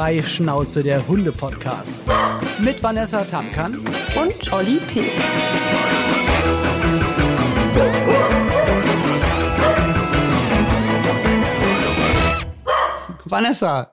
Freischnauze 0.00 0.82
der 0.82 1.06
Hunde-Podcast. 1.06 1.94
Mit 2.58 2.82
Vanessa 2.82 3.22
Tamkan 3.22 3.84
und 4.16 4.50
Olli 4.50 4.78
P. 4.78 5.02
Vanessa, 13.26 13.92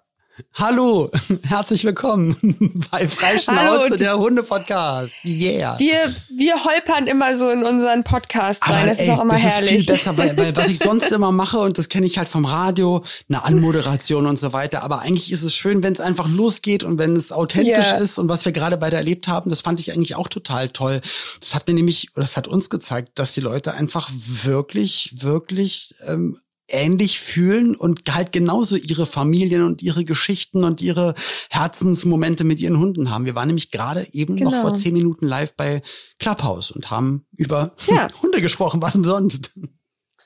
Hallo, 0.54 1.10
herzlich 1.48 1.84
willkommen 1.84 2.36
bei 2.92 3.08
Freischnauze, 3.08 3.98
der 3.98 4.20
Hunde-Podcast. 4.20 5.14
Yeah. 5.26 5.80
Wir, 5.80 6.14
wir 6.30 6.64
holpern 6.64 7.08
immer 7.08 7.36
so 7.36 7.50
in 7.50 7.64
unseren 7.64 8.04
Podcast 8.04 8.62
rein. 8.68 8.78
Aber, 8.78 8.88
das 8.88 9.00
ey, 9.00 9.06
ist 9.06 9.12
auch 9.12 9.22
immer 9.22 9.34
das 9.34 9.42
herrlich. 9.42 9.72
Ist 9.72 9.86
viel 9.86 9.94
besser, 9.94 10.18
weil, 10.18 10.38
weil 10.38 10.56
was 10.56 10.68
ich 10.68 10.78
sonst 10.88 11.12
immer 11.12 11.32
mache, 11.32 11.58
und 11.58 11.80
das 11.80 11.90
kenne 11.90 12.06
ich 12.06 12.20
halt 12.20 12.30
vom 12.30 12.46
Radio, 12.46 13.04
eine 13.30 13.44
Anmoderation 13.44 14.28
und 14.28 14.38
so 14.38 14.54
weiter. 14.54 14.84
Aber 14.84 15.02
eigentlich 15.02 15.32
ist 15.32 15.42
es 15.42 15.56
schön, 15.56 15.82
wenn 15.82 15.94
es 15.94 16.00
einfach 16.00 16.30
losgeht 16.30 16.84
und 16.84 17.00
wenn 17.00 17.16
es 17.16 17.32
authentisch 17.32 17.88
yeah. 17.88 17.98
ist. 17.98 18.20
Und 18.20 18.30
was 18.30 18.46
wir 18.46 18.52
gerade 18.52 18.78
beide 18.78 18.98
erlebt 18.98 19.28
haben, 19.28 19.50
das 19.50 19.62
fand 19.62 19.80
ich 19.80 19.92
eigentlich 19.92 20.16
auch 20.16 20.28
total 20.28 20.70
toll. 20.70 21.02
Das 21.40 21.56
hat 21.56 21.68
mir 21.68 21.74
nämlich, 21.74 22.10
oder 22.14 22.22
das 22.22 22.38
hat 22.38 22.48
uns 22.48 22.70
gezeigt, 22.70 23.14
dass 23.16 23.34
die 23.34 23.42
Leute 23.42 23.74
einfach 23.74 24.10
wirklich, 24.14 25.16
wirklich 25.18 25.96
ähm, 26.06 26.38
ähnlich 26.68 27.20
fühlen 27.20 27.76
und 27.76 28.02
halt 28.14 28.32
genauso 28.32 28.76
ihre 28.76 29.06
Familien 29.06 29.64
und 29.64 29.82
ihre 29.82 30.04
Geschichten 30.06 30.64
und 30.64 30.82
ihre 30.82 31.16
Herzensmomente 31.50 32.44
mit 32.44 32.60
ihren 32.60 32.80
Hunden 32.80 33.10
haben. 33.10 33.26
Wir 33.26 33.36
waren 33.36 33.48
nämlich 33.48 33.72
gerade 33.72 34.08
eben 34.12 34.36
genau. 34.36 34.52
noch 34.52 34.62
vor 34.62 34.74
zehn 34.74 34.94
Minuten 34.94 35.26
live 35.26 35.56
bei 35.56 35.82
Clubhouse 36.20 36.72
und 36.72 36.92
haben 36.92 37.26
über 37.36 37.76
ja. 37.88 38.08
Hunde 38.22 38.42
gesprochen. 38.42 38.82
Was 38.82 38.94
denn 38.94 39.04
sonst? 39.04 39.52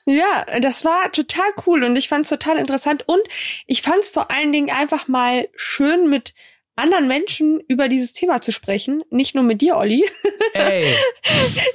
Ja, 0.04 0.44
das 0.60 0.84
war 0.84 1.12
total 1.12 1.46
cool 1.66 1.84
und 1.84 1.94
ich 1.94 2.08
fand 2.08 2.24
es 2.24 2.30
total 2.30 2.58
interessant 2.58 3.04
und 3.06 3.20
ich 3.66 3.82
fand 3.82 4.00
es 4.00 4.08
vor 4.08 4.32
allen 4.32 4.50
Dingen 4.50 4.70
einfach 4.70 5.06
mal 5.06 5.48
schön 5.54 6.10
mit 6.10 6.34
anderen 6.82 7.08
Menschen 7.08 7.60
über 7.68 7.88
dieses 7.88 8.12
Thema 8.12 8.40
zu 8.40 8.52
sprechen. 8.52 9.02
Nicht 9.10 9.34
nur 9.34 9.44
mit 9.44 9.60
dir, 9.60 9.76
Olli. 9.76 10.04
Ey. 10.54 10.94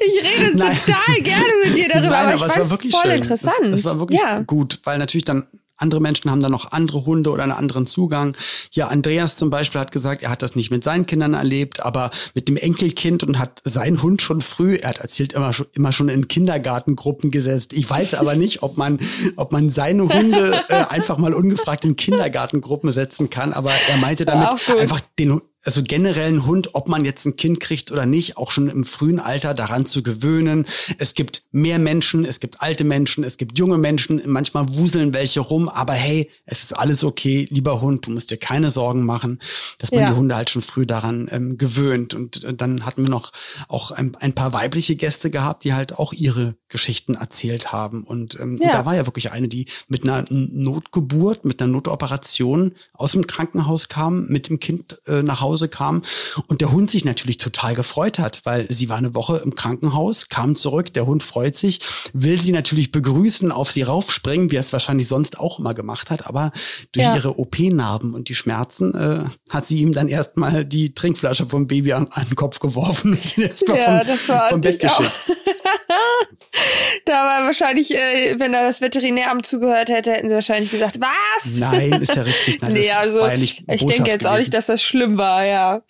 Ich 0.06 0.24
rede 0.24 0.58
Nein. 0.58 0.78
total 0.86 1.22
gerne 1.22 1.54
mit 1.64 1.78
dir 1.78 1.90
darüber, 1.90 2.10
Nein, 2.10 2.26
aber, 2.26 2.34
aber 2.36 2.48
ich 2.48 2.54
fand 2.54 2.86
es 2.86 2.92
voll 2.92 3.02
schön. 3.02 3.12
interessant. 3.12 3.68
Es, 3.68 3.80
es 3.80 3.86
war 3.86 4.00
wirklich 4.00 4.20
ja. 4.20 4.40
gut, 4.42 4.80
weil 4.84 4.98
natürlich 4.98 5.26
dann 5.26 5.48
andere 5.78 6.02
Menschen 6.02 6.30
haben 6.32 6.42
da 6.42 6.50
noch 6.50 6.72
andere 6.72 7.06
Hunde 7.06 7.30
oder 7.30 7.44
einen 7.44 7.52
anderen 7.52 7.86
Zugang. 7.86 8.36
Ja, 8.72 8.88
Andreas 8.88 9.36
zum 9.36 9.50
Beispiel 9.50 9.80
hat 9.80 9.92
gesagt, 9.92 10.24
er 10.24 10.30
hat 10.30 10.42
das 10.42 10.56
nicht 10.56 10.72
mit 10.72 10.84
seinen 10.84 11.06
Kindern 11.06 11.34
erlebt, 11.34 11.86
aber 11.86 12.12
mit 12.34 12.50
dem 12.50 12.58
Enkelkind 12.58 13.24
und 13.24 13.40
hat 13.40 13.62
seinen 13.64 14.02
Hund 14.02 14.22
schon 14.22 14.42
früh, 14.42 14.76
er 14.76 14.90
hat 14.90 15.00
erzählt, 15.00 15.34
immer 15.34 15.54
schon, 15.54 15.68
immer 15.74 15.92
schon 15.92 16.10
in 16.10 16.28
Kindergartengruppen 16.28 17.32
gesetzt. 17.32 17.74
Ich 17.74 17.90
weiß 17.90 18.16
aber 18.16 18.36
nicht, 18.36 18.64
ob 18.64 18.78
man, 18.78 19.00
ob 19.36 19.52
man 19.52 19.70
seine 19.70 20.04
Hunde 20.10 20.64
äh, 20.70 20.74
einfach 20.90 21.18
mal 21.18 21.34
ungefragt 21.34 21.86
in 21.86 21.96
Kindergartengruppen 21.96 22.92
setzen 22.92 23.30
kann, 23.30 23.54
aber 23.54 23.72
er 23.72 23.98
meinte 23.98 24.26
damit 24.26 24.50
einfach 24.80 25.02
den 25.20 25.42
also 25.64 25.84
generell 25.84 26.32
ein 26.32 26.46
Hund, 26.46 26.76
ob 26.76 26.88
man 26.88 27.04
jetzt 27.04 27.26
ein 27.26 27.36
Kind 27.36 27.60
kriegt 27.60 27.92
oder 27.92 28.06
nicht, 28.06 28.38
auch 28.38 28.52
schon 28.52 28.70
im 28.70 28.84
frühen 28.86 29.20
Alter 29.20 29.54
daran 29.54 29.86
zu 29.86 30.02
gewöhnen. 30.02 30.66
Es 30.98 31.14
gibt 31.14 31.44
mehr 31.52 31.78
Menschen, 31.78 32.24
es 32.24 32.40
gibt 32.40 32.62
alte 32.62 32.86
Menschen, 32.86 33.24
es 33.26 33.38
gibt 33.38 33.60
junge 33.60 33.78
Menschen, 33.78 34.22
manchmal 34.28 34.66
wuseln 34.70 35.14
welche 35.14 35.42
rum, 35.42 35.68
aber 35.68 35.94
hey, 35.94 36.30
es 36.46 36.64
ist 36.64 36.74
alles 36.74 37.04
okay, 37.04 37.48
lieber 37.50 37.82
Hund, 37.82 38.08
du 38.08 38.12
musst 38.12 38.32
dir 38.32 38.38
keine 38.38 38.72
Sorgen 38.72 39.04
machen, 39.04 39.40
dass 39.80 39.92
man 39.92 40.02
ja. 40.02 40.12
die 40.12 40.16
Hunde 40.16 40.36
halt 40.36 40.50
schon 40.50 40.62
früh 40.62 40.86
daran 40.86 41.28
ähm, 41.32 41.58
gewöhnt. 41.58 42.14
Und 42.14 42.44
äh, 42.46 42.54
dann 42.54 42.86
hatten 42.86 43.04
wir 43.04 43.10
noch 43.10 43.34
auch 43.68 43.92
ein, 43.92 44.16
ein, 44.16 44.34
paar 44.34 44.54
weibliche 44.54 44.96
Gäste 44.96 45.32
gehabt, 45.32 45.66
die 45.66 45.74
halt 45.74 45.98
auch 45.98 46.14
ihre 46.14 46.56
Geschichten 46.70 47.16
erzählt 47.16 47.74
haben. 47.74 48.04
Und 48.04 48.40
ähm, 48.40 48.58
ja. 48.62 48.72
da 48.72 48.86
war 48.86 48.96
ja 48.96 49.06
wirklich 49.06 49.32
eine, 49.32 49.48
die 49.48 49.66
mit 49.88 50.04
einer 50.04 50.24
Notgeburt, 50.30 51.44
mit 51.44 51.62
einer 51.62 51.72
Notoperation 51.72 52.74
aus 52.94 53.14
dem 53.14 53.28
Krankenhaus 53.28 53.90
kam, 53.90 54.28
mit 54.28 54.48
dem 54.48 54.60
Kind 54.60 54.98
äh, 55.08 55.24
nach 55.24 55.42
Hause 55.42 55.47
Hause 55.48 55.70
kam 55.70 56.02
und 56.48 56.62
der 56.62 56.72
Hund 56.72 56.92
sich 56.92 57.06
natürlich 57.06 57.38
total 57.38 57.74
gefreut 57.74 58.20
hat, 58.20 58.42
weil 58.44 58.66
sie 58.70 58.90
war 58.90 58.98
eine 58.98 59.16
Woche 59.16 59.38
im 59.38 59.56
Krankenhaus, 59.56 60.28
kam 60.28 60.56
zurück, 60.56 60.94
der 60.94 61.06
Hund 61.06 61.24
freut 61.24 61.56
sich, 61.56 61.80
will 62.14 62.42
sie 62.42 62.52
natürlich 62.52 62.92
begrüßen, 62.92 63.52
auf 63.52 63.72
sie 63.72 63.84
raufspringen, 63.84 64.52
wie 64.52 64.58
er 64.58 64.62
es 64.62 64.74
wahrscheinlich 64.74 65.08
sonst 65.08 65.40
auch 65.40 65.60
immer 65.60 65.74
gemacht 65.74 66.10
hat, 66.10 66.28
aber 66.28 66.52
durch 66.92 67.06
ja. 67.06 67.16
ihre 67.16 67.40
OP-Narben 67.40 68.14
und 68.14 68.28
die 68.28 68.36
Schmerzen 68.36 68.94
äh, 68.94 69.24
hat 69.50 69.66
sie 69.66 69.80
ihm 69.80 69.94
dann 69.94 70.10
erstmal 70.10 70.66
die 70.66 70.94
Trinkflasche 70.94 71.46
vom 71.48 71.68
Baby 71.68 71.94
an, 71.94 72.08
an 72.12 72.26
den 72.26 72.36
Kopf 72.36 72.60
geworfen 72.60 73.12
und 73.12 73.38
ihn 73.38 73.46
erstmal 73.46 73.78
ja, 73.78 74.04
vom, 74.04 74.50
vom 74.50 74.62
Bett 74.62 74.80
geschickt. 74.80 75.32
da 77.06 77.14
war 77.14 77.46
wahrscheinlich, 77.46 77.94
äh, 77.94 78.36
wenn 78.38 78.52
da 78.52 78.64
das 78.64 78.82
Veterinäramt 78.82 79.46
zugehört 79.46 79.90
hätte, 79.90 80.12
hätten 80.12 80.30
sie 80.30 80.36
wahrscheinlich 80.36 80.72
gesagt, 80.72 81.00
was? 81.00 81.60
Nein, 81.60 81.94
ist 82.02 82.16
ja 82.16 82.24
richtig. 82.24 82.62
Nein, 82.62 82.72
nee, 82.74 82.92
also 82.92 83.20
ja 83.20 83.34
ich 83.34 83.66
denke 83.66 84.10
jetzt 84.10 84.20
gewesen. 84.20 84.28
auch 84.28 84.38
nicht, 84.38 84.54
dass 84.54 84.66
das 84.66 84.82
schlimm 84.82 85.18
war, 85.18 85.37
ja. 85.44 85.82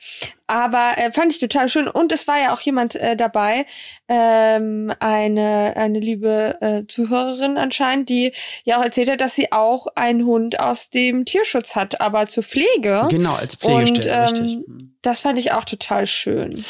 Aber 0.47 0.97
äh, 0.97 1.11
fand 1.11 1.33
ich 1.33 1.39
total 1.39 1.69
schön. 1.69 1.87
Und 1.87 2.11
es 2.11 2.27
war 2.27 2.39
ja 2.39 2.53
auch 2.53 2.61
jemand 2.61 2.95
äh, 2.95 3.15
dabei, 3.15 3.65
ähm, 4.07 4.93
eine, 4.99 5.73
eine 5.75 5.99
liebe 5.99 6.57
äh, 6.61 6.87
Zuhörerin 6.87 7.57
anscheinend, 7.57 8.09
die 8.09 8.33
ja 8.63 8.79
auch 8.79 8.83
erzählt 8.83 9.09
hat, 9.09 9.21
dass 9.21 9.35
sie 9.35 9.51
auch 9.51 9.87
einen 9.95 10.25
Hund 10.25 10.59
aus 10.59 10.89
dem 10.89 11.25
Tierschutz 11.25 11.75
hat, 11.75 11.99
aber 11.99 12.27
zur 12.27 12.43
Pflege. 12.43 13.07
Genau, 13.09 13.35
als 13.35 13.55
Pflegestelle, 13.55 14.21
Und, 14.21 14.37
ähm, 14.37 14.43
richtig. 14.43 14.57
Das 15.01 15.21
fand 15.21 15.39
ich 15.39 15.51
auch 15.51 15.65
total 15.65 16.05
schön. 16.05 16.63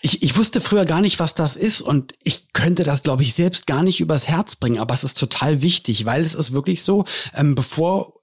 Ich, 0.00 0.22
ich 0.22 0.36
wusste 0.36 0.60
früher 0.60 0.84
gar 0.84 1.00
nicht, 1.00 1.18
was 1.18 1.34
das 1.34 1.56
ist 1.56 1.82
und 1.82 2.14
ich 2.22 2.52
könnte 2.52 2.84
das, 2.84 3.02
glaube 3.02 3.24
ich, 3.24 3.34
selbst 3.34 3.66
gar 3.66 3.82
nicht 3.82 4.00
übers 4.00 4.28
Herz 4.28 4.54
bringen, 4.54 4.78
aber 4.78 4.94
es 4.94 5.02
ist 5.02 5.18
total 5.18 5.60
wichtig, 5.60 6.04
weil 6.04 6.22
es 6.22 6.34
ist 6.34 6.52
wirklich 6.52 6.82
so, 6.82 7.04
ähm, 7.34 7.54
bevor 7.56 8.17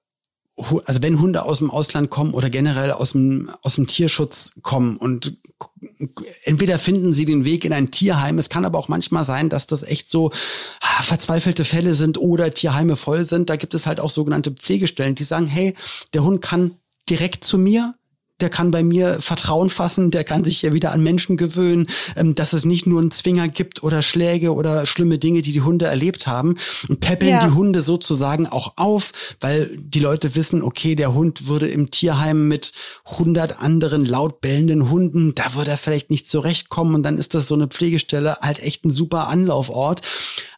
also 0.58 1.02
wenn 1.02 1.20
Hunde 1.20 1.44
aus 1.44 1.60
dem 1.60 1.70
Ausland 1.70 2.10
kommen 2.10 2.34
oder 2.34 2.50
generell 2.50 2.92
aus 2.92 3.12
dem, 3.12 3.50
aus 3.62 3.76
dem 3.76 3.88
Tierschutz 3.88 4.54
kommen 4.62 4.96
und 4.98 5.38
entweder 6.44 6.80
finden 6.80 7.14
sie 7.14 7.26
den 7.26 7.44
Weg 7.44 7.66
in 7.66 7.74
ein 7.74 7.92
Tierheim, 7.92 8.38
es 8.38 8.50
kann 8.50 8.66
aber 8.66 8.80
auch 8.80 8.88
manchmal 8.88 9.24
sein, 9.24 9.50
dass 9.50 9.68
das 9.68 9.84
echt 9.84 10.10
so 10.10 10.32
ah, 10.80 11.04
verzweifelte 11.04 11.66
Fälle 11.66 11.94
sind 11.94 12.18
oder 12.18 12.54
Tierheime 12.54 12.96
voll 12.96 13.26
sind. 13.26 13.50
Da 13.50 13.58
gibt 13.58 13.74
es 13.74 13.86
halt 13.86 14.00
auch 14.00 14.10
sogenannte 14.10 14.52
Pflegestellen, 14.52 15.16
die 15.16 15.24
sagen, 15.24 15.48
hey, 15.48 15.76
der 16.14 16.24
Hund 16.24 16.42
kann 16.42 16.72
direkt 17.10 17.44
zu 17.44 17.58
mir, 17.58 17.96
der 18.42 18.50
kann 18.50 18.72
bei 18.72 18.84
mir 18.84 19.22
Vertrauen 19.22 19.70
fassen, 19.70 20.12
der 20.12 20.26
kann 20.26 20.44
sich 20.44 20.62
ja 20.62 20.74
wieder 20.74 20.92
an 20.92 21.02
Menschen 21.02 21.38
gewöhnen, 21.38 21.88
ähm, 22.18 22.36
dass 22.36 22.54
es 22.54 22.66
nicht 22.66 22.86
nur 22.86 23.00
einen 23.00 23.12
Zwinger 23.12 23.48
gibt 23.48 23.84
oder 23.84 24.02
Schläge 24.02 24.54
oder 24.54 24.86
schlimme 24.86 25.18
Dinge, 25.18 25.42
die 25.42 25.54
die 25.54 25.62
Hunde 25.62 25.86
erlebt 25.86 26.28
haben 26.28 26.56
und 26.90 27.00
peppeln 27.00 27.32
ja. 27.32 27.40
die 27.40 27.54
Hunde 27.54 27.82
sozusagen 27.82 28.48
auch 28.48 28.74
auf, 28.76 29.12
weil 29.40 29.78
die 29.78 30.00
Leute 30.00 30.36
wissen, 30.36 30.64
okay, 30.64 30.96
der 30.96 31.14
Hund 31.14 31.48
würde 31.48 31.68
im 31.68 31.92
Tierheim 31.92 32.48
mit 32.48 32.74
hundert 33.06 33.62
anderen 33.62 34.04
laut 34.04 34.42
bellenden 34.42 34.90
Hunden, 34.90 35.34
da 35.36 35.54
würde 35.56 35.72
er 35.72 35.78
vielleicht 35.78 36.10
nicht 36.10 36.28
zurechtkommen 36.28 36.96
und 36.96 37.04
dann 37.04 37.18
ist 37.18 37.36
das 37.36 37.48
so 37.48 37.56
eine 37.56 37.68
Pflegestelle 37.68 38.38
halt 38.42 38.60
echt 38.60 38.86
ein 38.86 38.90
super 38.90 39.30
Anlaufort. 39.30 40.02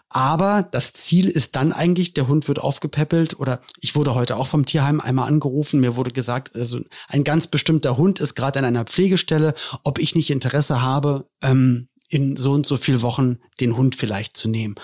Aber 0.09 0.63
das 0.63 0.93
Ziel 0.93 1.27
ist 1.27 1.55
dann 1.55 1.73
eigentlich, 1.73 2.13
der 2.13 2.27
Hund 2.27 2.47
wird 2.47 2.59
aufgepäppelt 2.59 3.39
oder 3.39 3.61
ich 3.81 3.95
wurde 3.95 4.15
heute 4.15 4.37
auch 4.37 4.47
vom 4.47 4.65
Tierheim 4.65 5.01
einmal 5.01 5.27
angerufen, 5.27 5.81
mir 5.81 5.95
wurde 5.95 6.11
gesagt, 6.11 6.55
also 6.55 6.79
ein 7.09 7.23
ganz 7.23 7.47
bestimmter 7.47 7.97
Hund 7.97 8.19
ist 8.19 8.35
gerade 8.35 8.59
an 8.59 8.65
einer 8.65 8.85
Pflegestelle, 8.85 9.53
ob 9.83 9.99
ich 9.99 10.15
nicht 10.15 10.29
Interesse 10.29 10.81
habe, 10.81 11.27
ähm, 11.43 11.89
in 12.09 12.37
so 12.37 12.53
und 12.53 12.65
so 12.65 12.77
viel 12.77 13.01
Wochen 13.01 13.39
den 13.59 13.75
Hund 13.75 13.95
vielleicht 13.95 14.37
zu 14.37 14.47
nehmen. 14.47 14.75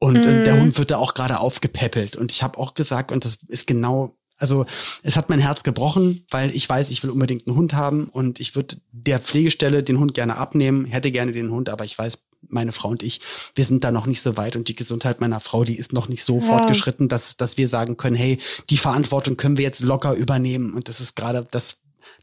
Und 0.00 0.26
mhm. 0.26 0.42
der 0.42 0.60
Hund 0.60 0.76
wird 0.78 0.90
da 0.90 0.96
auch 0.96 1.14
gerade 1.14 1.38
aufgepäppelt. 1.38 2.16
Und 2.16 2.32
ich 2.32 2.42
habe 2.42 2.58
auch 2.58 2.74
gesagt, 2.74 3.12
und 3.12 3.24
das 3.24 3.38
ist 3.48 3.68
genau 3.68 4.16
also 4.38 4.66
es 5.04 5.16
hat 5.16 5.28
mein 5.28 5.38
Herz 5.38 5.62
gebrochen, 5.62 6.26
weil 6.28 6.50
ich 6.50 6.68
weiß, 6.68 6.90
ich 6.90 7.04
will 7.04 7.10
unbedingt 7.10 7.46
einen 7.46 7.56
Hund 7.56 7.74
haben 7.74 8.06
und 8.06 8.40
ich 8.40 8.56
würde 8.56 8.76
der 8.90 9.20
Pflegestelle 9.20 9.84
den 9.84 10.00
Hund 10.00 10.14
gerne 10.14 10.36
abnehmen, 10.36 10.84
hätte 10.84 11.12
gerne 11.12 11.30
den 11.30 11.52
Hund, 11.52 11.68
aber 11.68 11.84
ich 11.84 11.96
weiß, 11.96 12.24
meine 12.48 12.72
Frau 12.72 12.88
und 12.88 13.02
ich, 13.02 13.20
wir 13.54 13.64
sind 13.64 13.84
da 13.84 13.90
noch 13.90 14.06
nicht 14.06 14.22
so 14.22 14.36
weit 14.36 14.56
und 14.56 14.68
die 14.68 14.76
Gesundheit 14.76 15.20
meiner 15.20 15.40
Frau, 15.40 15.64
die 15.64 15.76
ist 15.76 15.92
noch 15.92 16.08
nicht 16.08 16.24
so 16.24 16.38
ja. 16.38 16.46
fortgeschritten, 16.46 17.08
dass, 17.08 17.36
dass 17.36 17.56
wir 17.56 17.68
sagen 17.68 17.96
können, 17.96 18.16
hey, 18.16 18.38
die 18.70 18.78
Verantwortung 18.78 19.36
können 19.36 19.56
wir 19.56 19.64
jetzt 19.64 19.80
locker 19.80 20.14
übernehmen. 20.14 20.74
Und 20.74 20.88
das 20.88 21.00
ist 21.00 21.16
gerade 21.16 21.46
das, 21.50 21.76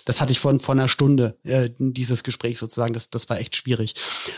das 0.06 0.22
hatte 0.22 0.32
ich 0.32 0.40
vor, 0.40 0.58
vor 0.60 0.76
einer 0.76 0.88
Stunde, 0.88 1.38
äh, 1.44 1.70
dieses 1.78 2.24
Gespräch 2.24 2.58
sozusagen. 2.58 2.94
Das, 2.94 3.10
das 3.10 3.30
war 3.30 3.40
echt 3.40 3.56
schwierig. 3.56 3.96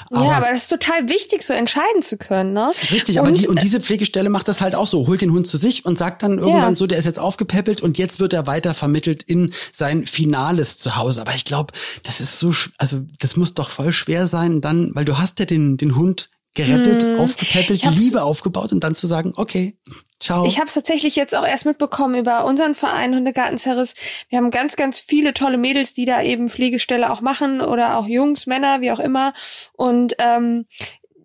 Aber, 0.10 0.26
ja, 0.26 0.32
aber 0.32 0.52
das 0.52 0.64
ist 0.64 0.70
total 0.70 1.10
wichtig, 1.10 1.44
so 1.44 1.54
entscheiden 1.54 2.02
zu 2.02 2.18
können, 2.18 2.54
ne? 2.54 2.72
Richtig, 2.92 3.20
und, 3.20 3.28
aber 3.28 3.32
die, 3.32 3.48
und 3.48 3.62
diese 3.62 3.80
Pflegestelle 3.82 4.30
macht 4.30 4.48
das 4.48 4.62
halt 4.62 4.76
auch 4.76 4.88
so, 4.88 5.08
holt 5.08 5.22
den 5.22 5.32
Hund 5.32 5.48
zu 5.48 5.58
sich 5.58 5.86
und 5.86 5.98
sagt 5.98 6.24
dann 6.24 6.40
irgendwann 6.40 6.74
ja. 6.74 6.76
so, 6.76 6.88
der 6.88 6.98
ist 6.98 7.06
jetzt 7.06 7.20
aufgepäppelt 7.20 7.82
und 7.82 7.98
jetzt 7.98 8.20
wird 8.20 8.34
er 8.34 8.48
weiter 8.48 8.74
vermittelt 8.74 9.24
in 9.24 9.54
sein 9.72 10.06
finales 10.06 10.78
Zuhause. 10.78 11.22
Aber 11.22 11.34
ich 11.36 11.46
glaube, 11.46 11.74
das 12.04 12.20
ist 12.20 12.40
so, 12.40 12.54
also 12.78 13.02
das 13.20 13.36
muss 13.36 13.54
doch 13.54 13.70
voll 13.70 13.92
schwer 13.92 14.28
sein, 14.28 14.62
dann, 14.62 14.94
weil 14.96 15.06
du 15.06 15.18
hast 15.18 15.40
ja 15.40 15.46
den, 15.46 15.78
den 15.78 15.96
Hund 15.96 16.30
gerettet, 16.54 17.04
hm. 17.04 17.20
aufgepäppelt, 17.20 17.84
die 17.84 17.88
Liebe 17.90 18.24
aufgebaut 18.24 18.74
und 18.74 18.84
dann 18.84 18.94
zu 18.94 19.08
sagen, 19.08 19.34
okay, 19.38 19.78
ciao. 20.20 20.46
Ich 20.46 20.58
habe 20.58 20.68
es 20.68 20.74
tatsächlich 20.74 21.16
jetzt 21.16 21.36
auch 21.36 21.46
erst 21.46 21.66
mitbekommen 21.66 22.16
über 22.16 22.46
unseren 22.46 22.76
Verein 22.76 23.16
Hundegarten 23.16 23.58
Zerriss. 23.58 23.94
Wir 24.30 24.38
haben 24.38 24.52
ganz, 24.52 24.76
ganz 24.76 25.00
viele 25.00 25.34
tolle 25.34 25.58
Mädels, 25.58 25.94
die 25.94 26.06
da 26.06 26.22
eben 26.22 26.50
Pflegestelle 26.50 27.10
auch 27.10 27.22
machen 27.22 27.62
oder 27.62 27.98
auch 27.98 28.06
Jungs, 28.06 28.48
Männer, 28.48 28.82
wie 28.82 28.92
auch 28.92 29.00
immer. 29.00 29.34
Und 29.74 30.16
ähm, 30.20 30.66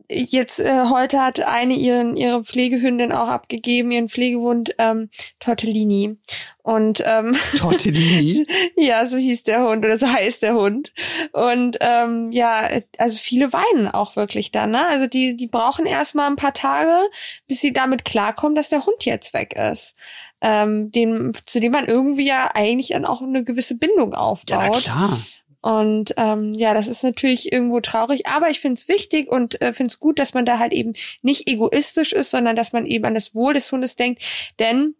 jetzt 0.08 0.60
äh, 0.60 0.86
heute 0.90 1.22
hat 1.22 1.40
eine 1.40 1.74
ihren 1.74 2.16
ihre 2.16 2.44
Pflegehündin 2.44 3.12
auch 3.12 3.28
abgegeben, 3.28 3.90
ihren 3.90 4.08
Pflegehund 4.08 4.74
ähm, 4.78 5.10
Tortellini. 5.40 6.16
Und 6.62 7.02
ähm, 7.06 7.36
Tortellini? 7.56 8.46
ja, 8.76 9.06
so 9.06 9.16
hieß 9.16 9.44
der 9.44 9.62
Hund 9.62 9.84
oder 9.84 9.96
so 9.96 10.08
heißt 10.08 10.42
der 10.42 10.54
Hund. 10.54 10.92
Und 11.32 11.78
ähm, 11.80 12.32
ja, 12.32 12.68
also 12.98 13.18
viele 13.18 13.52
weinen 13.52 13.88
auch 13.88 14.16
wirklich 14.16 14.50
dann. 14.50 14.72
Ne? 14.72 14.86
Also 14.86 15.06
die 15.06 15.36
die 15.36 15.48
brauchen 15.48 15.86
erstmal 15.86 16.28
ein 16.28 16.36
paar 16.36 16.54
Tage, 16.54 17.08
bis 17.46 17.60
sie 17.60 17.72
damit 17.72 18.04
klarkommen, 18.04 18.54
dass 18.54 18.68
der 18.68 18.86
Hund 18.86 19.04
jetzt 19.04 19.32
weg 19.34 19.54
ist. 19.54 19.94
Ähm, 20.40 20.90
dem, 20.90 21.32
zu 21.46 21.60
dem 21.60 21.72
man 21.72 21.86
irgendwie 21.86 22.26
ja 22.26 22.50
eigentlich 22.54 22.88
dann 22.88 23.06
auch 23.06 23.22
eine 23.22 23.44
gewisse 23.44 23.78
Bindung 23.78 24.14
aufbaut. 24.14 24.48
Ja, 24.50 24.70
na 24.70 24.78
klar. 24.78 25.18
Und 25.66 26.14
ähm, 26.16 26.52
ja, 26.52 26.74
das 26.74 26.86
ist 26.86 27.02
natürlich 27.02 27.50
irgendwo 27.50 27.80
traurig, 27.80 28.28
aber 28.28 28.50
ich 28.50 28.60
finde 28.60 28.74
es 28.74 28.86
wichtig 28.86 29.28
und 29.28 29.60
äh, 29.60 29.72
finde 29.72 29.90
es 29.90 29.98
gut, 29.98 30.20
dass 30.20 30.32
man 30.32 30.44
da 30.44 30.60
halt 30.60 30.72
eben 30.72 30.92
nicht 31.22 31.48
egoistisch 31.48 32.12
ist, 32.12 32.30
sondern 32.30 32.54
dass 32.54 32.72
man 32.72 32.86
eben 32.86 33.04
an 33.04 33.14
das 33.14 33.34
Wohl 33.34 33.52
des 33.52 33.72
Hundes 33.72 33.96
denkt. 33.96 34.22
Denn 34.60 34.94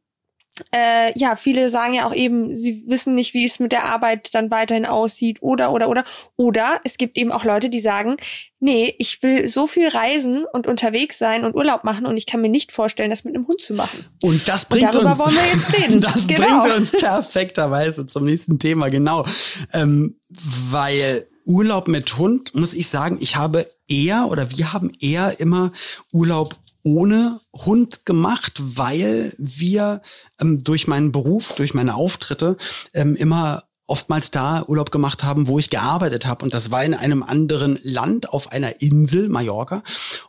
äh, 0.74 1.18
ja, 1.18 1.36
viele 1.36 1.68
sagen 1.70 1.94
ja 1.94 2.08
auch 2.08 2.14
eben, 2.14 2.56
sie 2.56 2.84
wissen 2.86 3.14
nicht, 3.14 3.34
wie 3.34 3.44
es 3.44 3.58
mit 3.58 3.72
der 3.72 3.84
Arbeit 3.84 4.34
dann 4.34 4.50
weiterhin 4.50 4.86
aussieht 4.86 5.38
oder, 5.42 5.72
oder, 5.72 5.88
oder. 5.88 6.04
Oder 6.36 6.80
es 6.84 6.96
gibt 6.96 7.18
eben 7.18 7.30
auch 7.30 7.44
Leute, 7.44 7.68
die 7.68 7.80
sagen, 7.80 8.16
nee, 8.58 8.94
ich 8.98 9.22
will 9.22 9.46
so 9.48 9.66
viel 9.66 9.88
reisen 9.88 10.44
und 10.50 10.66
unterwegs 10.66 11.18
sein 11.18 11.44
und 11.44 11.54
Urlaub 11.54 11.84
machen 11.84 12.06
und 12.06 12.16
ich 12.16 12.26
kann 12.26 12.40
mir 12.40 12.48
nicht 12.48 12.72
vorstellen, 12.72 13.10
das 13.10 13.24
mit 13.24 13.34
einem 13.34 13.46
Hund 13.46 13.60
zu 13.60 13.74
machen. 13.74 14.06
Und 14.22 14.48
das 14.48 14.64
bringt 14.64 14.86
und 14.86 14.94
darüber 14.94 15.10
uns, 15.10 15.18
wollen 15.18 15.36
wir 15.36 15.52
jetzt 15.52 15.78
reden. 15.78 16.00
das 16.00 16.26
genau. 16.26 16.62
bringt 16.62 16.76
uns 16.76 16.90
perfekterweise 16.90 18.06
zum 18.06 18.24
nächsten 18.24 18.58
Thema, 18.58 18.88
genau. 18.88 19.26
Ähm, 19.72 20.18
weil 20.70 21.26
Urlaub 21.44 21.86
mit 21.86 22.16
Hund, 22.16 22.54
muss 22.54 22.74
ich 22.74 22.88
sagen, 22.88 23.18
ich 23.20 23.36
habe 23.36 23.66
eher 23.88 24.26
oder 24.30 24.50
wir 24.50 24.72
haben 24.72 24.90
eher 25.00 25.38
immer 25.38 25.70
Urlaub 26.12 26.56
ohne 26.86 27.40
Hund 27.52 28.06
gemacht, 28.06 28.62
weil 28.62 29.34
wir 29.38 30.02
ähm, 30.40 30.62
durch 30.62 30.86
meinen 30.86 31.10
Beruf, 31.10 31.52
durch 31.56 31.74
meine 31.74 31.96
Auftritte 31.96 32.56
ähm, 32.94 33.16
immer 33.16 33.64
oftmals 33.88 34.30
da 34.30 34.64
Urlaub 34.68 34.92
gemacht 34.92 35.24
haben, 35.24 35.48
wo 35.48 35.58
ich 35.58 35.68
gearbeitet 35.68 36.26
habe. 36.26 36.44
Und 36.44 36.54
das 36.54 36.70
war 36.70 36.84
in 36.84 36.94
einem 36.94 37.24
anderen 37.24 37.80
Land, 37.82 38.32
auf 38.32 38.52
einer 38.52 38.80
Insel, 38.80 39.28
Mallorca. 39.28 39.82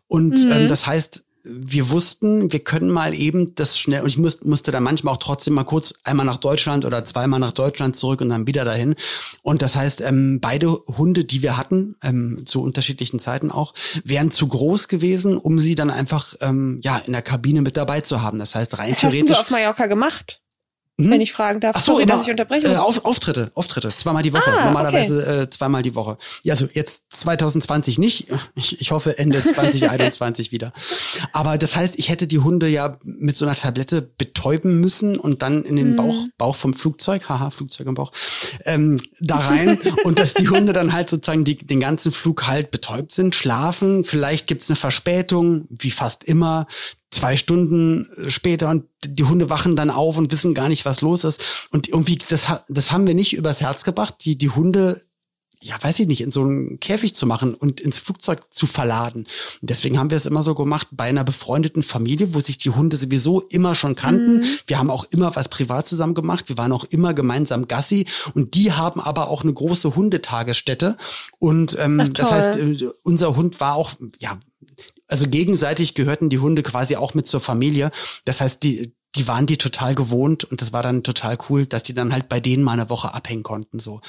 Und 0.08 0.44
mhm. 0.46 0.52
ähm, 0.52 0.68
das 0.68 0.88
heißt, 0.88 1.27
wir 1.50 1.90
wussten, 1.90 2.52
wir 2.52 2.60
können 2.60 2.90
mal 2.90 3.14
eben 3.14 3.56
das 3.56 3.80
schnell, 3.80 4.02
und 4.02 4.08
ich 4.08 4.18
muss, 4.18 4.44
musste 4.44 4.72
dann 4.72 4.84
manchmal 4.84 5.14
auch 5.14 5.18
trotzdem 5.18 5.54
mal 5.54 5.64
kurz 5.64 5.94
einmal 6.04 6.26
nach 6.26 6.38
Deutschland 6.38 6.86
oder 6.86 7.06
zweimal 7.06 7.40
nach 7.40 7.52
Deutschland 7.52 7.96
zurück 7.96 8.22
und 8.22 8.30
dann 8.30 8.48
wieder 8.48 8.66
dahin. 8.66 8.96
Und 9.42 9.62
das 9.62 9.76
heißt, 9.76 10.02
ähm, 10.02 10.40
beide 10.42 10.72
Hunde, 10.72 11.24
die 11.24 11.42
wir 11.42 11.58
hatten, 11.58 11.96
ähm, 12.04 12.46
zu 12.46 12.62
unterschiedlichen 12.62 13.20
Zeiten 13.20 13.52
auch, 13.52 13.74
wären 14.04 14.32
zu 14.32 14.48
groß 14.48 14.88
gewesen, 14.88 15.38
um 15.38 15.60
sie 15.60 15.76
dann 15.76 15.90
einfach 15.90 16.36
ähm, 16.42 16.80
ja 16.84 16.98
in 16.98 17.14
der 17.14 17.22
Kabine 17.22 17.62
mit 17.62 17.78
dabei 17.78 18.02
zu 18.02 18.22
haben. 18.22 18.40
Das 18.40 18.56
heißt, 18.56 18.78
rein 18.78 18.92
Was 18.92 19.00
theoretisch. 19.00 19.30
hast 19.32 19.38
du 19.38 19.42
auf 19.42 19.50
Mallorca 19.52 19.88
gemacht? 19.88 20.42
Hm? 21.00 21.12
Wenn 21.12 21.22
ich 21.22 21.32
fragen 21.32 21.60
darf. 21.60 21.76
Ach 21.78 21.84
so, 21.84 21.92
Sorry, 21.94 22.04
immer, 22.04 22.14
dass 22.14 22.24
ich 22.24 22.32
unterbreche. 22.32 22.68
Äh, 22.68 22.76
auf, 22.76 23.06
Auftritte, 23.06 23.52
Auftritte, 23.54 23.90
zweimal 23.90 24.24
die 24.24 24.34
Woche. 24.34 24.52
Ah, 24.52 24.66
Normalerweise 24.66 25.22
okay. 25.22 25.42
äh, 25.44 25.50
zweimal 25.50 25.84
die 25.84 25.94
Woche. 25.94 26.18
Ja, 26.42 26.56
also 26.56 26.68
jetzt 26.74 27.14
2020 27.14 28.00
nicht. 28.00 28.28
Ich, 28.56 28.82
ich 28.82 28.90
hoffe 28.90 29.20
Ende 29.20 29.44
2021 29.44 30.52
wieder. 30.52 30.74
Aber 31.34 31.60
das 31.60 31.76
heißt, 31.76 32.00
ich 32.00 32.10
hätte 32.10 32.26
die 32.26 32.40
Hunde 32.40 32.68
ja 32.68 32.98
mit 33.04 33.38
so 33.38 33.46
einer 33.46 33.54
Tablette 33.54 34.02
betäuben 34.02 34.82
müssen 34.82 35.20
und 35.20 35.44
dann 35.44 35.64
in 35.66 35.76
den 35.76 35.90
hm. 35.90 35.96
Bauch, 35.98 36.16
Bauch 36.40 36.56
vom 36.56 36.74
Flugzeug, 36.74 37.30
haha, 37.30 37.52
Flugzeug 37.52 37.86
im 37.86 37.94
Bauch, 37.94 38.12
ähm, 38.66 39.00
da 39.20 39.38
rein 39.38 39.80
und 40.04 40.18
dass 40.18 40.34
die 40.34 40.50
Hunde 40.50 40.74
dann 40.74 40.94
halt 40.94 41.12
sozusagen 41.12 41.44
die, 41.44 41.58
den 41.58 41.80
ganzen 41.80 42.12
Flug 42.12 42.48
halt 42.48 42.72
betäubt 42.72 43.12
sind, 43.12 43.36
schlafen. 43.36 44.04
Vielleicht 44.04 44.48
gibt's 44.48 44.68
eine 44.72 44.78
Verspätung, 44.78 45.68
wie 45.70 45.92
fast 45.92 46.24
immer 46.24 46.66
zwei 47.18 47.38
Stunden 47.38 48.06
äh, 48.16 48.30
später 48.30 48.70
und 48.70 48.86
die 49.06 49.24
Hunde 49.24 49.50
wachen 49.50 49.76
dann 49.76 49.90
auf 49.90 50.18
und 50.18 50.32
wissen 50.32 50.54
gar 50.54 50.70
nicht, 50.70 50.86
was 50.86 51.02
los 51.02 51.24
ist. 51.24 51.68
Und 51.72 51.88
irgendwie, 51.88 52.18
das, 52.30 52.48
das 52.70 52.92
haben 52.92 53.08
wir 53.08 53.14
nicht 53.14 53.34
übers 53.34 53.62
Herz 53.62 53.84
gebracht, 53.84 54.16
die, 54.22 54.38
die 54.38 54.50
Hunde 54.50 55.02
ja, 55.60 55.76
weiß 55.82 56.00
ich 56.00 56.08
nicht, 56.08 56.22
in 56.22 56.30
so 56.30 56.44
einen 56.44 56.80
Käfig 56.80 57.16
zu 57.16 57.26
machen 57.26 57.56
und 57.56 57.82
ins 57.82 57.98
Flugzeug 57.98 58.44
zu 58.52 58.68
verladen. 58.68 59.26
Und 59.62 59.70
deswegen 59.70 59.98
haben 59.98 60.12
wir 60.12 60.18
es 60.18 60.28
immer 60.28 60.44
so 60.44 60.54
gemacht 60.54 60.88
bei 60.92 61.06
einer 61.06 61.24
befreundeten 61.24 61.82
Familie, 61.82 62.36
wo 62.36 62.40
sich 62.40 62.60
die 62.60 62.70
Hunde 62.70 62.96
sowieso 62.96 63.42
immer 63.42 63.74
schon 63.74 63.96
kannten. 63.96 64.38
Mhm. 64.38 64.44
Wir 64.68 64.78
haben 64.78 64.92
auch 64.92 65.06
immer 65.06 65.36
was 65.36 65.50
privat 65.50 65.88
zusammen 65.88 66.14
gemacht. 66.14 66.48
Wir 66.50 66.58
waren 66.58 66.72
auch 66.72 66.84
immer 66.84 67.16
gemeinsam 67.16 67.68
Gassi 67.68 68.06
und 68.36 68.54
die 68.54 68.72
haben 68.72 69.02
aber 69.02 69.30
auch 69.30 69.44
eine 69.44 69.54
große 69.54 69.96
Hundetagesstätte. 69.96 70.96
Und 71.40 71.76
ähm, 71.80 72.14
das 72.14 72.32
heißt, 72.32 72.58
äh, 72.58 72.90
unser 73.04 73.36
Hund 73.36 73.60
war 73.60 73.76
auch, 73.76 73.94
ja, 74.20 74.38
also 75.08 75.28
gegenseitig 75.28 75.94
gehörten 75.94 76.30
die 76.30 76.40
Hunde 76.40 76.64
quasi 76.64 76.96
auch 76.96 77.14
mit 77.14 77.28
zur 77.28 77.40
Familie. 77.40 77.92
Das 78.26 78.42
heißt, 78.42 78.64
die, 78.64 78.94
die 79.16 79.28
waren 79.28 79.46
die 79.46 79.58
total 79.58 79.96
gewohnt 79.96 80.44
und 80.44 80.62
das 80.62 80.74
war 80.74 80.84
dann 80.84 81.04
total 81.04 81.38
cool, 81.50 81.66
dass 81.66 81.84
die 81.84 81.94
dann 81.94 82.14
halt 82.14 82.30
bei 82.30 82.40
denen 82.40 82.64
mal 82.64 82.74
eine 82.74 82.90
Woche 82.90 83.14
abhängen 83.14 83.44
konnten. 83.44 83.80
So, 83.80 84.02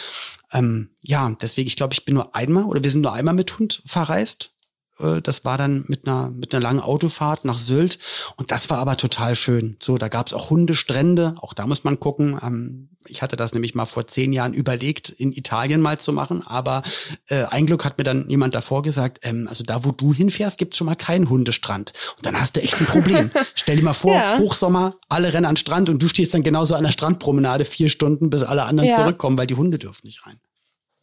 ähm, 0.53 0.91
ja, 1.05 1.31
deswegen, 1.41 1.69
ich 1.69 1.77
glaube, 1.77 1.95
ich 1.95 2.05
bin 2.05 2.15
nur 2.15 2.35
einmal 2.35 2.65
oder 2.65 2.83
wir 2.83 2.91
sind 2.91 3.03
nur 3.03 3.12
einmal 3.12 3.35
mit 3.35 3.59
Hund 3.59 3.83
verreist. 3.87 4.53
Äh, 5.00 5.21
das 5.23 5.45
war 5.45 5.59
dann 5.59 5.85
mit 5.89 6.06
einer, 6.06 6.31
mit 6.31 6.55
einer 6.55 6.62
langen 6.62 6.81
Autofahrt 6.81 7.45
nach 7.45 7.59
Sylt. 7.59 7.99
Und 8.37 8.50
das 8.50 8.71
war 8.71 8.79
aber 8.79 8.97
total 8.97 9.35
schön. 9.35 9.77
So, 9.81 9.99
da 9.99 10.09
gab's 10.09 10.35
auch 10.35 10.50
Hundestrände. 10.50 11.37
Auch 11.41 11.55
da 11.55 11.67
muss 11.67 11.85
man 11.85 12.00
gucken. 12.00 12.39
Ähm, 12.43 12.89
ich 13.06 13.23
hatte 13.23 13.37
das 13.37 13.55
nämlich 13.55 13.75
mal 13.75 13.87
vor 13.87 14.06
zehn 14.06 14.33
Jahren 14.33 14.53
überlegt, 14.53 15.09
in 15.09 15.33
Italien 15.33 15.81
mal 15.81 15.99
zu 15.99 16.12
machen. 16.12 16.47
Aber 16.47 16.83
äh, 17.29 17.45
ein 17.45 17.67
Glück 17.67 17.85
hat 17.85 17.99
mir 17.99 18.05
dann 18.05 18.29
jemand 18.29 18.55
davor 18.55 18.83
gesagt, 18.83 19.21
ähm, 19.23 19.47
also 19.49 19.65
da, 19.65 19.85
wo 19.85 19.93
du 19.93 20.12
hinfährst, 20.12 20.59
gibt's 20.59 20.77
schon 20.77 20.87
mal 20.87 20.95
keinen 20.95 21.29
Hundestrand. 21.31 21.93
Und 22.17 22.27
dann 22.27 22.39
hast 22.39 22.56
du 22.56 22.62
echt 22.62 22.81
ein 22.81 22.87
Problem. 22.87 23.31
Stell 23.55 23.77
dir 23.77 23.85
mal 23.85 23.93
vor, 23.93 24.15
ja. 24.15 24.39
Hochsommer, 24.39 24.97
alle 25.09 25.33
rennen 25.33 25.47
an 25.47 25.55
den 25.55 25.61
Strand 25.61 25.89
und 25.89 26.03
du 26.03 26.09
stehst 26.09 26.35
dann 26.35 26.43
genauso 26.43 26.75
an 26.75 26.85
der 26.85 26.93
Strandpromenade 26.93 27.65
vier 27.65 27.89
Stunden, 27.89 28.31
bis 28.31 28.43
alle 28.43 28.65
anderen 28.65 28.91
ja. 28.91 28.97
zurückkommen, 28.97 29.39
weil 29.39 29.47
die 29.47 29.55
Hunde 29.55 29.79
dürfen 29.79 30.06
nicht 30.06 30.27
rein. 30.27 30.41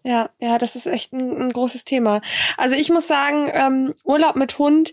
Ja, 0.06 0.30
ja, 0.38 0.60
das 0.60 0.76
ist 0.76 0.86
echt 0.86 1.14
ein, 1.14 1.36
ein 1.36 1.50
großes 1.50 1.84
Thema. 1.84 2.22
Also 2.58 2.76
ich 2.76 2.92
muss 2.92 3.08
sagen, 3.08 3.50
ähm, 3.52 3.92
Urlaub 4.04 4.36
mit 4.36 4.60
Hund, 4.60 4.92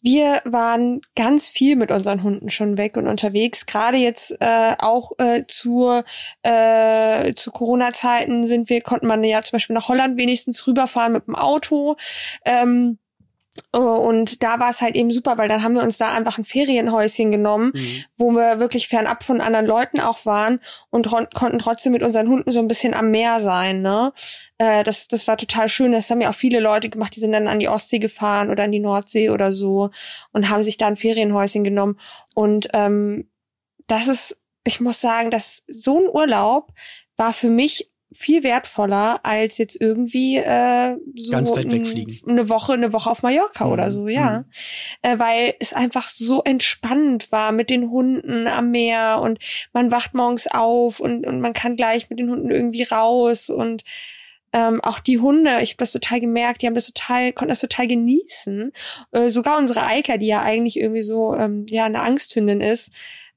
wir 0.00 0.42
waren 0.44 1.00
ganz 1.14 1.48
viel 1.48 1.76
mit 1.76 1.92
unseren 1.92 2.24
Hunden 2.24 2.50
schon 2.50 2.76
weg 2.76 2.96
und 2.96 3.06
unterwegs. 3.06 3.66
Gerade 3.66 3.98
jetzt 3.98 4.36
äh, 4.40 4.74
auch 4.80 5.12
äh, 5.18 5.44
zur 5.46 6.04
äh, 6.42 7.34
zu 7.34 7.52
Corona-Zeiten 7.52 8.46
sind 8.48 8.68
wir 8.68 8.80
konnten 8.80 9.06
man 9.06 9.22
ja 9.22 9.42
zum 9.42 9.52
Beispiel 9.56 9.74
nach 9.74 9.88
Holland 9.88 10.16
wenigstens 10.16 10.66
rüberfahren 10.66 11.12
mit 11.12 11.28
dem 11.28 11.36
Auto. 11.36 11.96
Ähm, 12.44 12.98
und 13.72 14.42
da 14.42 14.60
war 14.60 14.70
es 14.70 14.80
halt 14.80 14.94
eben 14.94 15.10
super, 15.10 15.36
weil 15.36 15.48
dann 15.48 15.62
haben 15.62 15.74
wir 15.74 15.82
uns 15.82 15.98
da 15.98 16.12
einfach 16.12 16.38
ein 16.38 16.44
Ferienhäuschen 16.44 17.30
genommen, 17.30 17.72
mhm. 17.74 18.04
wo 18.16 18.30
wir 18.32 18.60
wirklich 18.60 18.88
fernab 18.88 19.22
von 19.22 19.40
anderen 19.40 19.66
Leuten 19.66 20.00
auch 20.00 20.24
waren 20.26 20.60
und 20.90 21.08
konnten 21.34 21.58
trotzdem 21.58 21.92
mit 21.92 22.02
unseren 22.02 22.28
Hunden 22.28 22.50
so 22.50 22.60
ein 22.60 22.68
bisschen 22.68 22.94
am 22.94 23.10
Meer 23.10 23.40
sein. 23.40 23.82
Ne? 23.82 24.12
Äh, 24.58 24.84
das, 24.84 25.08
das 25.08 25.28
war 25.28 25.36
total 25.36 25.68
schön. 25.68 25.92
Das 25.92 26.10
haben 26.10 26.20
ja 26.20 26.30
auch 26.30 26.34
viele 26.34 26.60
Leute 26.60 26.88
gemacht, 26.88 27.14
die 27.14 27.20
sind 27.20 27.32
dann 27.32 27.48
an 27.48 27.58
die 27.58 27.68
Ostsee 27.68 27.98
gefahren 27.98 28.50
oder 28.50 28.64
an 28.64 28.72
die 28.72 28.80
Nordsee 28.80 29.30
oder 29.30 29.52
so 29.52 29.90
und 30.32 30.48
haben 30.48 30.62
sich 30.62 30.78
da 30.78 30.86
ein 30.86 30.96
Ferienhäuschen 30.96 31.64
genommen. 31.64 31.98
Und 32.34 32.68
ähm, 32.72 33.28
das 33.86 34.08
ist, 34.08 34.40
ich 34.64 34.80
muss 34.80 35.00
sagen, 35.00 35.30
dass 35.30 35.64
so 35.68 35.98
ein 35.98 36.08
Urlaub 36.08 36.72
war 37.16 37.32
für 37.32 37.50
mich 37.50 37.90
viel 38.12 38.42
wertvoller 38.42 39.20
als 39.24 39.58
jetzt 39.58 39.78
irgendwie 39.80 40.36
äh, 40.36 40.96
so 41.14 41.30
Ganz 41.30 41.50
weit 41.50 41.70
wegfliegen. 41.70 42.18
eine 42.26 42.48
Woche, 42.48 42.72
eine 42.72 42.92
Woche 42.92 43.10
auf 43.10 43.22
Mallorca 43.22 43.66
mhm. 43.66 43.72
oder 43.72 43.90
so, 43.90 44.08
ja. 44.08 44.40
Mhm. 44.40 44.44
Äh, 45.02 45.18
weil 45.18 45.54
es 45.60 45.72
einfach 45.74 46.08
so 46.08 46.42
entspannend 46.42 47.30
war 47.32 47.52
mit 47.52 47.70
den 47.70 47.90
Hunden 47.90 48.46
am 48.46 48.70
Meer 48.70 49.20
und 49.22 49.38
man 49.72 49.90
wacht 49.90 50.14
morgens 50.14 50.46
auf 50.46 51.00
und, 51.00 51.26
und 51.26 51.40
man 51.40 51.52
kann 51.52 51.76
gleich 51.76 52.08
mit 52.08 52.18
den 52.18 52.30
Hunden 52.30 52.50
irgendwie 52.50 52.84
raus 52.84 53.50
und 53.50 53.84
ähm, 54.52 54.80
auch 54.82 55.00
die 55.00 55.18
Hunde, 55.18 55.60
ich 55.60 55.70
habe 55.70 55.78
das 55.78 55.92
total 55.92 56.20
gemerkt, 56.20 56.62
die 56.62 56.66
haben 56.66 56.74
das 56.74 56.86
total, 56.86 57.34
konnten 57.34 57.50
das 57.50 57.60
total 57.60 57.86
genießen. 57.86 58.72
Äh, 59.12 59.28
sogar 59.28 59.58
unsere 59.58 59.82
Eika, 59.86 60.16
die 60.16 60.26
ja 60.26 60.40
eigentlich 60.40 60.78
irgendwie 60.78 61.02
so 61.02 61.34
ähm, 61.34 61.66
ja 61.68 61.84
eine 61.84 62.00
Angsthündin 62.00 62.62
ist, 62.62 62.90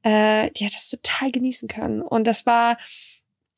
äh, 0.03 0.49
die 0.51 0.65
hat 0.65 0.73
das 0.73 0.89
total 0.89 1.31
genießen 1.31 1.67
können. 1.67 2.01
Und 2.01 2.27
das 2.27 2.45
war 2.45 2.77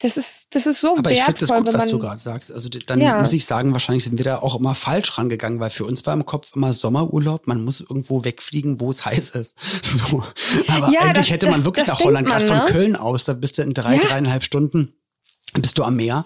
das 0.03 0.17
ist, 0.17 0.47
das 0.49 0.65
ist 0.65 0.81
so 0.81 0.97
Aber 0.97 1.09
wertvoll. 1.09 1.13
ich 1.13 1.23
finde 1.23 1.39
das 1.39 1.49
gut, 1.49 1.73
was 1.73 1.89
du 1.89 1.97
gerade 1.99 2.21
sagst. 2.21 2.51
Also 2.51 2.67
dann 2.67 2.99
ja. 2.99 3.19
muss 3.21 3.31
ich 3.31 3.45
sagen, 3.45 3.71
wahrscheinlich 3.71 4.03
sind 4.03 4.17
wir 4.17 4.25
da 4.25 4.39
auch 4.39 4.59
immer 4.59 4.75
falsch 4.75 5.17
rangegangen, 5.17 5.61
weil 5.61 5.69
für 5.69 5.85
uns 5.85 6.05
war 6.05 6.13
im 6.13 6.25
Kopf 6.25 6.55
immer 6.55 6.73
Sommerurlaub, 6.73 7.47
man 7.47 7.63
muss 7.63 7.79
irgendwo 7.79 8.25
wegfliegen, 8.25 8.81
wo 8.81 8.89
es 8.89 9.05
heiß 9.05 9.31
ist. 9.31 9.57
So. 9.93 10.23
Aber 10.67 10.91
ja, 10.91 11.01
eigentlich 11.01 11.13
das, 11.13 11.29
hätte 11.29 11.45
man 11.45 11.55
das, 11.57 11.65
wirklich 11.65 11.85
das 11.85 11.99
nach 11.99 12.05
Holland, 12.05 12.27
gerade 12.27 12.45
ne? 12.45 12.47
von 12.47 12.65
Köln 12.65 12.95
aus, 12.95 13.25
da 13.25 13.33
bist 13.33 13.57
du 13.57 13.61
in 13.61 13.73
drei, 13.73 13.95
ja. 13.95 14.01
dreieinhalb 14.01 14.43
Stunden 14.43 14.93
bist 15.53 15.77
du 15.77 15.83
am 15.83 15.95
Meer. 15.95 16.25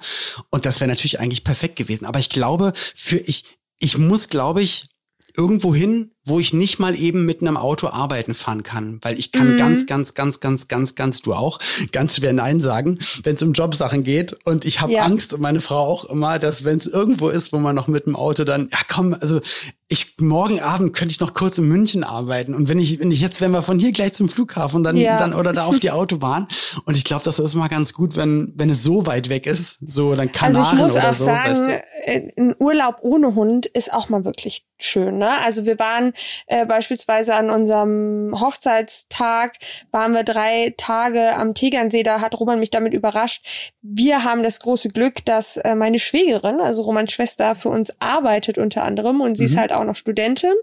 Und 0.49 0.65
das 0.65 0.79
wäre 0.79 0.87
natürlich 0.87 1.19
eigentlich 1.19 1.43
perfekt 1.43 1.75
gewesen. 1.75 2.05
Aber 2.05 2.19
ich 2.19 2.29
glaube, 2.29 2.73
für 2.95 3.17
ich, 3.17 3.57
ich 3.77 3.97
muss, 3.97 4.29
glaube 4.29 4.61
ich, 4.61 4.89
irgendwo 5.35 5.75
hin, 5.75 6.11
wo 6.27 6.39
ich 6.39 6.53
nicht 6.53 6.79
mal 6.79 6.95
eben 6.95 7.25
mit 7.25 7.41
einem 7.41 7.57
Auto 7.57 7.87
arbeiten 7.87 8.33
fahren 8.33 8.63
kann, 8.63 8.99
weil 9.01 9.17
ich 9.17 9.31
kann 9.31 9.53
mhm. 9.53 9.57
ganz, 9.57 9.85
ganz, 9.85 10.13
ganz, 10.13 10.39
ganz, 10.39 10.67
ganz, 10.67 10.95
ganz, 10.95 11.21
du 11.21 11.33
auch, 11.33 11.59
ganz 11.91 12.15
schwer 12.15 12.33
Nein 12.33 12.59
sagen, 12.59 12.99
wenn 13.23 13.35
es 13.35 13.43
um 13.43 13.53
Jobsachen 13.53 14.03
geht. 14.03 14.37
Und 14.45 14.65
ich 14.65 14.81
habe 14.81 14.93
ja. 14.93 15.03
Angst 15.03 15.33
und 15.33 15.41
meine 15.41 15.61
Frau 15.61 15.79
auch 15.79 16.05
immer, 16.05 16.39
dass 16.39 16.63
wenn 16.63 16.77
es 16.77 16.85
irgendwo 16.85 17.29
ist, 17.29 17.53
wo 17.53 17.59
man 17.59 17.75
noch 17.75 17.87
mit 17.87 18.05
dem 18.05 18.15
Auto 18.15 18.43
dann, 18.43 18.69
ja 18.71 18.79
komm, 18.87 19.13
also 19.13 19.41
ich 19.89 20.15
morgen 20.19 20.59
Abend 20.59 20.93
könnte 20.93 21.13
ich 21.13 21.21
noch 21.21 21.33
kurz 21.33 21.57
in 21.57 21.67
München 21.67 22.03
arbeiten 22.03 22.53
und 22.53 22.67
wenn 22.67 22.77
ich 22.77 22.99
wenn 22.99 23.09
ich 23.09 23.21
jetzt 23.21 23.39
wenn 23.39 23.51
wir 23.51 23.61
von 23.61 23.79
hier 23.79 23.93
gleich 23.93 24.13
zum 24.13 24.27
Flughafen 24.27 24.83
dann 24.83 24.97
ja. 24.97 25.17
dann 25.17 25.33
oder 25.33 25.53
da 25.53 25.65
auf 25.65 25.79
die 25.79 25.91
Autobahn 25.91 26.47
und 26.83 26.97
ich 26.97 27.05
glaube 27.05 27.23
das 27.23 27.39
ist 27.39 27.55
mal 27.55 27.69
ganz 27.69 27.93
gut 27.93 28.17
wenn 28.17 28.51
wenn 28.55 28.69
es 28.69 28.83
so 28.83 29.05
weit 29.05 29.29
weg 29.29 29.47
ist 29.47 29.79
so 29.87 30.13
dann 30.15 30.31
Kanaren 30.31 30.65
also 30.65 30.75
ich 30.75 30.81
muss 30.81 30.91
oder 30.91 31.09
auch 31.09 31.13
so 31.13 31.25
sagen, 31.25 31.51
weißt 31.51 31.65
du? 31.67 31.83
Äh, 32.03 32.31
ein 32.37 32.55
Urlaub 32.59 32.97
ohne 33.01 33.33
Hund 33.35 33.65
ist 33.65 33.93
auch 33.93 34.09
mal 34.09 34.25
wirklich 34.25 34.65
schön 34.77 35.19
ne 35.19 35.39
also 35.39 35.65
wir 35.65 35.79
waren 35.79 36.11
äh, 36.47 36.65
beispielsweise 36.65 37.35
an 37.35 37.49
unserem 37.49 38.33
Hochzeitstag 38.39 39.55
waren 39.91 40.13
wir 40.13 40.23
drei 40.23 40.73
Tage 40.77 41.35
am 41.35 41.53
Tegernsee 41.53 42.03
da 42.03 42.21
hat 42.21 42.39
Roman 42.39 42.59
mich 42.59 42.69
damit 42.69 42.93
überrascht 42.93 43.45
wir 43.81 44.23
haben 44.23 44.43
das 44.43 44.59
große 44.59 44.89
Glück 44.89 45.25
dass 45.25 45.57
äh, 45.57 45.75
meine 45.75 45.99
Schwägerin 45.99 46.59
also 46.59 46.83
Romans 46.83 47.11
Schwester 47.11 47.55
für 47.55 47.69
uns 47.69 47.95
arbeitet 47.99 48.57
unter 48.57 48.83
anderem 48.83 49.21
und 49.21 49.35
sie 49.35 49.43
mhm. 49.43 49.49
ist 49.49 49.57
halt 49.57 49.71
auch 49.71 49.83
noch 49.83 49.95
Studentin 49.95 50.53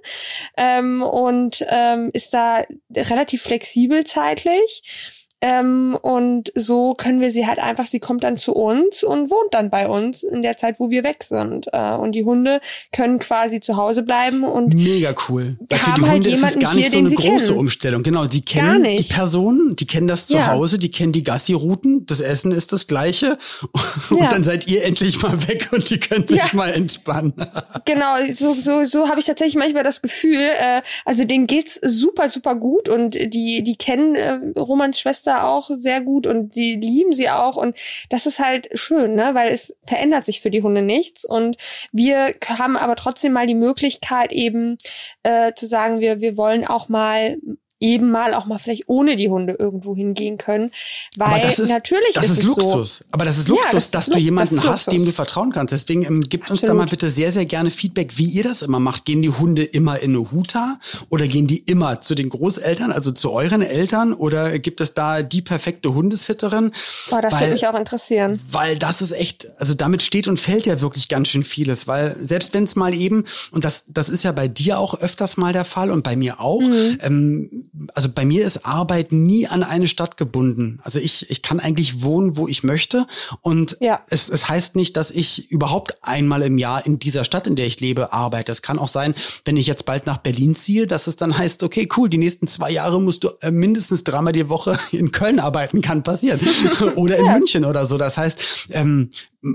ähm, 0.56 1.02
und 1.02 1.64
ähm, 1.68 2.10
ist 2.12 2.34
da 2.34 2.64
relativ 2.94 3.42
flexibel 3.42 4.04
zeitlich. 4.04 5.13
Ähm, 5.44 5.98
und 6.00 6.50
so 6.54 6.94
können 6.94 7.20
wir 7.20 7.30
sie 7.30 7.46
halt 7.46 7.58
einfach, 7.58 7.84
sie 7.84 8.00
kommt 8.00 8.24
dann 8.24 8.38
zu 8.38 8.54
uns 8.54 9.04
und 9.04 9.30
wohnt 9.30 9.52
dann 9.52 9.68
bei 9.68 9.86
uns 9.86 10.22
in 10.22 10.40
der 10.40 10.56
Zeit, 10.56 10.80
wo 10.80 10.88
wir 10.88 11.04
weg 11.04 11.22
sind. 11.22 11.66
Äh, 11.70 11.96
und 11.96 12.12
die 12.12 12.24
Hunde 12.24 12.62
können 12.92 13.18
quasi 13.18 13.60
zu 13.60 13.76
Hause 13.76 14.04
bleiben 14.04 14.42
und 14.42 14.72
mega 14.72 15.14
cool. 15.28 15.58
Weil 15.68 15.78
für 15.78 15.92
die 15.96 16.00
halt 16.00 16.12
Hunde 16.12 16.30
ist 16.30 16.42
es 16.42 16.58
gar 16.58 16.74
nicht 16.74 16.86
hier, 16.86 16.92
so 16.92 16.98
eine 16.98 17.10
große 17.10 17.46
kennen. 17.48 17.58
Umstellung. 17.58 18.02
Genau, 18.02 18.24
die 18.24 18.42
kennen 18.42 18.84
die 18.96 19.02
Personen, 19.02 19.76
die 19.76 19.86
kennen 19.86 20.06
das 20.06 20.28
zu 20.28 20.36
ja. 20.36 20.46
Hause, 20.46 20.78
die 20.78 20.90
kennen 20.90 21.12
die 21.12 21.22
Gassi-Routen, 21.22 22.06
das 22.06 22.22
Essen 22.22 22.50
ist 22.50 22.72
das 22.72 22.86
gleiche 22.86 23.36
und 24.08 24.20
ja. 24.20 24.30
dann 24.30 24.44
seid 24.44 24.66
ihr 24.66 24.82
endlich 24.82 25.20
mal 25.20 25.46
weg 25.46 25.68
und 25.72 25.90
die 25.90 26.00
können 26.00 26.26
sich 26.26 26.38
ja. 26.38 26.48
mal 26.54 26.72
entspannen. 26.72 27.34
genau, 27.84 28.14
so 28.34 28.54
so 28.54 28.86
so 28.86 29.08
habe 29.10 29.20
ich 29.20 29.26
tatsächlich 29.26 29.56
manchmal 29.56 29.82
das 29.82 30.00
Gefühl. 30.00 30.40
Äh, 30.58 30.80
also 31.04 31.26
denen 31.26 31.46
geht's 31.46 31.78
super 31.82 32.30
super 32.30 32.54
gut 32.56 32.88
und 32.88 33.14
die 33.14 33.62
die 33.62 33.76
kennen 33.76 34.14
äh, 34.14 34.38
Romans 34.58 34.98
Schwester 34.98 35.33
auch 35.42 35.68
sehr 35.68 36.00
gut 36.00 36.26
und 36.26 36.54
die 36.54 36.76
lieben 36.76 37.12
sie 37.12 37.28
auch 37.28 37.56
und 37.56 37.76
das 38.08 38.26
ist 38.26 38.38
halt 38.38 38.68
schön, 38.74 39.14
ne, 39.14 39.34
weil 39.34 39.52
es 39.52 39.76
verändert 39.86 40.24
sich 40.24 40.40
für 40.40 40.50
die 40.50 40.62
Hunde 40.62 40.82
nichts 40.82 41.24
und 41.24 41.56
wir 41.92 42.34
haben 42.46 42.76
aber 42.76 42.96
trotzdem 42.96 43.32
mal 43.32 43.46
die 43.46 43.54
Möglichkeit 43.54 44.32
eben 44.32 44.78
äh, 45.24 45.52
zu 45.54 45.66
sagen, 45.66 46.00
wir 46.00 46.20
wir 46.20 46.36
wollen 46.36 46.64
auch 46.64 46.88
mal 46.88 47.38
eben 47.80 48.10
mal 48.10 48.34
auch 48.34 48.46
mal 48.46 48.58
vielleicht 48.58 48.84
ohne 48.88 49.16
die 49.16 49.28
Hunde 49.28 49.56
irgendwo 49.58 49.94
hingehen 49.94 50.38
können. 50.38 50.70
Weil 51.16 51.40
das 51.40 51.58
ist, 51.58 51.68
natürlich 51.68 52.14
das 52.14 52.26
ist, 52.26 52.38
ist 52.38 52.42
Luxus. 52.44 52.98
So. 52.98 53.04
Aber 53.10 53.24
das 53.24 53.38
ist 53.38 53.48
Luxus, 53.48 53.66
ja, 53.66 53.72
das 53.72 53.90
dass 53.90 54.08
ist, 54.08 54.14
du 54.14 54.18
jemanden 54.18 54.56
das 54.56 54.64
hast, 54.64 54.92
dem 54.92 55.04
du 55.04 55.12
vertrauen 55.12 55.52
kannst. 55.52 55.72
Deswegen 55.72 56.04
ähm, 56.04 56.20
gibt 56.20 56.50
uns 56.50 56.62
da 56.62 56.72
mal 56.72 56.86
bitte 56.86 57.08
sehr, 57.08 57.30
sehr 57.30 57.46
gerne 57.46 57.70
Feedback, 57.70 58.16
wie 58.16 58.26
ihr 58.26 58.44
das 58.44 58.62
immer 58.62 58.80
macht. 58.80 59.04
Gehen 59.04 59.22
die 59.22 59.30
Hunde 59.30 59.64
immer 59.64 59.98
in 60.00 60.14
eine 60.14 60.30
Huta 60.30 60.78
oder 61.10 61.26
gehen 61.26 61.46
die 61.46 61.58
immer 61.58 62.00
zu 62.00 62.14
den 62.14 62.28
Großeltern, 62.28 62.92
also 62.92 63.12
zu 63.12 63.32
euren 63.32 63.62
Eltern? 63.62 64.14
Oder 64.14 64.58
gibt 64.58 64.80
es 64.80 64.94
da 64.94 65.22
die 65.22 65.42
perfekte 65.42 65.94
Hundesitterin? 65.94 66.72
Boah, 67.10 67.20
das 67.20 67.38
würde 67.38 67.52
mich 67.52 67.66
auch 67.66 67.78
interessieren. 67.78 68.40
Weil 68.50 68.78
das 68.78 69.02
ist 69.02 69.12
echt, 69.12 69.48
also 69.58 69.74
damit 69.74 70.02
steht 70.02 70.28
und 70.28 70.38
fällt 70.38 70.66
ja 70.66 70.80
wirklich 70.80 71.08
ganz 71.08 71.28
schön 71.28 71.44
vieles. 71.44 71.86
Weil 71.86 72.16
selbst 72.20 72.54
wenn 72.54 72.64
es 72.64 72.76
mal 72.76 72.94
eben, 72.94 73.24
und 73.50 73.64
das, 73.64 73.84
das 73.88 74.08
ist 74.08 74.22
ja 74.22 74.32
bei 74.32 74.48
dir 74.48 74.78
auch 74.78 74.94
öfters 74.94 75.36
mal 75.36 75.52
der 75.52 75.64
Fall 75.64 75.90
und 75.90 76.02
bei 76.02 76.16
mir 76.16 76.40
auch, 76.40 76.60
mhm. 76.60 76.98
ähm, 77.02 77.63
also 77.94 78.08
bei 78.08 78.24
mir 78.24 78.44
ist 78.44 78.66
Arbeit 78.66 79.12
nie 79.12 79.46
an 79.46 79.62
eine 79.62 79.88
Stadt 79.88 80.16
gebunden. 80.16 80.80
Also 80.82 80.98
ich, 80.98 81.30
ich 81.30 81.42
kann 81.42 81.60
eigentlich 81.60 82.02
wohnen, 82.02 82.36
wo 82.36 82.48
ich 82.48 82.62
möchte. 82.62 83.06
Und 83.40 83.76
ja. 83.80 84.00
es, 84.08 84.28
es 84.28 84.48
heißt 84.48 84.76
nicht, 84.76 84.96
dass 84.96 85.10
ich 85.10 85.50
überhaupt 85.50 86.02
einmal 86.02 86.42
im 86.42 86.58
Jahr 86.58 86.84
in 86.86 86.98
dieser 86.98 87.24
Stadt, 87.24 87.46
in 87.46 87.56
der 87.56 87.66
ich 87.66 87.80
lebe, 87.80 88.12
arbeite. 88.12 88.52
Es 88.52 88.62
kann 88.62 88.78
auch 88.78 88.88
sein, 88.88 89.14
wenn 89.44 89.56
ich 89.56 89.66
jetzt 89.66 89.84
bald 89.84 90.06
nach 90.06 90.18
Berlin 90.18 90.54
ziehe, 90.54 90.86
dass 90.86 91.06
es 91.06 91.16
dann 91.16 91.36
heißt, 91.36 91.62
okay, 91.62 91.88
cool, 91.96 92.08
die 92.08 92.18
nächsten 92.18 92.46
zwei 92.46 92.70
Jahre 92.70 93.00
musst 93.00 93.24
du 93.24 93.30
äh, 93.40 93.50
mindestens 93.50 94.04
dreimal 94.04 94.32
die 94.32 94.48
Woche 94.48 94.78
in 94.92 95.12
Köln 95.12 95.40
arbeiten, 95.40 95.80
kann 95.82 96.02
passieren. 96.02 96.40
oder 96.96 97.16
in 97.18 97.26
ja. 97.26 97.32
München 97.32 97.64
oder 97.64 97.86
so. 97.86 97.98
Das 97.98 98.16
heißt, 98.16 98.68
ähm, 98.70 99.10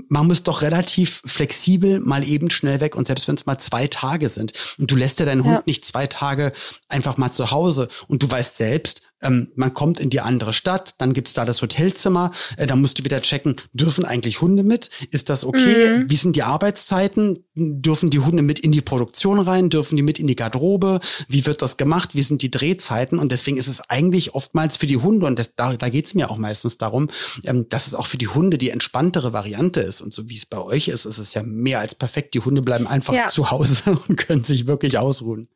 man 0.08 0.26
muss 0.28 0.44
doch 0.44 0.62
relativ 0.62 1.22
flexibel 1.26 1.98
mal 1.98 2.26
eben 2.26 2.48
schnell 2.50 2.80
weg 2.80 2.94
und 2.94 3.08
selbst 3.08 3.26
wenn 3.26 3.34
es 3.34 3.46
mal 3.46 3.58
zwei 3.58 3.88
Tage 3.88 4.28
sind 4.28 4.52
und 4.78 4.90
du 4.90 4.96
lässt 4.96 5.18
ja 5.18 5.26
deinen 5.26 5.44
ja. 5.44 5.50
Hund 5.50 5.66
nicht 5.66 5.84
zwei 5.84 6.06
Tage 6.06 6.52
einfach 6.88 7.16
mal 7.16 7.32
zu 7.32 7.50
Hause 7.50 7.88
und 8.06 8.22
du 8.22 8.30
weißt 8.30 8.56
selbst, 8.56 9.02
ähm, 9.22 9.48
man 9.54 9.74
kommt 9.74 10.00
in 10.00 10.10
die 10.10 10.20
andere 10.20 10.52
Stadt, 10.52 10.94
dann 10.98 11.12
gibt's 11.12 11.34
da 11.34 11.44
das 11.44 11.62
Hotelzimmer, 11.62 12.30
äh, 12.56 12.66
da 12.66 12.76
musst 12.76 12.98
du 12.98 13.04
wieder 13.04 13.20
checken, 13.22 13.56
dürfen 13.72 14.04
eigentlich 14.04 14.40
Hunde 14.40 14.62
mit? 14.62 14.90
Ist 15.10 15.28
das 15.28 15.44
okay? 15.44 15.98
Mhm. 15.98 16.10
Wie 16.10 16.16
sind 16.16 16.36
die 16.36 16.42
Arbeitszeiten? 16.42 17.44
Dürfen 17.54 18.10
die 18.10 18.20
Hunde 18.20 18.42
mit 18.42 18.58
in 18.58 18.72
die 18.72 18.80
Produktion 18.80 19.38
rein? 19.38 19.70
Dürfen 19.70 19.96
die 19.96 20.02
mit 20.02 20.18
in 20.18 20.26
die 20.26 20.36
Garderobe? 20.36 21.00
Wie 21.28 21.46
wird 21.46 21.62
das 21.62 21.76
gemacht? 21.76 22.14
Wie 22.14 22.22
sind 22.22 22.42
die 22.42 22.50
Drehzeiten? 22.50 23.18
Und 23.18 23.32
deswegen 23.32 23.56
ist 23.56 23.68
es 23.68 23.80
eigentlich 23.88 24.34
oftmals 24.34 24.76
für 24.76 24.86
die 24.86 24.96
Hunde, 24.96 25.26
und 25.26 25.38
das, 25.38 25.54
da, 25.54 25.76
da 25.76 25.88
geht's 25.88 26.14
mir 26.14 26.30
auch 26.30 26.38
meistens 26.38 26.78
darum, 26.78 27.10
ähm, 27.44 27.68
dass 27.68 27.86
es 27.86 27.94
auch 27.94 28.06
für 28.06 28.18
die 28.18 28.28
Hunde 28.28 28.58
die 28.58 28.70
entspanntere 28.70 29.32
Variante 29.32 29.80
ist. 29.80 30.00
Und 30.00 30.12
so 30.12 30.28
wie 30.28 30.36
es 30.36 30.46
bei 30.46 30.58
euch 30.58 30.88
ist, 30.88 31.04
ist 31.04 31.18
es 31.18 31.34
ja 31.34 31.42
mehr 31.42 31.80
als 31.80 31.94
perfekt. 31.94 32.34
Die 32.34 32.40
Hunde 32.40 32.62
bleiben 32.62 32.86
einfach 32.86 33.14
ja. 33.14 33.26
zu 33.26 33.50
Hause 33.50 33.82
und 34.08 34.16
können 34.16 34.44
sich 34.44 34.66
wirklich 34.66 34.98
ausruhen 34.98 35.48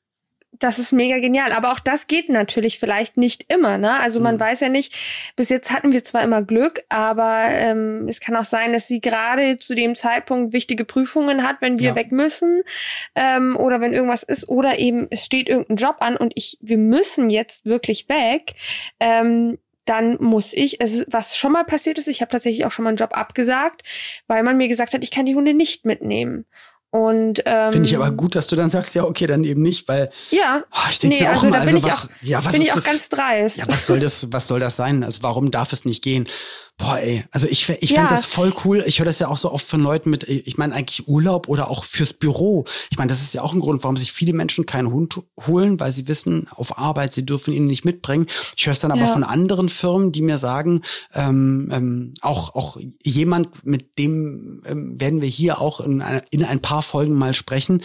das 0.58 0.78
ist 0.78 0.92
mega 0.92 1.18
genial. 1.18 1.52
Aber 1.52 1.72
auch 1.72 1.80
das 1.80 2.06
geht 2.06 2.28
natürlich 2.28 2.78
vielleicht 2.78 3.16
nicht 3.16 3.52
immer. 3.52 3.78
Ne? 3.78 3.98
Also 3.98 4.20
man 4.20 4.36
mhm. 4.36 4.40
weiß 4.40 4.60
ja 4.60 4.68
nicht, 4.68 4.94
bis 5.36 5.48
jetzt 5.48 5.70
hatten 5.70 5.92
wir 5.92 6.04
zwar 6.04 6.22
immer 6.22 6.42
Glück, 6.42 6.82
aber 6.88 7.46
ähm, 7.50 8.06
es 8.08 8.20
kann 8.20 8.36
auch 8.36 8.44
sein, 8.44 8.72
dass 8.72 8.88
sie 8.88 9.00
gerade 9.00 9.58
zu 9.58 9.74
dem 9.74 9.94
Zeitpunkt 9.94 10.52
wichtige 10.52 10.84
Prüfungen 10.84 11.46
hat, 11.46 11.56
wenn 11.60 11.78
wir 11.78 11.90
ja. 11.90 11.94
weg 11.94 12.12
müssen 12.12 12.62
ähm, 13.14 13.56
oder 13.56 13.80
wenn 13.80 13.92
irgendwas 13.92 14.22
ist 14.22 14.48
oder 14.48 14.78
eben 14.78 15.06
es 15.10 15.24
steht 15.24 15.48
irgendein 15.48 15.76
Job 15.76 15.96
an 16.00 16.16
und 16.16 16.32
ich 16.36 16.58
wir 16.60 16.78
müssen 16.78 17.30
jetzt 17.30 17.66
wirklich 17.66 18.08
weg. 18.08 18.54
Ähm, 19.00 19.58
dann 19.84 20.16
muss 20.20 20.54
ich, 20.54 20.80
also 20.80 21.04
was 21.08 21.36
schon 21.36 21.52
mal 21.52 21.64
passiert 21.64 21.98
ist, 21.98 22.08
ich 22.08 22.22
habe 22.22 22.30
tatsächlich 22.30 22.64
auch 22.64 22.72
schon 22.72 22.84
mal 22.84 22.90
einen 22.90 22.96
Job 22.96 23.10
abgesagt, 23.12 23.82
weil 24.26 24.42
man 24.42 24.56
mir 24.56 24.68
gesagt 24.68 24.94
hat, 24.94 25.04
ich 25.04 25.10
kann 25.10 25.26
die 25.26 25.34
Hunde 25.34 25.52
nicht 25.52 25.84
mitnehmen. 25.84 26.46
Und 26.94 27.42
ähm, 27.44 27.72
finde 27.72 27.88
ich 27.88 27.96
aber 27.96 28.12
gut, 28.12 28.36
dass 28.36 28.46
du 28.46 28.54
dann 28.54 28.70
sagst, 28.70 28.94
ja, 28.94 29.02
okay, 29.02 29.26
dann 29.26 29.42
eben 29.42 29.62
nicht, 29.62 29.88
weil 29.88 30.10
ja, 30.30 30.62
oh, 30.72 30.78
ich 30.88 31.00
denke 31.00 31.16
nee, 31.16 31.22
mir 31.22 31.30
auch 31.30 31.42
also, 31.42 31.48
mal, 31.48 31.58
also 31.58 31.82
was, 31.82 32.04
auch, 32.04 32.08
ja, 32.22 32.44
was 32.44 32.52
bin 32.52 32.62
ich 32.62 32.70
auch 32.70 32.76
das, 32.76 32.84
ganz 32.84 33.08
dreist. 33.08 33.56
Ja, 33.56 33.64
was 33.66 33.84
soll 33.88 33.98
das, 33.98 34.32
was 34.32 34.46
soll 34.46 34.60
das 34.60 34.76
sein? 34.76 35.02
Also 35.02 35.24
warum 35.24 35.50
darf 35.50 35.72
es 35.72 35.84
nicht 35.84 36.04
gehen? 36.04 36.28
Boah, 36.76 36.98
ey, 36.98 37.24
also 37.30 37.46
ich, 37.46 37.68
ich 37.68 37.90
ja. 37.90 38.00
finde 38.00 38.14
das 38.14 38.26
voll 38.26 38.52
cool. 38.64 38.82
Ich 38.86 38.98
höre 38.98 39.06
das 39.06 39.20
ja 39.20 39.28
auch 39.28 39.36
so 39.36 39.52
oft 39.52 39.64
von 39.64 39.80
Leuten 39.80 40.10
mit, 40.10 40.24
ich 40.24 40.58
meine 40.58 40.74
eigentlich 40.74 41.06
Urlaub 41.06 41.48
oder 41.48 41.70
auch 41.70 41.84
fürs 41.84 42.12
Büro. 42.12 42.64
Ich 42.90 42.98
meine, 42.98 43.08
das 43.08 43.22
ist 43.22 43.32
ja 43.32 43.42
auch 43.42 43.52
ein 43.52 43.60
Grund, 43.60 43.84
warum 43.84 43.96
sich 43.96 44.10
viele 44.10 44.32
Menschen 44.32 44.66
keinen 44.66 44.90
Hund 44.90 45.22
holen, 45.46 45.78
weil 45.78 45.92
sie 45.92 46.08
wissen, 46.08 46.48
auf 46.50 46.76
Arbeit, 46.76 47.12
sie 47.12 47.24
dürfen 47.24 47.54
ihn 47.54 47.66
nicht 47.66 47.84
mitbringen. 47.84 48.26
Ich 48.56 48.66
höre 48.66 48.72
es 48.72 48.80
dann 48.80 48.90
aber 48.90 49.02
ja. 49.02 49.06
von 49.06 49.22
anderen 49.22 49.68
Firmen, 49.68 50.10
die 50.10 50.22
mir 50.22 50.36
sagen, 50.36 50.82
ähm, 51.14 51.70
ähm, 51.72 52.14
auch, 52.22 52.56
auch 52.56 52.76
jemand, 53.04 53.64
mit 53.64 53.96
dem 53.98 54.60
ähm, 54.66 55.00
werden 55.00 55.22
wir 55.22 55.28
hier 55.28 55.60
auch 55.60 55.78
in, 55.78 56.02
in 56.30 56.44
ein 56.44 56.60
paar 56.60 56.82
Folgen 56.82 57.14
mal 57.14 57.34
sprechen, 57.34 57.82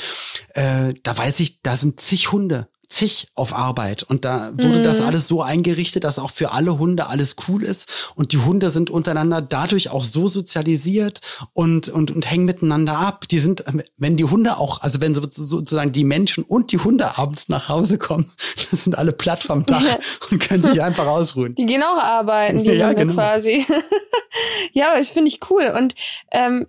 äh, 0.56 0.96
da 1.04 1.16
weiß 1.16 1.42
ich, 1.42 1.62
da 1.62 1.76
sind 1.76 2.00
zig 2.00 2.32
Hunde 2.32 2.68
zig 2.90 3.28
auf 3.36 3.54
Arbeit 3.54 4.04
und 4.04 4.26
da 4.26 4.52
wurde 4.54 4.80
mhm. 4.80 4.84
das 4.84 5.00
alles 5.00 5.28
so 5.28 5.44
eingerichtet, 5.44 6.04
dass 6.04 6.18
auch 6.18 6.32
für 6.32 6.52
alle 6.52 6.80
Hunde 6.80 7.08
alles 7.08 7.36
cool 7.48 7.64
ist 7.64 8.12
und 8.16 8.32
die 8.32 8.40
Hunde 8.40 8.72
sind 8.72 8.90
untereinander 8.90 9.42
dadurch 9.42 9.90
auch 9.90 10.04
so 10.04 10.28
sozialisiert 10.28 11.22
und 11.54 11.88
und 11.88 12.10
und 12.12 12.30
hängen 12.30 12.46
miteinander 12.46 12.98
ab. 12.98 13.28
Die 13.30 13.38
sind, 13.38 13.64
wenn 13.98 14.18
die 14.18 14.26
Hunde 14.26 14.58
auch, 14.58 14.82
also 14.82 15.02
wenn 15.02 15.14
sozusagen 15.14 15.92
die 15.92 16.04
Menschen 16.04 16.44
und 16.44 16.72
die 16.72 16.80
Hunde 16.80 17.18
abends 17.18 17.48
nach 17.48 17.70
Hause 17.70 18.00
kommen, 18.00 18.32
das 18.72 18.84
sind 18.84 18.98
alle 18.98 19.12
platt 19.12 19.44
vom 19.44 19.66
Dach 19.66 19.84
ja. 19.84 19.98
und 20.32 20.40
können 20.40 20.64
sich 20.64 20.82
einfach 20.82 21.06
ausruhen. 21.06 21.54
Die 21.56 21.66
gehen 21.68 21.84
auch 21.84 22.02
arbeiten, 22.02 22.64
die 22.64 22.72
ja, 22.74 22.88
Hunde 22.88 23.02
genau. 23.02 23.14
quasi. 23.14 23.66
ja, 24.74 24.90
aber 24.90 24.98
das 24.98 25.10
finde 25.10 25.30
ich 25.30 25.40
cool 25.52 25.74
und 25.78 25.94
ähm, 26.32 26.66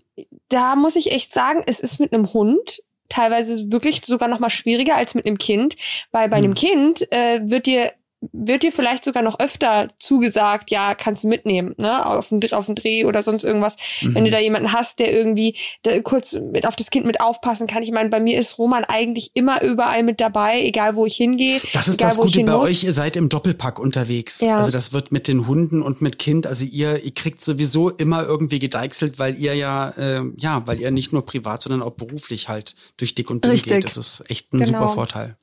da 0.51 0.77
muss 0.77 0.97
ich 0.97 1.13
echt 1.13 1.33
sagen, 1.33 1.63
es 1.67 1.81
ist 1.81 1.99
mit 1.99 2.13
einem 2.13 2.33
Hund 2.33 2.83
teilweise 3.11 3.71
wirklich 3.71 4.03
sogar 4.07 4.29
noch 4.29 4.39
mal 4.39 4.49
schwieriger 4.49 4.97
als 4.97 5.15
mit 5.15 5.27
einem 5.27 5.37
Kind, 5.37 5.77
weil 6.13 6.29
bei 6.31 6.37
einem 6.37 6.53
hm. 6.53 6.55
Kind 6.55 7.13
äh, 7.13 7.41
wird 7.43 7.67
dir 7.67 7.93
wird 8.33 8.63
dir 8.63 8.73
vielleicht 8.73 9.05
sogar 9.05 9.23
noch 9.23 9.39
öfter 9.41 9.89
zugesagt, 9.99 10.71
ja, 10.71 10.95
kannst 10.95 11.25
du 11.25 11.29
mitnehmen, 11.29 11.75
ne, 11.79 12.05
auf 12.05 12.29
den, 12.29 12.41
auf 12.53 12.67
den 12.67 12.75
Dreh 12.75 13.05
oder 13.07 13.23
sonst 13.23 13.45
irgendwas, 13.45 13.77
mhm. 14.03 14.15
wenn 14.15 14.25
du 14.25 14.31
da 14.31 14.39
jemanden 14.39 14.73
hast, 14.73 14.99
der 14.99 15.13
irgendwie 15.13 15.57
da 15.83 15.99
kurz 16.01 16.35
mit 16.35 16.67
auf 16.67 16.77
das 16.77 16.91
Kind 16.91 17.07
mit 17.07 17.21
aufpassen 17.21 17.67
kann. 17.67 17.83
Ich 17.83 17.93
meine, 17.93 18.11
bei 18.11 18.21
mir 18.21 18.39
ist 18.39 18.59
Roman 18.59 18.85
eigentlich 18.85 19.31
immer 19.35 19.63
überall 19.63 20.03
mit 20.03 20.21
dabei, 20.21 20.63
egal 20.63 20.97
wo 20.97 21.07
ich 21.07 21.17
hingehe. 21.17 21.61
Das 21.73 21.89
ist 21.89 21.95
egal, 21.95 22.11
das 22.11 22.19
Gute 22.19 22.45
bei 22.45 22.57
muss. 22.57 22.69
euch, 22.69 22.85
ihr 22.85 22.93
seid 22.93 23.17
im 23.17 23.29
Doppelpack 23.29 23.79
unterwegs. 23.79 24.41
Ja. 24.41 24.57
Also 24.57 24.71
das 24.71 24.93
wird 24.93 25.13
mit 25.13 25.27
den 25.27 25.47
Hunden 25.47 25.81
und 25.81 26.03
mit 26.03 26.19
Kind, 26.19 26.47
also 26.47 26.65
ihr, 26.65 27.03
ihr 27.03 27.15
kriegt 27.15 27.41
sowieso 27.41 27.89
immer 27.89 28.25
irgendwie 28.25 28.59
gedeichselt, 28.59 29.19
weil 29.19 29.39
ihr 29.39 29.55
ja, 29.55 29.91
äh, 29.91 30.23
ja, 30.37 30.67
weil 30.67 30.81
ihr 30.81 30.91
nicht 30.91 31.13
nur 31.13 31.25
privat, 31.25 31.63
sondern 31.63 31.83
auch 31.83 31.93
beruflich 31.93 32.49
halt 32.49 32.75
durch 32.99 33.15
dick 33.15 33.31
und 33.31 33.45
dünn 33.45 33.53
Richtig. 33.53 33.73
geht. 33.73 33.85
Das 33.85 33.97
ist 33.97 34.25
echt 34.29 34.53
ein 34.53 34.59
genau. 34.59 34.81
super 34.81 34.89
Vorteil. 34.91 35.37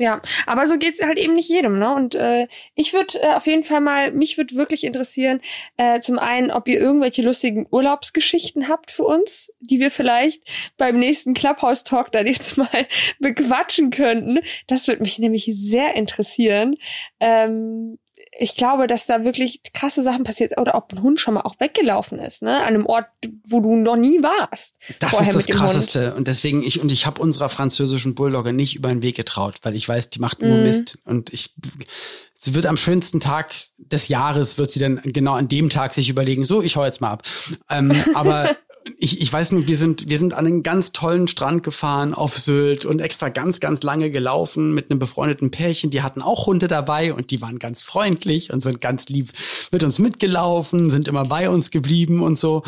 Ja, 0.00 0.22
aber 0.46 0.66
so 0.66 0.78
geht's 0.78 1.02
halt 1.02 1.18
eben 1.18 1.34
nicht 1.34 1.50
jedem, 1.50 1.78
ne? 1.78 1.94
Und 1.94 2.14
äh, 2.14 2.48
ich 2.74 2.94
würde 2.94 3.20
äh, 3.20 3.34
auf 3.34 3.46
jeden 3.46 3.64
Fall 3.64 3.82
mal, 3.82 4.12
mich 4.12 4.38
würde 4.38 4.54
wirklich 4.54 4.84
interessieren, 4.84 5.42
äh, 5.76 6.00
zum 6.00 6.18
einen, 6.18 6.50
ob 6.50 6.68
ihr 6.68 6.80
irgendwelche 6.80 7.20
lustigen 7.20 7.66
Urlaubsgeschichten 7.70 8.66
habt 8.68 8.90
für 8.90 9.04
uns, 9.04 9.52
die 9.60 9.78
wir 9.78 9.90
vielleicht 9.90 10.44
beim 10.78 10.98
nächsten 10.98 11.34
Clubhouse 11.34 11.84
Talk 11.84 12.12
dann 12.12 12.26
jetzt 12.26 12.56
mal 12.56 12.86
bequatschen 13.18 13.90
könnten. 13.90 14.38
Das 14.66 14.88
würde 14.88 15.02
mich 15.02 15.18
nämlich 15.18 15.50
sehr 15.52 15.94
interessieren. 15.94 16.76
Ähm, 17.20 17.98
ich 18.40 18.56
glaube, 18.56 18.86
dass 18.86 19.04
da 19.04 19.22
wirklich 19.22 19.60
krasse 19.74 20.02
Sachen 20.02 20.24
passiert 20.24 20.58
oder 20.58 20.74
ob 20.74 20.92
ein 20.92 21.02
Hund 21.02 21.20
schon 21.20 21.34
mal 21.34 21.42
auch 21.42 21.60
weggelaufen 21.60 22.18
ist, 22.18 22.40
ne, 22.40 22.56
an 22.62 22.68
einem 22.68 22.86
Ort, 22.86 23.06
wo 23.44 23.60
du 23.60 23.76
noch 23.76 23.96
nie 23.96 24.22
warst. 24.22 24.78
Das 24.98 25.20
ist 25.20 25.34
das 25.34 25.46
krasseste 25.46 26.14
und 26.14 26.26
deswegen 26.26 26.62
ich 26.62 26.80
und 26.80 26.90
ich 26.90 27.04
habe 27.04 27.20
unserer 27.20 27.50
französischen 27.50 28.14
Bulldogge 28.14 28.54
nicht 28.54 28.76
über 28.76 28.88
den 28.88 29.02
Weg 29.02 29.16
getraut, 29.16 29.60
weil 29.62 29.76
ich 29.76 29.86
weiß, 29.86 30.08
die 30.08 30.20
macht 30.20 30.40
nur 30.40 30.56
mhm. 30.56 30.62
Mist 30.62 30.98
und 31.04 31.30
ich 31.34 31.54
sie 32.34 32.54
wird 32.54 32.64
am 32.64 32.78
schönsten 32.78 33.20
Tag 33.20 33.54
des 33.76 34.08
Jahres 34.08 34.56
wird 34.56 34.70
sie 34.70 34.80
dann 34.80 35.02
genau 35.04 35.34
an 35.34 35.48
dem 35.48 35.68
Tag 35.68 35.92
sich 35.92 36.08
überlegen, 36.08 36.46
so, 36.46 36.62
ich 36.62 36.76
hau 36.76 36.84
jetzt 36.84 37.02
mal 37.02 37.10
ab. 37.10 37.22
Ähm, 37.68 37.92
aber 38.14 38.56
ich, 38.98 39.20
ich 39.20 39.32
weiß 39.32 39.52
nur, 39.52 39.66
wir 39.66 39.76
sind, 39.76 40.08
wir 40.08 40.18
sind 40.18 40.32
an 40.32 40.46
einen 40.46 40.62
ganz 40.62 40.92
tollen 40.92 41.28
Strand 41.28 41.62
gefahren 41.62 42.14
auf 42.14 42.38
Sylt 42.38 42.84
und 42.84 43.00
extra 43.00 43.28
ganz, 43.28 43.60
ganz 43.60 43.82
lange 43.82 44.10
gelaufen 44.10 44.74
mit 44.74 44.90
einem 44.90 44.98
befreundeten 44.98 45.50
Pärchen. 45.50 45.90
Die 45.90 46.02
hatten 46.02 46.22
auch 46.22 46.46
Hunde 46.46 46.66
dabei 46.66 47.12
und 47.12 47.30
die 47.30 47.42
waren 47.42 47.58
ganz 47.58 47.82
freundlich 47.82 48.52
und 48.52 48.62
sind 48.62 48.80
ganz 48.80 49.08
lieb 49.08 49.32
mit 49.70 49.84
uns 49.84 49.98
mitgelaufen, 49.98 50.88
sind 50.88 51.08
immer 51.08 51.24
bei 51.24 51.50
uns 51.50 51.70
geblieben 51.70 52.22
und 52.22 52.38
so. 52.38 52.62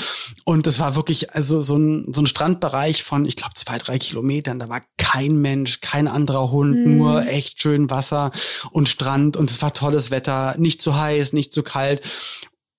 Und 0.44 0.66
das 0.66 0.80
war 0.80 0.96
wirklich 0.96 1.34
also 1.34 1.60
so 1.60 1.76
ein, 1.76 2.12
so 2.12 2.20
ein 2.20 2.26
Strandbereich 2.26 3.02
von, 3.02 3.24
ich 3.24 3.36
glaube, 3.36 3.54
zwei, 3.54 3.78
drei 3.78 3.98
Kilometern. 3.98 4.58
Da 4.58 4.68
war 4.68 4.82
kein 4.98 5.36
Mensch, 5.36 5.80
kein 5.80 6.08
anderer 6.08 6.50
Hund, 6.50 6.86
mhm. 6.86 6.98
nur 6.98 7.26
echt 7.26 7.60
schön 7.62 7.90
Wasser 7.90 8.32
und 8.70 8.88
Strand 8.88 9.36
und 9.36 9.50
es 9.50 9.62
war 9.62 9.72
tolles 9.72 10.10
Wetter, 10.10 10.56
nicht 10.58 10.82
zu 10.82 10.98
heiß, 10.98 11.32
nicht 11.32 11.52
zu 11.52 11.62
kalt. 11.62 12.02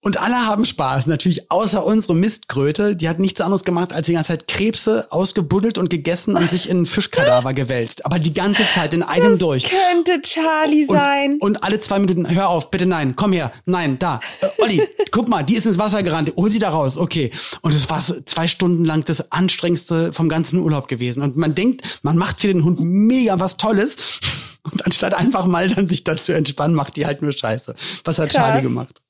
Und 0.04 0.18
alle 0.18 0.36
haben 0.36 0.66
Spaß, 0.66 1.08
natürlich 1.08 1.50
außer 1.50 1.86
unsere 1.86 2.14
Mistkröte. 2.14 2.98
Die 2.98 3.08
hat 3.08 3.20
nichts 3.20 3.40
anderes 3.40 3.64
gemacht, 3.64 3.94
als 3.94 4.08
die 4.08 4.14
ganze 4.14 4.34
Zeit 4.34 4.50
Krebse 4.50 5.08
ausgebuddelt 5.12 5.78
und 5.78 5.90
gegessen 5.90 6.36
und 6.36 6.52
sich 6.52 6.70
in 6.70 6.78
einen 6.78 6.86
Fischkadaver 6.86 7.54
gewälzt. 7.54 8.06
Aber 8.06 8.20
die 8.20 8.34
ganze 8.34 8.68
Zeit 8.68 8.94
in 8.94 9.02
einem 9.02 9.32
das 9.32 9.40
durch. 9.40 9.64
könnte 9.64 10.22
Charlie 10.22 10.84
sein. 10.84 11.38
Und, 11.40 11.56
und, 11.56 11.64
alle 11.64 11.80
zwei 11.80 12.00
Minuten, 12.00 12.30
hör 12.30 12.50
auf, 12.50 12.70
bitte 12.70 12.86
nein, 12.86 13.16
komm 13.16 13.32
her, 13.32 13.54
nein, 13.66 13.98
da. 13.98 14.20
Äh, 14.42 14.48
Olli, 14.58 14.82
guck 15.12 15.30
mal, 15.30 15.42
die 15.42 15.56
ist 15.56 15.66
ins 15.66 15.80
Wasser 15.80 16.04
gerannt, 16.04 16.34
hol 16.36 16.50
sie 16.50 16.60
da 16.60 16.72
raus, 16.72 16.98
okay. 16.98 17.32
Und 17.62 17.74
es 17.74 17.90
war 17.90 18.02
so 18.02 18.20
zwei 18.26 18.50
Stunden 18.50 18.84
lang 18.84 19.06
das 19.06 19.32
anstrengendste 19.32 20.12
vom 20.12 20.28
ganzen 20.28 20.60
Urlaub 20.60 20.90
gewesen. 20.90 21.24
Und 21.24 21.38
man 21.38 21.56
denkt, 21.56 22.02
man 22.02 22.18
macht 22.18 22.42
für 22.42 22.48
den 22.48 22.66
Hund 22.66 22.82
mega 22.82 23.40
was 23.40 23.56
Tolles. 23.56 23.96
Und 24.64 24.86
anstatt 24.86 25.14
einfach 25.14 25.46
mal 25.46 25.68
dann 25.70 25.90
sich 25.90 26.06
dazu 26.06 26.32
entspannen, 26.32 26.74
macht 26.74 26.96
die 26.96 27.06
halt 27.06 27.22
nur 27.22 27.34
Scheiße. 27.34 27.76
Was 28.06 28.18
hat 28.18 28.30
Krass. 28.30 28.36
Charlie 28.36 28.62
gemacht? 28.62 29.03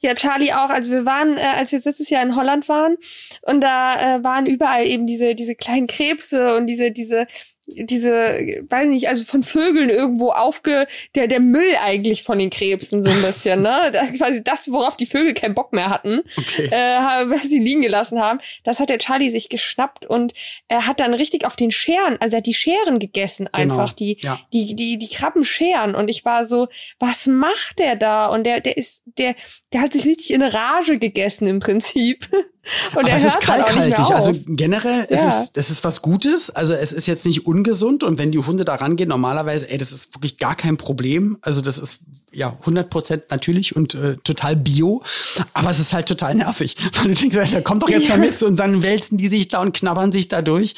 Ja, 0.00 0.14
Charlie 0.14 0.52
auch. 0.52 0.70
Also 0.70 0.92
wir 0.92 1.06
waren, 1.06 1.36
äh, 1.36 1.42
als 1.42 1.72
wir 1.72 1.80
letztes 1.80 2.10
Jahr 2.10 2.22
in 2.22 2.36
Holland 2.36 2.68
waren, 2.68 2.96
und 3.42 3.60
da 3.60 4.16
äh, 4.16 4.24
waren 4.24 4.46
überall 4.46 4.86
eben 4.86 5.06
diese 5.06 5.34
diese 5.34 5.54
kleinen 5.54 5.86
Krebse 5.86 6.56
und 6.56 6.66
diese 6.66 6.90
diese 6.90 7.26
diese, 7.66 8.64
weiß 8.68 8.88
nicht, 8.88 9.08
also 9.08 9.24
von 9.24 9.42
Vögeln 9.42 9.90
irgendwo 9.90 10.30
aufge, 10.30 10.86
der, 11.14 11.26
der 11.26 11.40
Müll 11.40 11.76
eigentlich 11.80 12.22
von 12.22 12.38
den 12.38 12.50
Krebsen 12.50 13.02
so 13.02 13.10
ein 13.10 13.22
bisschen, 13.22 13.62
ne? 13.62 13.74
Das, 13.96 14.12
quasi 14.12 14.42
das, 14.42 14.70
worauf 14.70 14.96
die 14.96 15.06
Vögel 15.06 15.32
keinen 15.32 15.54
Bock 15.54 15.72
mehr 15.72 15.90
hatten, 15.90 16.20
okay. 16.36 16.66
äh, 16.66 17.30
was 17.30 17.44
sie 17.44 17.58
liegen 17.58 17.82
gelassen 17.82 18.20
haben. 18.20 18.40
Das 18.64 18.78
hat 18.78 18.88
der 18.88 18.98
Charlie 18.98 19.30
sich 19.30 19.48
geschnappt 19.48 20.06
und 20.06 20.34
er 20.68 20.86
hat 20.86 21.00
dann 21.00 21.14
richtig 21.14 21.46
auf 21.46 21.56
den 21.56 21.70
Scheren, 21.70 22.16
also 22.20 22.36
er 22.36 22.38
hat 22.38 22.46
die 22.46 22.54
Scheren 22.54 22.98
gegessen 22.98 23.48
genau. 23.52 23.78
einfach, 23.78 23.96
genau. 23.96 24.14
die, 24.14 24.18
ja. 24.20 24.38
die, 24.52 24.74
die, 24.74 24.98
die 24.98 25.08
Krabbenscheren. 25.08 25.94
Und 25.94 26.08
ich 26.08 26.24
war 26.24 26.46
so, 26.46 26.68
was 26.98 27.26
macht 27.26 27.78
der 27.78 27.96
da? 27.96 28.26
Und 28.26 28.44
der, 28.44 28.60
der 28.60 28.76
ist, 28.76 29.04
der, 29.18 29.34
der 29.72 29.80
hat 29.82 29.92
sich 29.92 30.04
richtig 30.04 30.32
in 30.32 30.42
Rage 30.42 30.98
gegessen 30.98 31.46
im 31.46 31.60
Prinzip. 31.60 32.28
Und 32.94 33.04
Aber 33.04 33.12
es 33.12 33.24
ist 33.24 33.40
kalkhaltig. 33.40 33.98
Also 33.98 34.34
generell, 34.46 35.06
ja. 35.08 35.16
es 35.16 35.22
ist, 35.22 35.56
das 35.56 35.70
ist 35.70 35.84
was 35.84 36.02
Gutes. 36.02 36.50
Also 36.50 36.72
es 36.72 36.92
ist 36.92 37.06
jetzt 37.06 37.24
nicht 37.24 37.46
ungesund. 37.46 38.02
Und 38.02 38.18
wenn 38.18 38.32
die 38.32 38.38
Hunde 38.38 38.64
da 38.64 38.74
rangehen, 38.74 39.08
normalerweise, 39.08 39.70
ey, 39.70 39.78
das 39.78 39.92
ist 39.92 40.14
wirklich 40.14 40.38
gar 40.38 40.56
kein 40.56 40.76
Problem. 40.76 41.38
Also 41.42 41.60
das 41.60 41.78
ist 41.78 42.00
ja 42.32 42.56
100 42.60 42.90
Prozent 42.90 43.24
natürlich 43.30 43.76
und 43.76 43.94
äh, 43.94 44.16
total 44.24 44.56
bio. 44.56 45.02
Aber 45.52 45.70
es 45.70 45.78
ist 45.78 45.92
halt 45.92 46.06
total 46.06 46.34
nervig. 46.34 46.76
Weil 46.94 47.14
du 47.14 47.14
denkst, 47.14 47.52
da 47.52 47.60
kommt 47.60 47.82
doch 47.82 47.88
jetzt 47.88 48.08
ja. 48.08 48.16
mal 48.16 48.26
mit 48.26 48.42
und 48.42 48.56
dann 48.56 48.82
wälzen 48.82 49.16
die 49.16 49.28
sich 49.28 49.48
da 49.48 49.62
und 49.62 49.72
knabbern 49.74 50.12
sich 50.12 50.28
da 50.28 50.42
durch. 50.42 50.74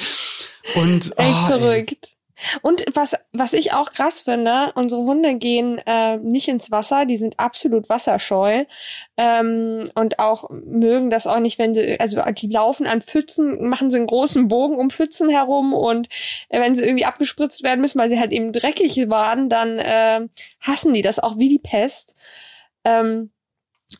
Und, 0.74 1.16
Echt 1.16 1.34
oh, 1.44 1.46
verrückt. 1.46 1.98
Ey. 2.02 2.17
Und 2.62 2.84
was, 2.94 3.14
was 3.32 3.52
ich 3.52 3.72
auch 3.72 3.90
krass 3.90 4.20
finde, 4.20 4.72
unsere 4.74 5.02
Hunde 5.02 5.36
gehen 5.36 5.78
äh, 5.86 6.18
nicht 6.18 6.48
ins 6.48 6.70
Wasser, 6.70 7.04
die 7.04 7.16
sind 7.16 7.38
absolut 7.38 7.88
wasserscheu 7.88 8.64
ähm, 9.16 9.90
und 9.94 10.18
auch 10.18 10.48
mögen 10.50 11.10
das 11.10 11.26
auch 11.26 11.40
nicht, 11.40 11.58
wenn 11.58 11.74
sie, 11.74 11.98
also 11.98 12.22
die 12.30 12.48
laufen 12.48 12.86
an 12.86 13.02
Pfützen, 13.02 13.68
machen 13.68 13.90
sie 13.90 13.96
einen 13.96 14.06
großen 14.06 14.48
Bogen 14.48 14.76
um 14.76 14.90
Pfützen 14.90 15.28
herum 15.28 15.72
und 15.72 16.08
äh, 16.48 16.60
wenn 16.60 16.74
sie 16.74 16.84
irgendwie 16.84 17.04
abgespritzt 17.04 17.62
werden 17.62 17.80
müssen, 17.80 17.98
weil 17.98 18.10
sie 18.10 18.20
halt 18.20 18.32
eben 18.32 18.52
dreckig 18.52 19.08
waren, 19.08 19.48
dann 19.48 19.78
äh, 19.78 20.26
hassen 20.60 20.94
die 20.94 21.02
das 21.02 21.18
auch 21.18 21.38
wie 21.38 21.48
die 21.48 21.58
Pest. 21.58 22.14
Ähm, 22.84 23.30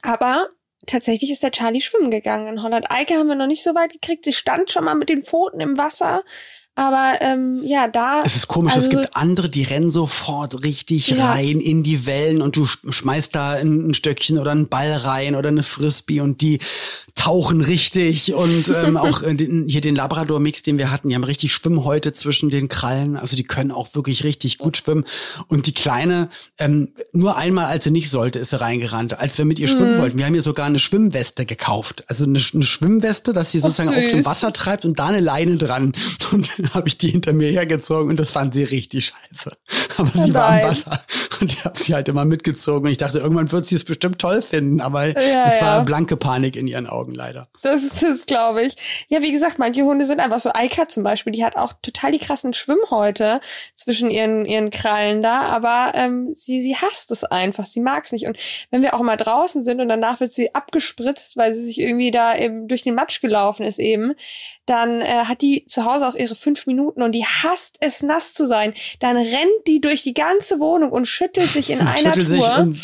aber 0.02 0.48
tatsächlich 0.86 1.30
ist 1.30 1.42
der 1.42 1.50
Charlie 1.50 1.80
schwimmen 1.80 2.10
gegangen 2.10 2.46
in 2.46 2.62
Holland. 2.62 2.90
Eike 2.90 3.14
haben 3.14 3.28
wir 3.28 3.34
noch 3.34 3.46
nicht 3.46 3.62
so 3.62 3.74
weit 3.74 3.92
gekriegt. 3.92 4.24
Sie 4.24 4.32
stand 4.32 4.70
schon 4.70 4.84
mal 4.84 4.94
mit 4.94 5.08
den 5.08 5.24
Pfoten 5.24 5.60
im 5.60 5.78
Wasser, 5.78 6.24
aber 6.78 7.20
ähm, 7.22 7.60
ja, 7.64 7.88
da. 7.88 8.22
Es 8.24 8.36
ist 8.36 8.46
komisch, 8.46 8.74
also, 8.74 8.88
es 8.88 8.96
gibt 8.96 9.16
andere, 9.16 9.48
die 9.48 9.64
rennen 9.64 9.90
sofort 9.90 10.62
richtig 10.62 11.08
ja. 11.08 11.32
rein 11.32 11.58
in 11.58 11.82
die 11.82 12.06
Wellen 12.06 12.40
und 12.40 12.54
du 12.54 12.66
schmeißt 12.66 13.34
da 13.34 13.54
ein, 13.54 13.94
Stöckchen 13.94 14.38
oder 14.38 14.52
einen 14.52 14.68
Ball 14.68 14.92
rein 14.92 15.34
oder 15.34 15.48
eine 15.48 15.64
Frisbee 15.64 16.20
und 16.20 16.40
die 16.40 16.60
tauchen 17.16 17.62
richtig 17.62 18.32
und 18.32 18.68
ähm, 18.68 18.96
auch 18.96 19.22
äh, 19.22 19.34
den, 19.34 19.66
hier 19.66 19.80
den 19.80 19.96
Labrador-Mix, 19.96 20.62
den 20.62 20.78
wir 20.78 20.92
hatten, 20.92 21.08
die 21.08 21.16
haben 21.16 21.24
richtig 21.24 21.52
Schwimmhäute 21.52 22.12
zwischen 22.12 22.48
den 22.48 22.68
Krallen, 22.68 23.16
also 23.16 23.34
die 23.34 23.42
können 23.42 23.72
auch 23.72 23.96
wirklich 23.96 24.22
richtig 24.22 24.58
gut 24.58 24.76
schwimmen. 24.76 25.04
Und 25.48 25.66
die 25.66 25.74
Kleine, 25.74 26.28
ähm, 26.60 26.92
nur 27.12 27.36
einmal, 27.36 27.64
als 27.64 27.82
sie 27.82 27.90
nicht 27.90 28.08
sollte, 28.08 28.38
ist 28.38 28.50
sie 28.50 28.60
reingerannt, 28.60 29.18
als 29.18 29.36
wir 29.36 29.44
mit 29.44 29.58
ihr 29.58 29.66
schwimmen 29.66 29.96
mhm. 29.96 29.98
wollten. 29.98 30.18
Wir 30.18 30.26
haben 30.26 30.34
ihr 30.36 30.42
sogar 30.42 30.66
eine 30.66 30.78
Schwimmweste 30.78 31.44
gekauft, 31.44 32.04
also 32.06 32.22
eine, 32.22 32.40
eine 32.54 32.62
Schwimmweste, 32.62 33.32
dass 33.32 33.50
sie 33.50 33.58
sozusagen 33.58 33.96
auf 33.96 34.06
dem 34.06 34.24
Wasser 34.24 34.52
treibt 34.52 34.84
und 34.84 35.00
da 35.00 35.08
eine 35.08 35.18
Leine 35.18 35.56
dran. 35.56 35.92
Und 36.30 36.50
habe 36.74 36.88
ich 36.88 36.98
die 36.98 37.08
hinter 37.08 37.32
mir 37.32 37.50
hergezogen 37.50 38.10
und 38.10 38.18
das 38.18 38.30
fand 38.30 38.54
sie 38.54 38.64
richtig 38.64 39.06
scheiße. 39.06 39.56
Aber 39.98 40.10
sie 40.10 40.32
war 40.34 40.60
im 40.60 40.68
Wasser 40.68 41.02
und 41.40 41.52
ich 41.52 41.64
habe 41.64 41.78
sie 41.78 41.94
halt 41.94 42.08
immer 42.08 42.24
mitgezogen 42.24 42.86
und 42.86 42.90
ich 42.90 42.98
dachte, 42.98 43.18
irgendwann 43.18 43.50
wird 43.50 43.66
sie 43.66 43.74
es 43.74 43.84
bestimmt 43.84 44.18
toll 44.20 44.42
finden, 44.42 44.80
aber 44.80 45.06
ja, 45.06 45.46
es 45.46 45.60
war 45.60 45.78
ja. 45.78 45.80
blanke 45.80 46.16
Panik 46.16 46.56
in 46.56 46.66
ihren 46.66 46.86
Augen 46.86 47.12
leider. 47.12 47.48
Das 47.62 47.82
ist 47.82 48.02
es, 48.02 48.26
glaube 48.26 48.62
ich. 48.62 48.74
Ja, 49.08 49.22
wie 49.22 49.32
gesagt, 49.32 49.58
manche 49.58 49.82
Hunde 49.82 50.04
sind 50.04 50.20
einfach 50.20 50.38
so. 50.38 50.50
Eika 50.54 50.88
zum 50.88 51.02
Beispiel, 51.02 51.32
die 51.32 51.44
hat 51.44 51.56
auch 51.56 51.72
total 51.82 52.12
die 52.12 52.18
krassen 52.18 52.52
Schwimmhäute 52.52 53.40
zwischen 53.74 54.10
ihren 54.10 54.44
ihren 54.44 54.70
Krallen 54.70 55.22
da, 55.22 55.42
aber 55.42 55.92
ähm, 55.94 56.30
sie 56.34 56.60
sie 56.60 56.76
hasst 56.76 57.10
es 57.10 57.24
einfach, 57.24 57.66
sie 57.66 57.80
mag 57.80 58.04
es 58.04 58.12
nicht. 58.12 58.26
Und 58.26 58.38
wenn 58.70 58.82
wir 58.82 58.94
auch 58.94 59.02
mal 59.02 59.16
draußen 59.16 59.62
sind 59.62 59.80
und 59.80 59.88
danach 59.88 60.20
wird 60.20 60.32
sie 60.32 60.54
abgespritzt, 60.54 61.36
weil 61.36 61.54
sie 61.54 61.62
sich 61.62 61.80
irgendwie 61.80 62.10
da 62.10 62.36
eben 62.36 62.68
durch 62.68 62.82
den 62.82 62.94
Matsch 62.94 63.20
gelaufen 63.20 63.64
ist 63.64 63.78
eben, 63.78 64.14
dann 64.66 65.00
äh, 65.00 65.24
hat 65.24 65.40
die 65.42 65.64
zu 65.66 65.84
Hause 65.84 66.06
auch 66.06 66.14
ihre 66.14 66.34
fünf 66.34 66.57
Minuten 66.66 67.02
und 67.02 67.12
die 67.12 67.24
hasst 67.24 67.76
es, 67.80 68.02
nass 68.02 68.34
zu 68.34 68.46
sein. 68.46 68.74
Dann 69.00 69.16
rennt 69.16 69.66
die 69.66 69.80
durch 69.80 70.02
die 70.02 70.14
ganze 70.14 70.60
Wohnung 70.60 70.90
und 70.90 71.06
schüttelt 71.06 71.48
sich 71.48 71.70
in 71.70 71.80
einer 71.86 72.12
Tour 72.12 72.74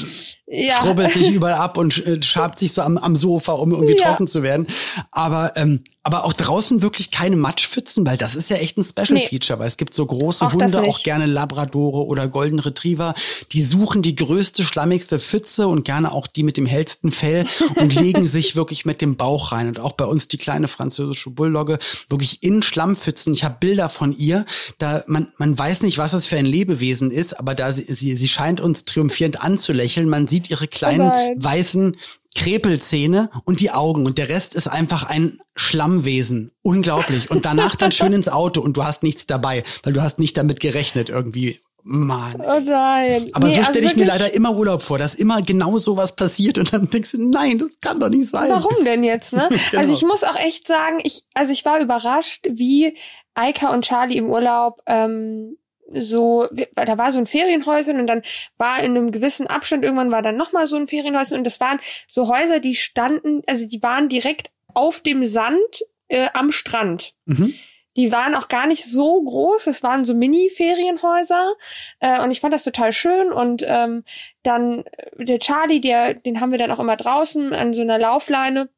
ja. 0.46 0.80
schrubbelt 0.80 1.12
sich 1.12 1.30
überall 1.32 1.54
ab 1.54 1.78
und 1.78 2.04
äh, 2.06 2.22
schabt 2.22 2.58
sich 2.58 2.72
so 2.72 2.82
am, 2.82 2.98
am 2.98 3.16
Sofa, 3.16 3.52
um 3.52 3.72
irgendwie 3.72 3.96
ja. 3.96 4.08
trocken 4.08 4.26
zu 4.26 4.42
werden. 4.42 4.66
Aber 5.10 5.56
ähm, 5.56 5.84
aber 6.06 6.24
auch 6.24 6.34
draußen 6.34 6.82
wirklich 6.82 7.10
keine 7.10 7.34
Matschpfützen, 7.34 8.06
weil 8.06 8.18
das 8.18 8.34
ist 8.34 8.50
ja 8.50 8.58
echt 8.58 8.76
ein 8.76 8.84
Special 8.84 9.14
nee. 9.14 9.26
Feature, 9.26 9.58
weil 9.58 9.68
es 9.68 9.78
gibt 9.78 9.94
so 9.94 10.04
große 10.04 10.44
auch 10.44 10.52
Hunde, 10.52 10.82
auch 10.82 11.02
gerne 11.02 11.24
Labradore 11.24 12.04
oder 12.04 12.28
Golden 12.28 12.58
Retriever, 12.58 13.14
die 13.52 13.62
suchen 13.62 14.02
die 14.02 14.14
größte, 14.14 14.64
schlammigste 14.64 15.18
Pfütze 15.18 15.66
und 15.66 15.86
gerne 15.86 16.12
auch 16.12 16.26
die 16.26 16.42
mit 16.42 16.58
dem 16.58 16.66
hellsten 16.66 17.10
Fell 17.10 17.46
und 17.76 17.94
legen 17.94 18.26
sich 18.26 18.54
wirklich 18.54 18.84
mit 18.84 19.00
dem 19.00 19.16
Bauch 19.16 19.52
rein. 19.52 19.66
Und 19.66 19.80
auch 19.80 19.94
bei 19.94 20.04
uns 20.04 20.28
die 20.28 20.36
kleine 20.36 20.68
französische 20.68 21.30
Bulldogge 21.30 21.78
wirklich 22.10 22.42
in 22.42 22.62
Schlammpfützen. 22.62 23.32
Ich 23.32 23.42
habe 23.42 23.56
Bilder 23.58 23.88
von 23.88 24.14
ihr, 24.14 24.44
da 24.76 25.04
man, 25.06 25.32
man 25.38 25.58
weiß 25.58 25.84
nicht, 25.84 25.96
was 25.96 26.12
es 26.12 26.26
für 26.26 26.36
ein 26.36 26.44
Lebewesen 26.44 27.10
ist, 27.10 27.32
aber 27.40 27.54
da 27.54 27.72
sie, 27.72 27.86
sie, 27.94 28.18
sie 28.18 28.28
scheint 28.28 28.60
uns 28.60 28.84
triumphierend 28.84 29.40
anzulächeln. 29.40 30.10
Man 30.10 30.26
sieht 30.34 30.50
ihre 30.50 30.66
kleinen 30.66 31.12
oh 31.12 31.34
weißen 31.36 31.96
Krepelzähne 32.34 33.30
und 33.44 33.60
die 33.60 33.70
Augen 33.70 34.04
und 34.04 34.18
der 34.18 34.28
Rest 34.28 34.56
ist 34.56 34.66
einfach 34.66 35.04
ein 35.04 35.38
Schlammwesen. 35.54 36.50
Unglaublich. 36.62 37.30
Und 37.30 37.44
danach 37.44 37.76
dann 37.76 37.92
schön 37.92 38.12
ins 38.12 38.28
Auto 38.28 38.60
und 38.60 38.76
du 38.76 38.82
hast 38.82 39.04
nichts 39.04 39.26
dabei, 39.26 39.62
weil 39.84 39.92
du 39.92 40.02
hast 40.02 40.18
nicht 40.18 40.36
damit 40.36 40.58
gerechnet 40.58 41.08
irgendwie. 41.08 41.60
Mann. 41.86 42.40
Oh 42.40 42.58
nein. 42.60 43.30
Aber 43.34 43.46
nee, 43.46 43.56
so 43.56 43.62
stelle 43.62 43.86
also 43.86 43.90
ich 43.90 43.96
mir 43.96 44.06
leider 44.06 44.32
immer 44.32 44.56
Urlaub 44.56 44.82
vor, 44.82 44.98
dass 44.98 45.14
immer 45.14 45.42
genau 45.42 45.76
sowas 45.78 46.16
passiert 46.16 46.58
und 46.58 46.72
dann 46.72 46.88
denkst 46.90 47.12
du, 47.12 47.30
nein, 47.30 47.58
das 47.58 47.68
kann 47.80 48.00
doch 48.00 48.08
nicht 48.08 48.30
sein. 48.30 48.50
Warum 48.50 48.84
denn 48.84 49.04
jetzt, 49.04 49.34
ne? 49.34 49.48
genau. 49.70 49.82
Also 49.82 49.92
ich 49.92 50.02
muss 50.02 50.24
auch 50.24 50.36
echt 50.36 50.66
sagen, 50.66 50.98
ich, 51.04 51.24
also 51.34 51.52
ich 51.52 51.64
war 51.64 51.78
überrascht, 51.78 52.46
wie 52.50 52.96
Eika 53.34 53.72
und 53.72 53.84
Charlie 53.84 54.16
im 54.16 54.30
Urlaub 54.30 54.80
ähm, 54.86 55.58
so, 55.92 56.48
da 56.74 56.98
war 56.98 57.10
so 57.12 57.18
ein 57.18 57.26
Ferienhäuschen 57.26 58.00
und 58.00 58.06
dann 58.06 58.22
war 58.56 58.78
in 58.78 58.96
einem 58.96 59.12
gewissen 59.12 59.46
Abstand 59.46 59.84
irgendwann 59.84 60.10
war 60.10 60.22
dann 60.22 60.36
nochmal 60.36 60.66
so 60.66 60.76
ein 60.76 60.86
Ferienhäuschen 60.86 61.36
und 61.36 61.44
das 61.44 61.60
waren 61.60 61.80
so 62.06 62.28
Häuser, 62.28 62.60
die 62.60 62.74
standen, 62.74 63.42
also 63.46 63.66
die 63.66 63.82
waren 63.82 64.08
direkt 64.08 64.50
auf 64.72 65.00
dem 65.00 65.24
Sand 65.24 65.84
äh, 66.08 66.28
am 66.32 66.52
Strand. 66.52 67.14
Mhm. 67.26 67.54
Die 67.96 68.10
waren 68.10 68.34
auch 68.34 68.48
gar 68.48 68.66
nicht 68.66 68.84
so 68.84 69.22
groß, 69.22 69.68
es 69.68 69.84
waren 69.84 70.04
so 70.04 70.14
Mini-Ferienhäuser 70.14 71.54
äh, 72.00 72.20
und 72.22 72.32
ich 72.32 72.40
fand 72.40 72.52
das 72.52 72.64
total 72.64 72.92
schön 72.92 73.32
und 73.32 73.64
ähm, 73.66 74.02
dann 74.42 74.84
äh, 74.84 75.24
der 75.24 75.38
Charlie, 75.38 75.80
der, 75.80 76.14
den 76.14 76.40
haben 76.40 76.50
wir 76.50 76.58
dann 76.58 76.72
auch 76.72 76.80
immer 76.80 76.96
draußen 76.96 77.52
an 77.52 77.72
so 77.72 77.82
einer 77.82 77.98
Laufleine 77.98 78.68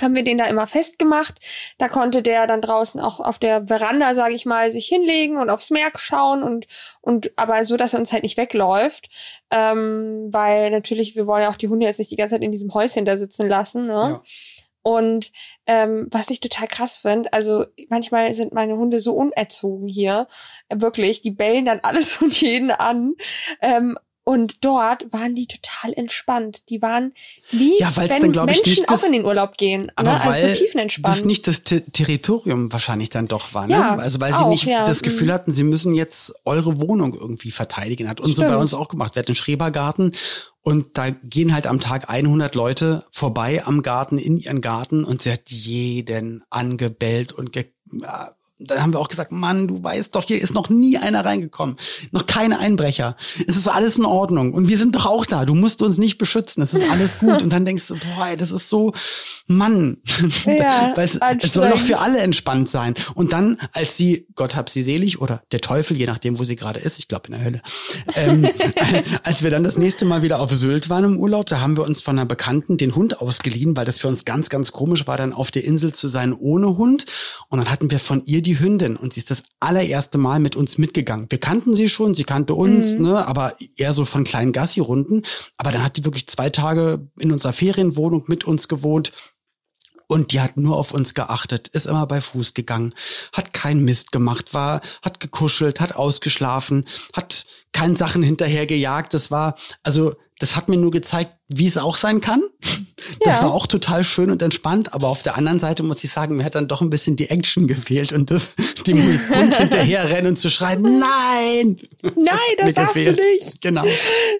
haben 0.00 0.14
wir 0.14 0.24
den 0.24 0.38
da 0.38 0.46
immer 0.46 0.66
festgemacht. 0.66 1.40
Da 1.78 1.88
konnte 1.88 2.22
der 2.22 2.46
dann 2.46 2.62
draußen 2.62 3.00
auch 3.00 3.20
auf 3.20 3.38
der 3.38 3.66
Veranda, 3.66 4.14
sage 4.14 4.34
ich 4.34 4.46
mal, 4.46 4.70
sich 4.70 4.86
hinlegen 4.86 5.36
und 5.36 5.50
aufs 5.50 5.70
Meer 5.70 5.90
schauen 5.96 6.42
und 6.42 6.66
und 7.00 7.32
aber 7.36 7.64
so, 7.64 7.76
dass 7.76 7.94
er 7.94 8.00
uns 8.00 8.12
halt 8.12 8.22
nicht 8.22 8.36
wegläuft, 8.36 9.08
ähm, 9.50 10.28
weil 10.30 10.70
natürlich 10.70 11.16
wir 11.16 11.26
wollen 11.26 11.42
ja 11.42 11.50
auch 11.50 11.56
die 11.56 11.68
Hunde 11.68 11.86
jetzt 11.86 11.98
nicht 11.98 12.10
die 12.10 12.16
ganze 12.16 12.36
Zeit 12.36 12.44
in 12.44 12.52
diesem 12.52 12.72
Häuschen 12.74 13.04
da 13.04 13.16
sitzen 13.16 13.48
lassen. 13.48 13.86
Ne? 13.86 13.92
Ja. 13.92 14.22
Und 14.82 15.32
ähm, 15.66 16.06
was 16.10 16.30
ich 16.30 16.40
total 16.40 16.66
krass 16.66 16.96
finde, 16.96 17.32
also 17.32 17.66
manchmal 17.90 18.32
sind 18.32 18.54
meine 18.54 18.76
Hunde 18.76 19.00
so 19.00 19.12
unerzogen 19.12 19.86
hier, 19.86 20.28
wirklich, 20.72 21.20
die 21.20 21.30
bellen 21.30 21.66
dann 21.66 21.80
alles 21.80 22.16
und 22.22 22.40
jeden 22.40 22.70
an. 22.70 23.14
Ähm, 23.60 23.98
und 24.28 24.62
dort 24.62 25.10
waren 25.10 25.34
die 25.34 25.46
total 25.46 25.94
entspannt. 25.94 26.68
Die 26.68 26.82
waren 26.82 27.14
wie 27.48 27.80
ja, 27.80 27.90
wenn 27.96 28.30
dann, 28.30 28.44
Menschen 28.44 28.60
ich, 28.66 28.80
nicht 28.80 28.90
auch 28.90 29.02
in 29.02 29.12
den 29.12 29.24
Urlaub 29.24 29.56
gehen. 29.56 29.90
Aber 29.96 30.12
ne? 30.12 30.20
also 30.20 30.48
so 30.48 30.54
tiefenentspannt. 30.54 31.16
das 31.16 31.24
nicht 31.24 31.46
das 31.46 31.62
T 31.62 31.80
Territorium 31.80 32.70
wahrscheinlich 32.70 33.08
dann 33.08 33.26
doch 33.26 33.54
war. 33.54 33.66
Ne? 33.66 33.72
Ja, 33.72 33.96
also 33.96 34.20
weil 34.20 34.34
sie 34.34 34.44
auch, 34.44 34.50
nicht 34.50 34.64
ja. 34.64 34.84
das 34.84 35.00
Gefühl 35.00 35.28
Mhm. 35.28 35.32
hatten, 35.32 35.52
sie 35.52 35.62
müssen 35.62 35.94
jetzt 35.94 36.34
eure 36.44 36.78
Wohnung 36.78 37.14
irgendwie 37.14 37.50
verteidigen. 37.50 38.06
Hat 38.06 38.20
unsere 38.20 38.48
bei 38.48 38.50
Stimmt. 38.50 38.60
uns 38.60 38.74
auch 38.74 38.88
gemacht. 38.88 39.14
Wir 39.14 39.20
hatten 39.20 39.30
einen 39.30 39.36
Schrebergarten 39.36 40.12
und 40.60 40.98
da 40.98 41.08
gehen 41.08 41.54
halt 41.54 41.66
am 41.66 41.80
Tag 41.80 42.10
100 42.10 42.54
Leute 42.54 43.06
vorbei 43.10 43.64
am 43.64 43.80
Garten, 43.80 44.18
in 44.18 44.36
ihren 44.36 44.60
Garten 44.60 45.04
und 45.04 45.22
sie 45.22 45.32
hat 45.32 45.48
jeden 45.50 46.44
angebellt 46.50 47.32
und 47.32 47.54
ge 47.54 47.72
dann 48.60 48.82
haben 48.82 48.92
wir 48.92 48.98
auch 48.98 49.08
gesagt, 49.08 49.30
Mann, 49.30 49.68
du 49.68 49.82
weißt 49.82 50.14
doch, 50.16 50.24
hier 50.24 50.40
ist 50.40 50.52
noch 50.52 50.68
nie 50.68 50.98
einer 50.98 51.24
reingekommen. 51.24 51.76
Noch 52.10 52.26
keine 52.26 52.58
Einbrecher. 52.58 53.16
Es 53.46 53.56
ist 53.56 53.68
alles 53.68 53.98
in 53.98 54.04
Ordnung. 54.04 54.52
Und 54.52 54.68
wir 54.68 54.76
sind 54.76 54.96
doch 54.96 55.06
auch 55.06 55.26
da. 55.26 55.44
Du 55.44 55.54
musst 55.54 55.80
uns 55.80 55.96
nicht 55.96 56.18
beschützen. 56.18 56.62
Es 56.62 56.74
ist 56.74 56.90
alles 56.90 57.18
gut. 57.18 57.42
Und 57.42 57.52
dann 57.52 57.64
denkst 57.64 57.86
du, 57.86 57.94
boah, 57.94 58.36
das 58.36 58.50
ist 58.50 58.68
so, 58.68 58.92
Mann. 59.46 59.98
Ja, 60.44 60.92
Weil 60.96 61.04
es, 61.04 61.18
es 61.40 61.52
soll 61.52 61.70
doch 61.70 61.78
für 61.78 61.98
alle 62.00 62.18
entspannt 62.18 62.68
sein. 62.68 62.94
Und 63.14 63.32
dann, 63.32 63.58
als 63.74 63.96
sie, 63.96 64.26
Gott 64.34 64.56
hab 64.56 64.68
sie 64.70 64.82
selig, 64.82 65.20
oder 65.20 65.42
der 65.52 65.60
Teufel, 65.60 65.96
je 65.96 66.06
nachdem, 66.06 66.40
wo 66.40 66.44
sie 66.44 66.56
gerade 66.56 66.80
ist, 66.80 66.98
ich 66.98 67.06
glaube 67.06 67.28
in 67.28 67.34
der 67.34 67.44
Hölle, 67.44 67.62
ähm, 68.16 68.48
als 69.22 69.44
wir 69.44 69.50
dann 69.50 69.62
das 69.62 69.78
nächste 69.78 70.04
Mal 70.04 70.22
wieder 70.22 70.40
auf 70.40 70.52
Sylt 70.52 70.90
waren 70.90 71.04
im 71.04 71.18
Urlaub, 71.18 71.46
da 71.46 71.60
haben 71.60 71.76
wir 71.76 71.84
uns 71.84 72.00
von 72.00 72.18
einer 72.18 72.26
Bekannten 72.26 72.76
den 72.76 72.96
Hund 72.96 73.20
ausgeliehen, 73.20 73.76
weil 73.76 73.84
das 73.84 74.00
für 74.00 74.08
uns 74.08 74.24
ganz, 74.24 74.48
ganz 74.48 74.72
komisch 74.72 75.06
war, 75.06 75.16
dann 75.16 75.32
auf 75.32 75.52
der 75.52 75.64
Insel 75.64 75.92
zu 75.92 76.08
sein 76.08 76.32
ohne 76.32 76.76
Hund. 76.76 77.06
Und 77.48 77.58
dann 77.58 77.70
hatten 77.70 77.90
wir 77.90 78.00
von 78.00 78.24
ihr 78.24 78.42
die 78.42 78.47
Hündin 78.56 78.96
und 78.96 79.12
sie 79.12 79.20
ist 79.20 79.30
das 79.30 79.42
allererste 79.60 80.18
Mal 80.18 80.38
mit 80.38 80.56
uns 80.56 80.78
mitgegangen. 80.78 81.26
Wir 81.30 81.38
kannten 81.38 81.74
sie 81.74 81.88
schon, 81.88 82.14
sie 82.14 82.24
kannte 82.24 82.54
uns, 82.54 82.94
ne, 82.98 83.26
aber 83.26 83.56
eher 83.76 83.92
so 83.92 84.04
von 84.04 84.24
kleinen 84.24 84.52
Gassi-Runden. 84.52 85.22
Aber 85.56 85.72
dann 85.72 85.82
hat 85.82 85.96
die 85.96 86.04
wirklich 86.04 86.26
zwei 86.28 86.50
Tage 86.50 87.08
in 87.18 87.32
unserer 87.32 87.52
Ferienwohnung 87.52 88.24
mit 88.26 88.44
uns 88.44 88.68
gewohnt. 88.68 89.12
Und 90.10 90.32
die 90.32 90.40
hat 90.40 90.56
nur 90.56 90.76
auf 90.76 90.92
uns 90.92 91.12
geachtet, 91.12 91.68
ist 91.68 91.86
immer 91.86 92.06
bei 92.06 92.22
Fuß 92.22 92.54
gegangen, 92.54 92.94
hat 93.34 93.52
keinen 93.52 93.84
Mist 93.84 94.10
gemacht, 94.10 94.54
war, 94.54 94.80
hat 95.02 95.20
gekuschelt, 95.20 95.80
hat 95.80 95.94
ausgeschlafen, 95.94 96.86
hat 97.12 97.44
keinen 97.72 97.94
Sachen 97.94 98.22
hinterher 98.22 98.66
gejagt. 98.66 99.12
Das 99.12 99.30
war, 99.30 99.56
also, 99.82 100.14
das 100.38 100.56
hat 100.56 100.68
mir 100.68 100.76
nur 100.76 100.90
gezeigt, 100.90 101.32
wie 101.48 101.66
es 101.66 101.76
auch 101.76 101.96
sein 101.96 102.20
kann. 102.20 102.42
Das 103.24 103.38
Ja. 103.38 103.44
war 103.44 103.54
auch 103.54 103.66
total 103.66 104.04
schön 104.04 104.30
und 104.30 104.42
entspannt, 104.42 104.92
aber 104.92 105.08
auf 105.08 105.22
der 105.22 105.36
anderen 105.36 105.58
Seite 105.58 105.82
muss 105.82 106.02
ich 106.04 106.10
sagen, 106.10 106.36
mir 106.36 106.44
hat 106.44 106.54
dann 106.54 106.68
doch 106.68 106.80
ein 106.80 106.90
bisschen 106.90 107.16
die 107.16 107.30
Action 107.30 107.66
gefehlt 107.66 108.12
und 108.12 108.30
das, 108.30 108.54
dem 108.86 108.98
Hund 109.34 109.54
hinterher 109.56 110.10
rennen 110.10 110.28
und 110.28 110.36
zu 110.38 110.50
schreien, 110.50 110.82
nein! 110.82 111.80
Nein, 112.02 112.36
mir 112.58 112.66
das 112.66 112.74
darfst 112.74 112.96
du 112.96 113.04
gefehlt. 113.04 113.20
nicht. 113.40 113.60
Genau. 113.62 113.84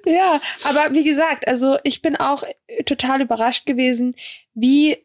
Ja, 0.07 0.41
aber 0.65 0.95
wie 0.95 1.05
gesagt, 1.05 1.47
also 1.49 1.79
ich 1.85 2.03
bin 2.03 2.17
auch 2.17 2.43
äh, 2.67 2.83
total 2.85 3.21
überrascht 3.23 3.65
gewesen, 3.67 4.15
wie 4.55 4.99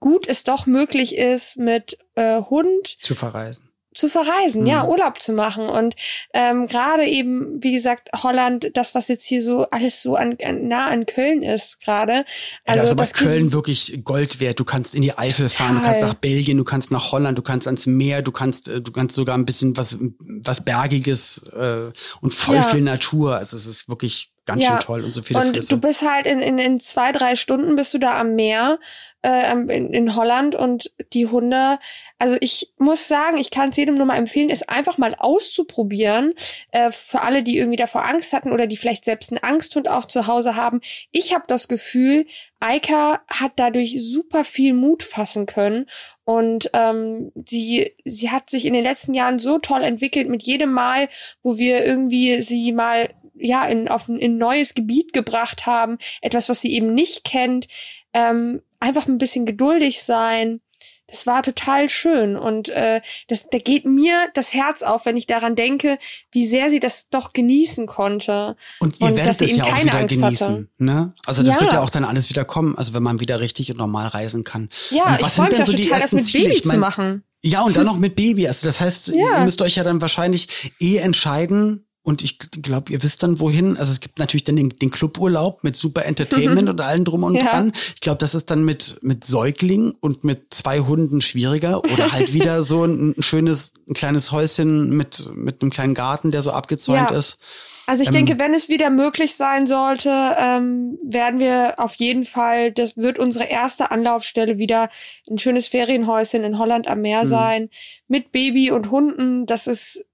gut 0.00 0.26
es 0.28 0.42
doch 0.44 0.66
möglich 0.66 1.16
ist, 1.16 1.58
mit 1.58 1.98
äh, 2.14 2.40
Hund 2.42 2.96
Zu 3.00 3.14
verreisen. 3.14 3.68
Zu 3.94 4.08
verreisen, 4.08 4.62
Mhm. 4.62 4.68
ja, 4.68 4.86
Urlaub 4.86 5.20
zu 5.20 5.32
machen. 5.32 5.68
Und 5.68 5.94
ähm, 6.32 6.66
gerade 6.66 7.06
eben, 7.06 7.62
wie 7.62 7.72
gesagt, 7.72 8.08
Holland, 8.22 8.70
das, 8.74 8.94
was 8.94 9.08
jetzt 9.08 9.24
hier 9.26 9.42
so 9.42 9.68
alles 9.70 10.02
so 10.02 10.16
an, 10.16 10.36
an 10.42 10.66
nah 10.68 10.86
an 10.86 11.06
Köln 11.06 11.42
ist 11.42 11.84
gerade. 11.84 12.12
Ja, 12.12 12.24
Also 12.66 12.80
das 12.80 12.84
ist 12.84 12.92
aber 12.92 13.02
das 13.02 13.12
Köln 13.12 13.52
wirklich 13.52 14.00
Gold 14.04 14.40
wert. 14.40 14.58
Du 14.58 14.64
kannst 14.64 14.94
in 14.94 15.02
die 15.02 15.16
Eifel 15.16 15.48
fahren, 15.48 15.74
du 15.74 15.80
Total. 15.80 15.92
kannst 15.92 16.02
nach 16.06 16.14
Belgien, 16.14 16.56
du 16.58 16.64
kannst 16.64 16.90
nach 16.90 17.12
Holland, 17.12 17.36
du 17.38 17.42
kannst 17.42 17.66
ans 17.66 17.86
Meer, 17.86 18.22
du 18.22 18.32
kannst, 18.32 18.68
äh, 18.68 18.80
du 18.80 18.92
kannst 18.92 19.14
sogar 19.14 19.36
ein 19.36 19.44
bisschen 19.46 19.76
was, 19.76 19.96
was 20.18 20.64
Bergiges 20.64 21.42
äh, 21.54 21.90
und 22.20 22.32
voll 22.34 22.56
Ja. 22.56 22.62
viel 22.62 22.80
Natur. 22.80 23.36
Also 23.36 23.56
es 23.56 23.66
ist 23.66 23.88
wirklich 23.88 24.31
ganz 24.44 24.62
Ja. 24.64 24.70
schön 24.72 24.80
toll 24.80 25.04
und 25.04 25.10
so 25.10 25.22
viele 25.22 25.40
Und 25.40 25.48
Flüsse. 25.48 25.68
du 25.68 25.80
bist 25.80 26.02
halt 26.08 26.26
in, 26.26 26.40
in, 26.40 26.58
in 26.58 26.80
zwei, 26.80 27.12
drei 27.12 27.36
Stunden 27.36 27.76
bist 27.76 27.94
du 27.94 27.98
da 27.98 28.18
am 28.18 28.34
Meer 28.34 28.78
äh, 29.22 29.52
in, 29.52 29.92
in 29.92 30.16
Holland 30.16 30.54
und 30.56 30.90
die 31.12 31.26
Hunde, 31.28 31.78
also 32.18 32.36
ich 32.40 32.72
muss 32.76 33.06
sagen, 33.06 33.36
ich 33.38 33.50
kann 33.50 33.68
es 33.68 33.76
jedem 33.76 33.94
nur 33.94 34.06
mal 34.06 34.16
empfehlen, 34.16 34.50
es 34.50 34.68
einfach 34.68 34.98
mal 34.98 35.14
auszuprobieren. 35.16 36.34
Äh, 36.72 36.90
für 36.90 37.20
alle, 37.22 37.42
die 37.44 37.56
irgendwie 37.56 37.76
davor 37.76 38.04
Angst 38.04 38.32
hatten 38.32 38.50
oder 38.52 38.66
die 38.66 38.76
vielleicht 38.76 39.04
selbst 39.04 39.30
einen 39.30 39.42
Angsthund 39.42 39.88
auch 39.88 40.06
zu 40.06 40.26
Hause 40.26 40.56
haben. 40.56 40.80
Ich 41.12 41.34
habe 41.34 41.44
das 41.46 41.68
Gefühl, 41.68 42.26
Eika 42.58 43.20
hat 43.28 43.52
dadurch 43.56 43.96
super 44.00 44.44
viel 44.44 44.74
Mut 44.74 45.02
fassen 45.04 45.46
können 45.46 45.86
und 46.24 46.70
ähm, 46.74 47.32
sie 47.46 47.94
sie 48.04 48.30
hat 48.30 48.50
sich 48.50 48.64
in 48.66 48.72
den 48.74 48.84
letzten 48.84 49.14
Jahren 49.14 49.38
so 49.38 49.58
toll 49.58 49.82
entwickelt 49.82 50.28
mit 50.28 50.42
jedem 50.42 50.72
Mal, 50.72 51.08
wo 51.42 51.58
wir 51.58 51.84
irgendwie 51.84 52.40
sie 52.42 52.72
mal 52.72 53.10
ja 53.42 53.64
in 53.66 53.88
auf 53.88 54.08
ein 54.08 54.18
in 54.18 54.38
neues 54.38 54.74
Gebiet 54.74 55.12
gebracht 55.12 55.66
haben, 55.66 55.98
etwas, 56.20 56.48
was 56.48 56.60
sie 56.60 56.72
eben 56.72 56.94
nicht 56.94 57.24
kennt, 57.24 57.68
ähm, 58.14 58.62
einfach 58.80 59.06
ein 59.06 59.18
bisschen 59.18 59.44
geduldig 59.46 60.02
sein. 60.02 60.60
Das 61.08 61.26
war 61.26 61.42
total 61.42 61.90
schön 61.90 62.36
und 62.36 62.70
äh, 62.70 63.02
das, 63.28 63.46
da 63.50 63.58
geht 63.58 63.84
mir 63.84 64.30
das 64.32 64.54
Herz 64.54 64.80
auf, 64.82 65.04
wenn 65.04 65.18
ich 65.18 65.26
daran 65.26 65.54
denke, 65.56 65.98
wie 66.30 66.46
sehr 66.46 66.70
sie 66.70 66.80
das 66.80 67.10
doch 67.10 67.34
genießen 67.34 67.86
konnte. 67.86 68.56
und 68.80 68.98
ihr 68.98 69.08
und 69.08 69.16
werdet 69.18 69.42
es 69.42 69.54
ja 69.54 69.64
auch 69.64 69.82
wieder 69.82 69.94
Angst 69.98 70.08
genießen. 70.18 70.46
hatte. 70.46 70.68
Ne? 70.78 71.12
Also 71.26 71.42
das 71.42 71.56
Ja. 71.56 71.60
wird 71.60 71.74
ja 71.74 71.80
auch 71.82 71.90
dann 71.90 72.04
alles 72.06 72.30
wieder 72.30 72.46
kommen, 72.46 72.78
also 72.78 72.94
wenn 72.94 73.02
man 73.02 73.20
wieder 73.20 73.40
richtig 73.40 73.70
und 73.70 73.76
normal 73.76 74.06
reisen 74.08 74.42
kann. 74.42 74.70
Ja, 74.90 75.04
und 75.08 75.14
ich 75.16 75.22
was 75.22 75.34
freue 75.34 75.50
sind 75.50 75.58
denn 75.58 75.66
so 75.66 75.72
die 75.74 75.82
total, 75.82 75.96
das 75.96 76.02
ersten 76.04 76.16
mit 76.16 76.24
Ziele? 76.24 76.44
Baby 76.44 76.56
Ich 76.56 76.64
mein, 76.64 76.74
zu 76.76 76.80
machen. 76.80 77.24
Ja, 77.44 77.60
und 77.60 77.76
dann 77.76 77.84
noch 77.84 77.98
mit 77.98 78.16
Baby. 78.16 78.48
Also 78.48 78.66
das 78.66 78.80
heißt, 78.80 79.08
Ja. 79.14 79.38
ihr 79.40 79.44
müsst 79.44 79.60
euch 79.60 79.74
ja 79.76 79.84
dann 79.84 80.00
wahrscheinlich 80.00 80.72
eh 80.80 80.96
entscheiden. 80.96 81.84
Und 82.04 82.22
ich 82.22 82.38
glaube, 82.38 82.92
ihr 82.92 83.02
wisst 83.02 83.22
dann 83.22 83.38
wohin. 83.38 83.76
Also 83.76 83.92
es 83.92 84.00
gibt 84.00 84.18
natürlich 84.18 84.42
dann 84.44 84.56
den, 84.56 84.70
den 84.70 84.90
Cluburlaub 84.90 85.62
mit 85.62 85.76
super 85.76 86.04
Entertainment 86.04 86.68
und 86.70 86.80
allem 86.80 87.04
drum 87.04 87.22
und 87.22 87.36
Ja. 87.36 87.44
dran. 87.50 87.72
Ich 87.94 88.00
glaube, 88.00 88.18
das 88.18 88.34
ist 88.34 88.50
dann 88.50 88.64
mit, 88.64 88.98
mit 89.02 89.24
Säugling 89.24 89.94
und 90.00 90.24
mit 90.24 90.52
zwei 90.52 90.80
Hunden 90.80 91.20
schwieriger. 91.20 91.84
Oder 91.84 92.10
halt 92.10 92.32
wieder 92.34 92.62
so 92.64 92.84
ein, 92.84 93.14
ein 93.16 93.22
schönes, 93.22 93.74
ein 93.88 93.94
kleines 93.94 94.32
Häuschen 94.32 94.96
mit, 94.96 95.28
mit 95.34 95.62
einem 95.62 95.70
kleinen 95.70 95.94
Garten, 95.94 96.30
der 96.32 96.42
so 96.42 96.50
abgezäunt 96.50 97.10
Ja. 97.12 97.16
ist. 97.16 97.38
Also 97.86 98.02
ich 98.02 98.08
Ähm, 98.08 98.14
denke, 98.14 98.38
wenn 98.38 98.54
es 98.54 98.68
wieder 98.68 98.90
möglich 98.90 99.34
sein 99.34 99.66
sollte, 99.66 100.08
ähm, 100.38 100.98
werden 101.04 101.40
wir 101.40 101.74
auf 101.78 101.94
jeden 101.96 102.24
Fall, 102.24 102.72
das 102.72 102.96
wird 102.96 103.18
unsere 103.18 103.44
erste 103.46 103.90
Anlaufstelle 103.90 104.56
wieder 104.58 104.88
ein 105.28 105.38
schönes 105.38 105.66
Ferienhäuschen 105.68 106.44
in 106.44 106.58
Holland 106.58 106.86
am 106.86 107.00
Meer 107.00 107.24
Mhm. 107.24 107.28
sein, 107.28 107.70
mit 108.08 108.30
Baby 108.32 108.70
und 108.70 108.90
Hunden. 108.90 109.46
Das 109.46 109.66
ist, 109.66 110.04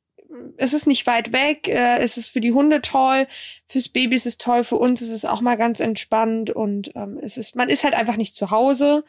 es 0.56 0.72
ist 0.72 0.86
nicht 0.86 1.06
weit 1.06 1.32
weg, 1.32 1.68
äh, 1.68 1.98
es 1.98 2.16
ist 2.16 2.28
für 2.28 2.40
die 2.40 2.52
Hunde 2.52 2.80
toll, 2.80 3.26
fürs 3.66 3.88
Baby 3.88 4.16
ist 4.16 4.26
es 4.26 4.38
toll, 4.38 4.64
für 4.64 4.76
uns 4.76 5.02
ist 5.02 5.10
es 5.10 5.24
auch 5.24 5.40
mal 5.40 5.56
ganz 5.56 5.80
entspannt 5.80 6.50
und 6.50 6.92
ähm, 6.94 7.18
es 7.22 7.36
ist, 7.36 7.56
man 7.56 7.68
ist 7.68 7.84
halt 7.84 7.94
einfach 7.94 8.16
nicht 8.16 8.36
zu 8.36 8.50
Hause. 8.50 9.04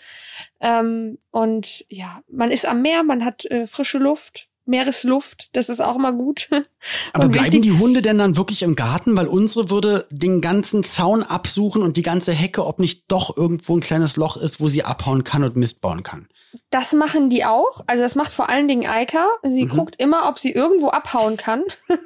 Ähm, 0.59 1.17
und 1.31 1.85
ja, 1.89 2.23
man 2.27 2.51
ist 2.51 2.65
am 2.65 2.81
Meer, 2.81 3.03
man 3.03 3.23
hat 3.23 3.45
äh, 3.45 3.67
frische 3.67 3.97
Luft. 3.97 4.48
Meeresluft, 4.69 5.49
das 5.55 5.67
ist 5.67 5.82
auch 5.82 5.97
mal 5.97 6.12
gut. 6.13 6.47
Aber 7.13 7.25
Und 7.25 7.32
bleiben 7.32 7.47
wichtig- 7.47 7.62
die 7.63 7.77
Hunde 7.77 8.01
denn 8.01 8.17
dann 8.17 8.38
wirklich 8.38 8.62
im 8.63 8.75
Garten? 8.75 9.17
Weil 9.17 9.27
unsere 9.27 9.69
würde 9.69 10.08
den 10.12 10.39
ganzen 10.39 10.84
Zaun 10.86 11.23
absuchen 11.23 11.82
und 11.84 11.97
die 11.97 12.01
ganze 12.03 12.32
Hecke, 12.32 12.65
ob 12.65 12.79
nicht 12.79 13.03
doch 13.12 13.36
irgendwo 13.36 13.75
ein 13.75 13.82
kleines 13.82 14.15
Loch 14.15 14.38
ist, 14.38 14.62
wo 14.62 14.67
sie 14.69 14.84
abhauen 14.86 15.23
kann 15.25 15.43
und 15.43 15.55
Mist 15.58 15.82
bauen 15.82 16.03
kann. 16.03 16.27
Das 16.71 16.93
machen 16.93 17.29
die 17.29 17.45
auch. 17.45 17.82
Also 17.88 18.01
das 18.01 18.15
macht 18.15 18.32
vor 18.34 18.49
allen 18.49 18.67
Dingen 18.67 18.88
Eika. 18.89 19.27
Sie 19.43 19.65
Mhm. 19.65 19.69
guckt 19.69 19.95
immer, 19.97 20.27
ob 20.29 20.39
sie 20.39 20.51
irgendwo 20.51 20.89
abhauen 20.89 21.38
kann. 21.38 21.63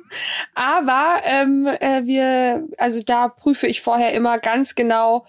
Aber 0.55 1.21
ähm, 1.23 1.67
äh, 1.79 2.05
wir, 2.05 2.67
also 2.77 3.01
da 3.05 3.27
prüfe 3.29 3.67
ich 3.67 3.81
vorher 3.81 4.13
immer 4.13 4.39
ganz 4.39 4.75
genau, 4.75 5.25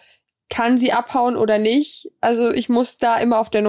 kann 0.51 0.77
sie 0.77 0.93
abhauen 0.93 1.37
oder 1.37 1.59
nicht. 1.59 2.11
Also 2.21 2.51
ich 2.51 2.69
muss 2.69 2.99
da 2.99 3.19
immer 3.19 3.39
auf 3.39 3.51
der, 3.51 3.67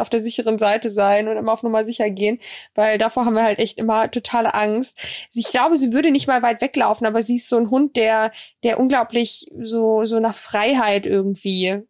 auf 0.00 0.10
der 0.10 0.22
sicheren 0.22 0.58
Seite 0.58 0.90
sein 0.90 1.28
und 1.28 1.36
immer 1.36 1.52
auf 1.52 1.62
Nummer 1.62 1.84
sicher 1.84 2.10
gehen, 2.10 2.40
weil 2.74 2.98
davor 2.98 3.24
haben 3.24 3.34
wir 3.34 3.44
halt 3.44 3.58
echt 3.58 3.78
immer 3.78 4.10
totale 4.10 4.54
Angst. 4.54 4.98
Ich 5.32 5.50
glaube, 5.50 5.76
sie 5.76 5.92
würde 5.92 6.10
nicht 6.10 6.26
mal 6.26 6.42
weit 6.42 6.60
weglaufen, 6.60 7.06
aber 7.06 7.22
sie 7.22 7.36
ist 7.36 7.48
so 7.48 7.56
ein 7.56 7.70
Hund, 7.70 7.96
der, 7.96 8.32
der 8.64 8.78
unglaublich 8.80 9.46
so, 9.60 10.04
so 10.04 10.20
nach 10.20 10.34
Freiheit 10.34 11.06
irgendwie 11.06 11.82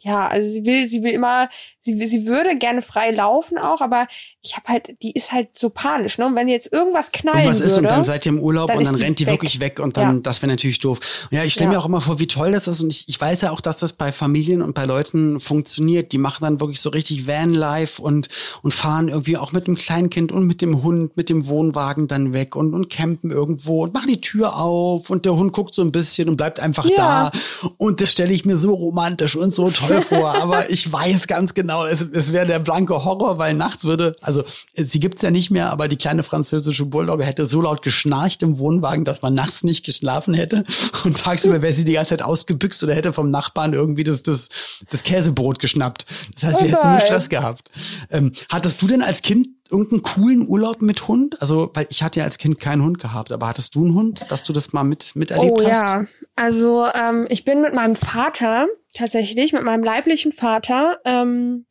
ja, 0.00 0.28
also 0.28 0.46
sie 0.46 0.66
will, 0.66 0.86
sie 0.86 1.02
will 1.02 1.12
immer, 1.12 1.48
sie, 1.80 2.06
sie 2.06 2.26
würde 2.26 2.58
gerne 2.58 2.82
frei 2.82 3.10
laufen 3.10 3.56
auch, 3.56 3.80
aber 3.80 4.06
ich 4.42 4.54
habe 4.54 4.68
halt, 4.68 5.02
die 5.02 5.12
ist 5.12 5.32
halt 5.32 5.58
so 5.58 5.70
panisch, 5.70 6.18
ne? 6.18 6.26
Und 6.26 6.34
wenn 6.34 6.46
jetzt 6.48 6.70
irgendwas 6.70 7.10
knallen 7.10 7.40
und 7.40 7.46
was 7.46 7.60
ist 7.60 7.70
würde, 7.76 7.80
und 7.82 7.90
dann 7.90 8.04
seid 8.04 8.26
ihr 8.26 8.32
im 8.32 8.38
Urlaub 8.40 8.68
dann 8.68 8.78
und 8.78 8.84
dann 8.84 8.94
rennt 8.96 9.18
die 9.18 9.24
weg. 9.26 9.32
wirklich 9.32 9.60
weg 9.60 9.80
und 9.80 9.96
dann, 9.96 10.16
Ja. 10.16 10.20
das 10.22 10.42
wäre 10.42 10.52
natürlich 10.52 10.78
doof. 10.80 11.28
Und 11.30 11.38
ja, 11.38 11.44
ich 11.44 11.54
stelle 11.54 11.70
Ja. 11.70 11.78
mir 11.78 11.82
auch 11.82 11.86
immer 11.86 12.02
vor, 12.02 12.18
wie 12.18 12.26
toll 12.26 12.52
das 12.52 12.68
ist 12.68 12.82
und 12.82 12.90
ich, 12.92 13.08
ich 13.08 13.18
weiß 13.18 13.40
ja 13.40 13.50
auch, 13.50 13.62
dass 13.62 13.78
das 13.78 13.94
bei 13.94 14.12
Familien 14.12 14.60
und 14.60 14.74
bei 14.74 14.84
Leuten 14.84 15.40
funktioniert. 15.40 16.12
Die 16.12 16.18
machen 16.18 16.42
dann 16.42 16.60
wirklich 16.60 16.82
so 16.82 16.90
richtig 16.90 17.26
Vanlife 17.26 18.02
und, 18.02 18.28
und 18.62 18.74
fahren 18.74 19.08
irgendwie 19.08 19.38
auch 19.38 19.52
mit 19.52 19.66
dem 19.66 19.76
Kleinkind 19.76 20.32
und 20.32 20.46
mit 20.46 20.60
dem 20.60 20.82
Hund, 20.82 21.16
mit 21.16 21.30
dem 21.30 21.46
Wohnwagen 21.46 22.08
dann 22.08 22.34
weg 22.34 22.56
und, 22.56 22.74
und 22.74 22.90
campen 22.90 23.30
irgendwo 23.30 23.84
und 23.84 23.94
machen 23.94 24.08
die 24.08 24.20
Tür 24.20 24.56
auf 24.56 25.08
und 25.08 25.24
der 25.24 25.34
Hund 25.34 25.54
guckt 25.54 25.74
so 25.74 25.80
ein 25.80 25.92
bisschen 25.92 26.28
und 26.28 26.36
bleibt 26.36 26.60
einfach 26.60 26.84
Ja. 26.90 27.30
da. 27.30 27.68
Und 27.78 28.02
das 28.02 28.10
stelle 28.10 28.34
ich 28.34 28.44
mir 28.44 28.58
so 28.58 28.74
romantisch 28.74 29.34
und 29.36 29.52
so 29.54 29.70
toll 29.70 29.93
vor. 30.02 30.34
Aber 30.34 30.70
ich 30.70 30.90
weiß 30.90 31.26
ganz 31.26 31.54
genau, 31.54 31.84
es, 31.86 32.00
es 32.12 32.32
wäre 32.32 32.46
der 32.46 32.58
blanke 32.58 33.04
Horror, 33.04 33.38
weil 33.38 33.54
nachts 33.54 33.84
würde, 33.84 34.16
also 34.20 34.44
sie 34.74 35.00
gibt's 35.00 35.22
ja 35.22 35.30
nicht 35.30 35.50
mehr, 35.50 35.70
aber 35.70 35.88
die 35.88 35.96
kleine 35.96 36.22
französische 36.22 36.86
Bulldogge 36.86 37.24
hätte 37.24 37.46
so 37.46 37.60
laut 37.60 37.82
geschnarcht 37.82 38.42
im 38.42 38.58
Wohnwagen, 38.58 39.04
dass 39.04 39.22
man 39.22 39.34
nachts 39.34 39.64
nicht 39.64 39.84
geschlafen 39.84 40.34
hätte. 40.34 40.64
Und 41.04 41.18
tagsüber 41.18 41.62
wäre 41.62 41.72
sie 41.72 41.84
die 41.84 41.92
ganze 41.92 42.10
Zeit 42.10 42.22
ausgebüxt 42.22 42.82
oder 42.82 42.94
hätte 42.94 43.12
vom 43.12 43.30
Nachbarn 43.30 43.72
irgendwie 43.72 44.04
das, 44.04 44.22
das, 44.22 44.48
das 44.90 45.02
Käsebrot 45.02 45.58
geschnappt. 45.58 46.06
Das 46.34 46.44
heißt, 46.44 46.62
wir 46.62 46.74
Oh 46.74 46.76
hätten 46.76 46.90
nur. 46.90 47.00
Stress 47.00 47.28
gehabt. 47.28 47.70
Ähm, 48.10 48.32
hattest 48.48 48.80
du 48.82 48.86
denn 48.86 49.02
als 49.02 49.22
Kind 49.22 49.48
irgendeinen 49.70 50.02
coolen 50.02 50.48
Urlaub 50.48 50.82
mit 50.82 51.08
Hund? 51.08 51.40
Also, 51.40 51.70
weil 51.74 51.86
ich 51.90 52.02
hatte 52.02 52.20
ja 52.20 52.24
als 52.24 52.38
Kind 52.38 52.60
keinen 52.60 52.82
Hund 52.82 52.98
gehabt, 52.98 53.32
aber 53.32 53.48
hattest 53.48 53.74
du 53.74 53.84
einen 53.84 53.94
Hund, 53.94 54.26
dass 54.30 54.44
du 54.44 54.52
das 54.52 54.72
mal 54.72 54.84
mit, 54.84 55.16
miterlebt 55.16 55.62
oh 55.62 55.68
hast? 55.68 55.82
ja, 55.82 56.04
also 56.36 56.86
ähm, 56.94 57.26
ich 57.28 57.44
bin 57.44 57.60
mit 57.60 57.74
meinem 57.74 57.96
Vater 57.96 58.66
tatsächlich, 58.94 59.52
mit 59.52 59.62
meinem 59.62 59.84
leiblichen 59.84 60.32
Vater, 60.32 60.98
ähm, 61.04 61.66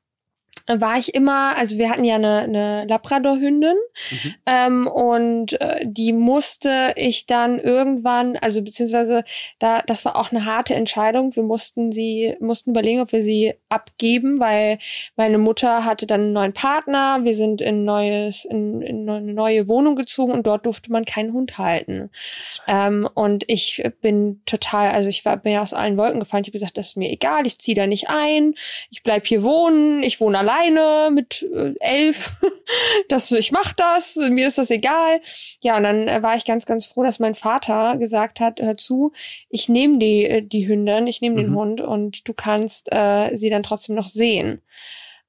war 0.67 0.97
ich 0.97 1.13
immer, 1.13 1.57
also 1.57 1.77
wir 1.77 1.89
hatten 1.89 2.05
ja 2.05 2.15
eine, 2.15 2.39
eine 2.41 2.86
Labrador-Hündin 2.86 3.75
Mhm. 4.12 4.36
ähm, 4.45 4.88
und 4.88 5.59
äh, 5.59 5.81
die 5.83 6.13
musste 6.13 6.93
ich 6.95 7.25
dann 7.25 7.59
irgendwann, 7.59 8.38
also 8.38 8.62
beziehungsweise 8.62 9.23
da, 9.59 9.81
das 9.81 10.05
war 10.05 10.15
auch 10.15 10.31
eine 10.31 10.45
harte 10.45 10.75
Entscheidung. 10.75 11.36
Wir 11.36 11.43
mussten 11.43 11.91
sie, 11.91 12.36
mussten 12.39 12.71
überlegen, 12.71 13.01
ob 13.01 13.12
wir 13.12 13.21
sie 13.21 13.55
abgeben, 13.73 14.39
weil 14.39 14.79
meine 15.15 15.38
Mutter 15.38 15.86
hatte 15.86 16.05
dann 16.05 16.21
einen 16.21 16.33
neuen 16.33 16.53
Partner. 16.53 17.19
Wir 17.23 17.33
sind 17.33 17.62
in 17.62 17.86
neues, 17.86 18.45
in, 18.45 18.81
in 18.81 19.09
eine 19.09 19.33
neue 19.33 19.67
Wohnung 19.67 19.95
gezogen 19.95 20.31
und 20.31 20.45
dort 20.45 20.65
durfte 20.65 20.91
man 20.91 21.05
keinen 21.05 21.33
Hund 21.33 21.57
halten. 21.57 22.09
Ähm, 22.67 23.07
und 23.13 23.43
ich 23.47 23.83
bin 24.01 24.41
total, 24.45 24.91
also 24.91 25.09
ich 25.09 25.25
war, 25.25 25.38
bin 25.38 25.53
ja 25.53 25.62
aus 25.62 25.73
allen 25.73 25.97
Wolken 25.97 26.19
gefallen. 26.19 26.43
Ich 26.43 26.49
habe 26.49 26.53
gesagt, 26.53 26.77
das 26.77 26.89
ist 26.89 26.97
mir 26.97 27.09
egal, 27.09 27.45
ich 27.45 27.59
ziehe 27.59 27.75
da 27.75 27.88
nicht 27.88 28.09
ein, 28.09 28.55
ich 28.89 29.03
bleib 29.03 29.25
hier 29.27 29.43
wohnen, 29.43 30.03
ich 30.03 30.19
wohne 30.19 30.39
alleine 30.39 31.09
mit 31.12 31.45
äh, 31.53 31.73
elf. 31.79 32.31
das, 33.09 33.31
ich 33.31 33.51
mach 33.51 33.73
das, 33.73 34.15
mir 34.15 34.47
ist 34.47 34.57
das 34.57 34.69
egal. 34.69 35.21
Ja, 35.62 35.77
und 35.77 35.83
dann 35.83 36.07
äh, 36.07 36.21
war 36.21 36.36
ich 36.36 36.45
ganz, 36.45 36.65
ganz 36.65 36.86
froh, 36.86 37.03
dass 37.03 37.19
mein 37.19 37.36
Vater 37.36 37.97
gesagt 37.97 38.39
hat, 38.39 38.59
hör 38.62 38.77
zu, 38.77 39.12
ich 39.49 39.69
nehme 39.69 39.97
die, 39.97 40.25
äh, 40.25 40.41
die 40.41 40.67
Hündin, 40.67 41.07
ich 41.07 41.21
nehme 41.21 41.38
den 41.38 41.53
Mhm. 41.53 41.55
Hund 41.55 41.81
und 41.81 42.27
du 42.27 42.33
kannst 42.33 42.91
äh, 42.91 43.36
sie 43.36 43.49
dann 43.49 43.62
trotzdem 43.63 43.95
noch 43.95 44.08
sehen. 44.08 44.62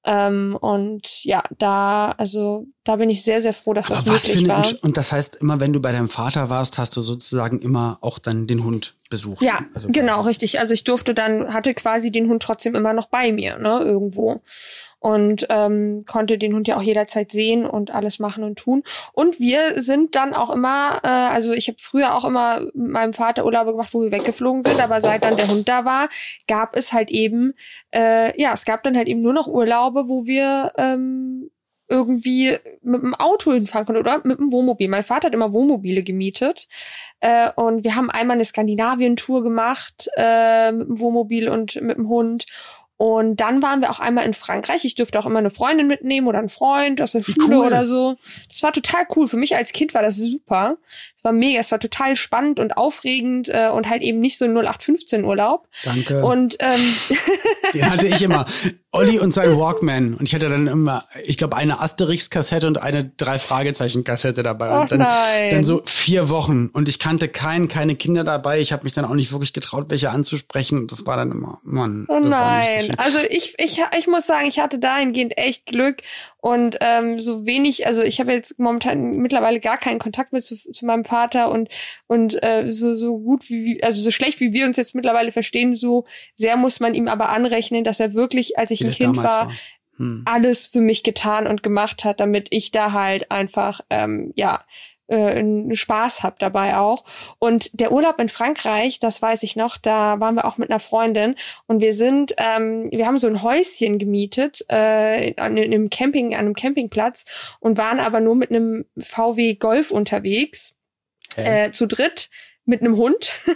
Ähm, 0.06 0.56
und 0.60 1.24
ja, 1.24 1.42
da, 1.58 2.10
also 2.18 2.66
da 2.84 2.96
bin 2.96 3.08
ich 3.08 3.22
sehr, 3.24 3.40
sehr 3.40 3.54
froh, 3.54 3.72
dass 3.72 3.86
das 3.86 4.00
Aber 4.00 4.18
für 4.18 4.28
möglich 4.28 4.50
eine 4.50 4.62
war. 4.62 4.66
Und 4.82 4.98
das 4.98 5.12
heißt, 5.12 5.36
immer 5.36 5.60
wenn 5.60 5.72
du 5.72 5.80
bei 5.80 5.92
deinem 5.92 6.10
Vater 6.10 6.50
warst, 6.50 6.76
hast 6.76 6.94
du 6.96 7.00
sozusagen 7.00 7.58
immer 7.60 7.96
auch 8.02 8.18
dann 8.18 8.46
den 8.46 8.64
Hund 8.64 8.96
besucht. 9.08 9.40
Ja, 9.42 9.60
Also- 9.72 9.88
genau, 9.90 10.20
richtig. 10.20 10.60
Also 10.60 10.74
ich 10.74 10.84
durfte 10.84 11.14
dann, 11.14 11.54
hatte 11.54 11.72
quasi 11.72 12.12
den 12.12 12.28
Hund 12.28 12.42
trotzdem 12.42 12.74
immer 12.74 12.92
noch 12.92 13.06
bei 13.06 13.32
mir, 13.32 13.56
ne, 13.58 13.80
irgendwo. 13.80 14.42
Und 15.04 15.46
ähm, 15.50 16.02
konnte 16.06 16.38
den 16.38 16.54
Hund 16.54 16.66
ja 16.66 16.78
auch 16.78 16.82
jederzeit 16.82 17.30
sehen 17.30 17.66
und 17.66 17.90
alles 17.90 18.20
machen 18.20 18.42
und 18.42 18.58
tun. 18.58 18.82
Und 19.12 19.38
wir 19.38 19.82
sind 19.82 20.14
dann 20.14 20.32
auch 20.32 20.48
immer, 20.48 21.00
äh, 21.02 21.08
also 21.08 21.52
ich 21.52 21.68
habe 21.68 21.76
früher 21.78 22.14
auch 22.14 22.24
immer 22.24 22.60
mit 22.60 22.74
meinem 22.74 23.12
Vater 23.12 23.44
Urlaube 23.44 23.72
gemacht, 23.72 23.92
wo 23.92 24.00
wir 24.00 24.12
weggeflogen 24.12 24.62
sind, 24.62 24.80
aber 24.80 25.02
seit 25.02 25.22
dann 25.22 25.36
der 25.36 25.48
Hund 25.48 25.68
da 25.68 25.84
war, 25.84 26.08
gab 26.48 26.74
es 26.74 26.94
halt 26.94 27.10
eben, 27.10 27.52
äh, 27.94 28.40
ja, 28.40 28.54
es 28.54 28.64
gab 28.64 28.82
dann 28.82 28.96
halt 28.96 29.08
eben 29.08 29.20
nur 29.20 29.34
noch 29.34 29.46
Urlaube, 29.46 30.08
wo 30.08 30.24
wir 30.24 30.72
ähm, 30.78 31.50
irgendwie 31.86 32.56
mit 32.80 33.02
dem 33.02 33.14
Auto 33.14 33.52
hinfahren 33.52 33.84
konnten 33.84 34.00
oder 34.00 34.22
mit 34.24 34.38
dem 34.38 34.52
Wohnmobil. 34.52 34.88
Mein 34.88 35.04
Vater 35.04 35.26
hat 35.26 35.34
immer 35.34 35.52
Wohnmobile 35.52 36.02
gemietet 36.02 36.66
äh, 37.20 37.50
und 37.56 37.84
wir 37.84 37.94
haben 37.94 38.10
einmal 38.10 38.36
eine 38.36 38.44
Skandinavien-Tour 38.46 39.42
gemacht 39.42 40.08
äh, 40.16 40.72
mit 40.72 40.88
dem 40.88 40.98
Wohnmobil 40.98 41.50
und 41.50 41.80
mit 41.82 41.98
dem 41.98 42.08
Hund. 42.08 42.46
Und 42.96 43.36
dann 43.36 43.60
waren 43.60 43.80
wir 43.80 43.90
auch 43.90 43.98
einmal 43.98 44.24
in 44.24 44.34
Frankreich. 44.34 44.84
Ich 44.84 44.94
durfte 44.94 45.18
auch 45.18 45.26
immer 45.26 45.40
eine 45.40 45.50
Freundin 45.50 45.88
mitnehmen 45.88 46.28
oder 46.28 46.38
einen 46.38 46.48
Freund 46.48 47.00
aus 47.00 47.12
der 47.12 47.24
Schule 47.24 47.58
cool. 47.58 47.66
oder 47.66 47.86
so. 47.86 48.16
Das 48.48 48.62
war 48.62 48.72
total 48.72 49.06
cool. 49.16 49.26
Für 49.26 49.36
mich 49.36 49.56
als 49.56 49.72
Kind 49.72 49.94
war 49.94 50.02
das 50.02 50.16
super. 50.16 50.78
War 51.24 51.32
mega. 51.32 51.58
Es 51.58 51.72
war 51.72 51.80
total 51.80 52.16
spannend 52.16 52.60
und 52.60 52.76
aufregend 52.76 53.48
äh, 53.48 53.70
und 53.70 53.88
halt 53.88 54.02
eben 54.02 54.20
nicht 54.20 54.36
so 54.36 54.44
ein 54.44 54.54
0815 54.54 55.24
Urlaub. 55.24 55.66
Danke. 55.82 56.22
Und 56.22 56.56
ähm, 56.60 56.94
Den 57.72 57.90
hatte 57.90 58.06
ich 58.06 58.20
immer. 58.20 58.44
Olli 58.92 59.18
und 59.18 59.32
sein 59.32 59.58
Walkman. 59.58 60.14
Und 60.14 60.28
ich 60.28 60.34
hatte 60.34 60.50
dann 60.50 60.66
immer, 60.66 61.02
ich 61.24 61.38
glaube, 61.38 61.56
eine 61.56 61.80
Asterix-Kassette 61.80 62.66
und 62.66 62.80
eine 62.80 63.10
Drei-Fragezeichen-Kassette 63.16 64.42
dabei. 64.42 64.70
Och 64.70 64.82
und 64.82 64.92
dann, 64.92 64.98
nein. 65.00 65.50
dann 65.50 65.64
so 65.64 65.82
vier 65.86 66.28
Wochen. 66.28 66.68
Und 66.68 66.90
ich 66.90 66.98
kannte 66.98 67.28
keinen, 67.28 67.68
keine 67.68 67.96
Kinder 67.96 68.22
dabei. 68.22 68.60
Ich 68.60 68.72
habe 68.72 68.84
mich 68.84 68.92
dann 68.92 69.06
auch 69.06 69.14
nicht 69.14 69.32
wirklich 69.32 69.54
getraut, 69.54 69.86
welche 69.88 70.10
anzusprechen. 70.10 70.78
Und 70.78 70.92
das 70.92 71.06
war 71.06 71.16
dann 71.16 71.30
immer, 71.30 71.58
Mann. 71.64 72.04
Oh 72.08 72.22
so 72.22 72.28
nein. 72.28 72.82
schön. 72.82 72.98
also 72.98 73.18
ich, 73.30 73.54
ich, 73.58 73.82
ich 73.98 74.06
muss 74.06 74.26
sagen, 74.26 74.46
ich 74.46 74.60
hatte 74.60 74.78
dahingehend 74.78 75.38
echt 75.38 75.66
Glück 75.66 76.02
und 76.36 76.76
ähm, 76.82 77.18
so 77.18 77.46
wenig, 77.46 77.86
also 77.86 78.02
ich 78.02 78.20
habe 78.20 78.32
jetzt 78.32 78.58
momentan 78.58 79.16
mittlerweile 79.16 79.58
gar 79.60 79.78
keinen 79.78 79.98
Kontakt 79.98 80.32
mehr 80.32 80.42
zu, 80.42 80.56
zu 80.56 80.84
meinem 80.84 81.04
Vater 81.04 81.13
und 81.48 81.68
und 82.06 82.42
äh, 82.42 82.72
so 82.72 82.94
so 82.94 83.18
gut 83.18 83.48
wie 83.48 83.82
also 83.82 84.00
so 84.00 84.10
schlecht 84.10 84.40
wie 84.40 84.52
wir 84.52 84.66
uns 84.66 84.76
jetzt 84.76 84.94
mittlerweile 84.94 85.32
verstehen, 85.32 85.76
so 85.76 86.04
sehr 86.34 86.56
muss 86.56 86.80
man 86.80 86.94
ihm 86.94 87.08
aber 87.08 87.28
anrechnen, 87.30 87.84
dass 87.84 88.00
er 88.00 88.14
wirklich, 88.14 88.58
als 88.58 88.70
ich 88.70 88.80
Wie 88.80 88.86
ein 88.86 88.92
Kind 88.92 89.16
war, 89.16 89.24
war. 89.24 89.52
Hm. 89.96 90.24
alles 90.26 90.66
für 90.66 90.80
mich 90.80 91.04
getan 91.04 91.46
und 91.46 91.62
gemacht 91.62 92.04
hat, 92.04 92.18
damit 92.18 92.48
ich 92.50 92.72
da 92.72 92.92
halt 92.92 93.30
einfach 93.30 93.80
ähm, 93.90 94.32
ja 94.34 94.64
äh, 95.06 95.74
Spaß 95.74 96.22
hab 96.22 96.38
dabei 96.38 96.76
auch. 96.76 97.04
Und 97.38 97.70
der 97.78 97.92
Urlaub 97.92 98.18
in 98.20 98.28
Frankreich, 98.28 98.98
das 98.98 99.20
weiß 99.20 99.42
ich 99.42 99.56
noch, 99.56 99.76
da 99.76 100.20
waren 100.20 100.34
wir 100.34 100.44
auch 100.46 100.58
mit 100.58 100.70
einer 100.70 100.80
Freundin 100.80 101.36
und 101.66 101.80
wir 101.80 101.92
sind, 101.92 102.34
ähm, 102.38 102.90
wir 102.90 103.06
haben 103.06 103.18
so 103.18 103.28
ein 103.28 103.42
Häuschen 103.42 103.98
gemietet 103.98 104.64
äh, 104.68 105.34
an 105.36 105.58
einem 105.58 105.90
Camping, 105.90 106.34
an 106.34 106.40
einem 106.40 106.54
Campingplatz 106.54 107.24
und 107.60 107.78
waren 107.78 108.00
aber 108.00 108.20
nur 108.20 108.34
mit 108.34 108.50
einem 108.50 108.84
VW 108.96 109.54
Golf 109.54 109.90
unterwegs? 109.90 110.76
Äh, 111.36 111.70
zu 111.70 111.86
dritt 111.86 112.30
mit 112.64 112.80
einem 112.80 112.96
Hund. 112.96 113.32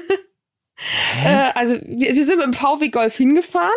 Äh, 1.24 1.50
also 1.56 1.74
wir, 1.84 2.14
wir 2.14 2.24
sind 2.24 2.36
mit 2.36 2.46
dem 2.46 2.52
VW 2.52 2.88
Golf 2.90 3.16
hingefahren 3.16 3.72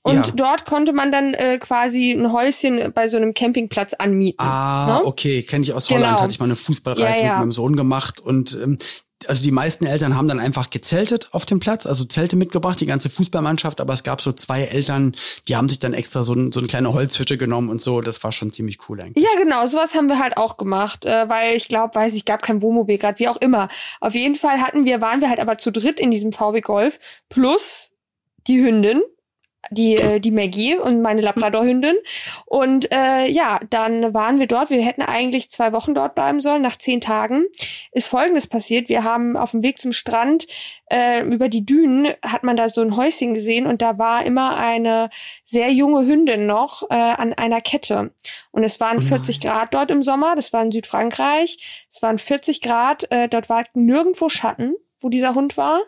und 0.00 0.28
Ja. 0.28 0.32
dort 0.34 0.64
konnte 0.64 0.94
man 0.94 1.12
dann 1.12 1.34
äh, 1.34 1.58
quasi 1.58 2.12
ein 2.12 2.32
Häuschen 2.32 2.94
bei 2.94 3.08
so 3.08 3.18
einem 3.18 3.34
Campingplatz 3.34 3.92
anmieten. 3.92 4.42
Ah, 4.42 5.00
ne? 5.00 5.04
okay, 5.04 5.42
kenne 5.42 5.64
ich 5.64 5.74
aus 5.74 5.86
Genau. 5.86 6.00
Holland, 6.00 6.20
hatte 6.22 6.32
ich 6.32 6.38
mal 6.38 6.46
eine 6.46 6.56
Fußballreise 6.56 7.18
Ja, 7.20 7.26
ja. 7.26 7.32
mit 7.34 7.40
meinem 7.40 7.52
Sohn 7.52 7.76
gemacht 7.76 8.20
und 8.20 8.54
ähm, 8.54 8.78
also 9.26 9.42
die 9.42 9.50
meisten 9.50 9.86
Eltern 9.86 10.16
haben 10.16 10.28
dann 10.28 10.38
einfach 10.38 10.70
gezeltet 10.70 11.28
auf 11.32 11.46
dem 11.46 11.58
Platz, 11.58 11.86
also 11.86 12.04
Zelte 12.04 12.36
mitgebracht, 12.36 12.80
die 12.80 12.86
ganze 12.86 13.08
Fußballmannschaft, 13.08 13.80
aber 13.80 13.94
es 13.94 14.02
gab 14.02 14.20
so 14.20 14.32
zwei 14.32 14.62
Eltern, 14.62 15.14
die 15.48 15.56
haben 15.56 15.68
sich 15.68 15.78
dann 15.78 15.94
extra 15.94 16.22
so, 16.22 16.34
ein, 16.34 16.52
so 16.52 16.60
eine 16.60 16.68
kleine 16.68 16.92
Holzhütte 16.92 17.38
genommen 17.38 17.70
und 17.70 17.80
so, 17.80 18.00
das 18.00 18.22
war 18.22 18.32
schon 18.32 18.52
ziemlich 18.52 18.78
cool 18.88 19.00
eigentlich. 19.00 19.24
Ja, 19.24 19.30
genau, 19.42 19.66
sowas 19.66 19.94
haben 19.94 20.08
wir 20.08 20.18
halt 20.18 20.36
auch 20.36 20.56
gemacht, 20.56 21.04
äh, 21.04 21.28
weil 21.28 21.56
ich 21.56 21.68
glaube, 21.68 21.94
weiß 21.94 22.14
ich, 22.14 22.24
gab 22.24 22.42
kein 22.42 22.60
Wohnmobil 22.62 22.98
gerade, 22.98 23.18
wie 23.18 23.28
auch 23.28 23.38
immer. 23.38 23.68
Auf 24.00 24.14
jeden 24.14 24.36
Fall 24.36 24.60
hatten 24.60 24.84
wir, 24.84 25.00
waren 25.00 25.20
wir 25.20 25.30
halt 25.30 25.40
aber 25.40 25.58
zu 25.58 25.72
dritt 25.72 25.98
in 25.98 26.10
diesem 26.10 26.32
VW 26.32 26.60
Golf 26.60 26.98
plus 27.28 27.92
die 28.46 28.62
Hündin, 28.62 29.02
die 29.70 29.96
äh, 29.96 30.20
die 30.20 30.30
Maggie 30.30 30.76
und 30.76 31.02
meine 31.02 31.20
Labrador-Hündin 31.20 31.96
und 32.44 32.90
äh, 32.92 33.26
ja, 33.30 33.60
dann 33.70 34.14
waren 34.14 34.38
wir 34.38 34.46
dort. 34.46 34.70
Wir 34.70 34.82
hätten 34.82 35.02
eigentlich 35.02 35.50
zwei 35.50 35.72
Wochen 35.72 35.94
dort 35.94 36.14
bleiben 36.14 36.40
sollen. 36.40 36.62
Nach 36.62 36.76
zehn 36.76 37.00
Tagen 37.00 37.44
ist 37.92 38.08
Folgendes 38.08 38.46
passiert: 38.46 38.88
Wir 38.88 39.04
haben 39.04 39.36
auf 39.36 39.52
dem 39.52 39.62
Weg 39.62 39.78
zum 39.78 39.92
Strand 39.92 40.46
äh, 40.90 41.22
über 41.22 41.48
die 41.48 41.66
Dünen 41.66 42.14
hat 42.22 42.44
man 42.44 42.56
da 42.56 42.68
so 42.68 42.80
ein 42.80 42.96
Häuschen 42.96 43.34
gesehen 43.34 43.66
und 43.66 43.82
da 43.82 43.98
war 43.98 44.24
immer 44.24 44.56
eine 44.56 45.10
sehr 45.42 45.72
junge 45.72 46.06
Hündin 46.06 46.46
noch 46.46 46.88
äh, 46.90 46.94
an 46.94 47.32
einer 47.32 47.60
Kette. 47.60 48.12
Und 48.52 48.62
es 48.62 48.80
waren 48.80 48.98
Oh 48.98 49.00
nein. 49.00 49.08
40 49.08 49.40
Grad 49.40 49.74
dort 49.74 49.90
im 49.90 50.02
Sommer, 50.02 50.36
das 50.36 50.52
war 50.52 50.62
in 50.62 50.72
Südfrankreich. 50.72 51.86
Es 51.90 52.02
waren 52.02 52.18
40 52.18 52.60
Grad, 52.60 53.10
äh, 53.10 53.28
dort 53.28 53.48
war 53.48 53.64
nirgendwo 53.74 54.28
Schatten, 54.28 54.76
wo 55.00 55.08
dieser 55.08 55.34
Hund 55.34 55.56
war. 55.56 55.80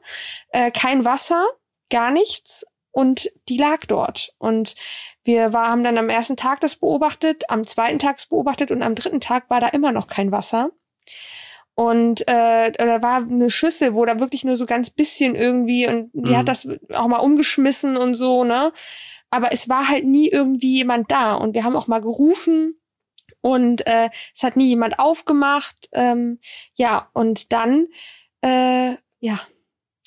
Äh, 0.51 0.71
kein 0.71 1.05
Wasser, 1.05 1.47
gar 1.91 2.11
nichts. 2.11 2.67
Und 2.99 3.31
die 3.49 3.59
lag 3.59 3.87
dort. 3.87 4.35
Und 4.39 4.75
wir 5.23 5.53
war, 5.53 5.69
haben 5.69 5.85
dann 5.85 5.99
am 5.99 6.09
ersten 6.09 6.35
Tag 6.35 6.61
das 6.61 6.75
beobachtet, 6.75 7.45
am 7.49 7.65
zweiten 7.65 8.01
Tag 8.01 8.19
beobachtet 8.29 8.73
und 8.73 8.83
am 8.83 8.97
dritten 8.97 9.21
Tag 9.21 9.49
war 9.51 9.61
da 9.61 9.69
immer 9.69 9.93
noch 9.93 10.09
kein 10.09 10.33
Wasser. 10.33 10.73
Und 11.77 12.27
äh, 12.27 12.73
da 12.73 13.01
war 13.01 13.19
eine 13.19 13.51
Schüssel, 13.51 13.95
wo 13.95 14.05
da 14.05 14.19
wirklich 14.19 14.43
nur 14.43 14.57
so 14.57 14.67
ganz 14.67 14.91
bisschen 14.91 15.37
irgendwie 15.37 15.87
und 15.87 16.11
die 16.13 16.33
mhm. 16.33 16.37
hat 16.39 16.49
das 16.49 16.69
auch 16.93 17.07
mal 17.07 17.19
umgeschmissen 17.19 17.97
und 17.97 18.15
so, 18.15 18.43
ne? 18.43 18.73
Aber 19.31 19.53
es 19.53 19.69
war 19.69 19.89
halt 19.89 20.05
nie 20.05 20.29
irgendwie 20.29 20.79
jemand 20.79 21.09
da. 21.09 21.35
Und 21.35 21.55
wir 21.55 21.63
haben 21.63 21.77
auch 21.77 21.87
mal 21.87 22.01
gerufen 22.01 22.81
und 23.43 23.87
äh, 23.87 24.11
es 24.35 24.43
hat 24.43 24.57
nie 24.57 24.67
jemand 24.67 24.99
aufgemacht. 24.99 25.89
Ähm, 25.93 26.41
ja, 26.75 27.11
und 27.13 27.53
dann, 27.53 27.87
äh, 28.41 28.97
ja, 29.21 29.39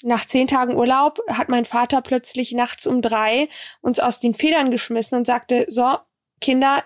nach 0.03 0.25
zehn 0.25 0.47
Tagen 0.47 0.75
Urlaub 0.75 1.19
hat 1.27 1.49
mein 1.49 1.65
Vater 1.65 2.01
plötzlich 2.01 2.51
nachts 2.53 2.87
um 2.87 3.01
drei 3.01 3.49
uns 3.81 3.99
aus 3.99 4.19
den 4.19 4.33
Federn 4.33 4.71
geschmissen 4.71 5.17
und 5.17 5.25
sagte, 5.25 5.65
so, 5.69 5.97
Kinder, 6.39 6.83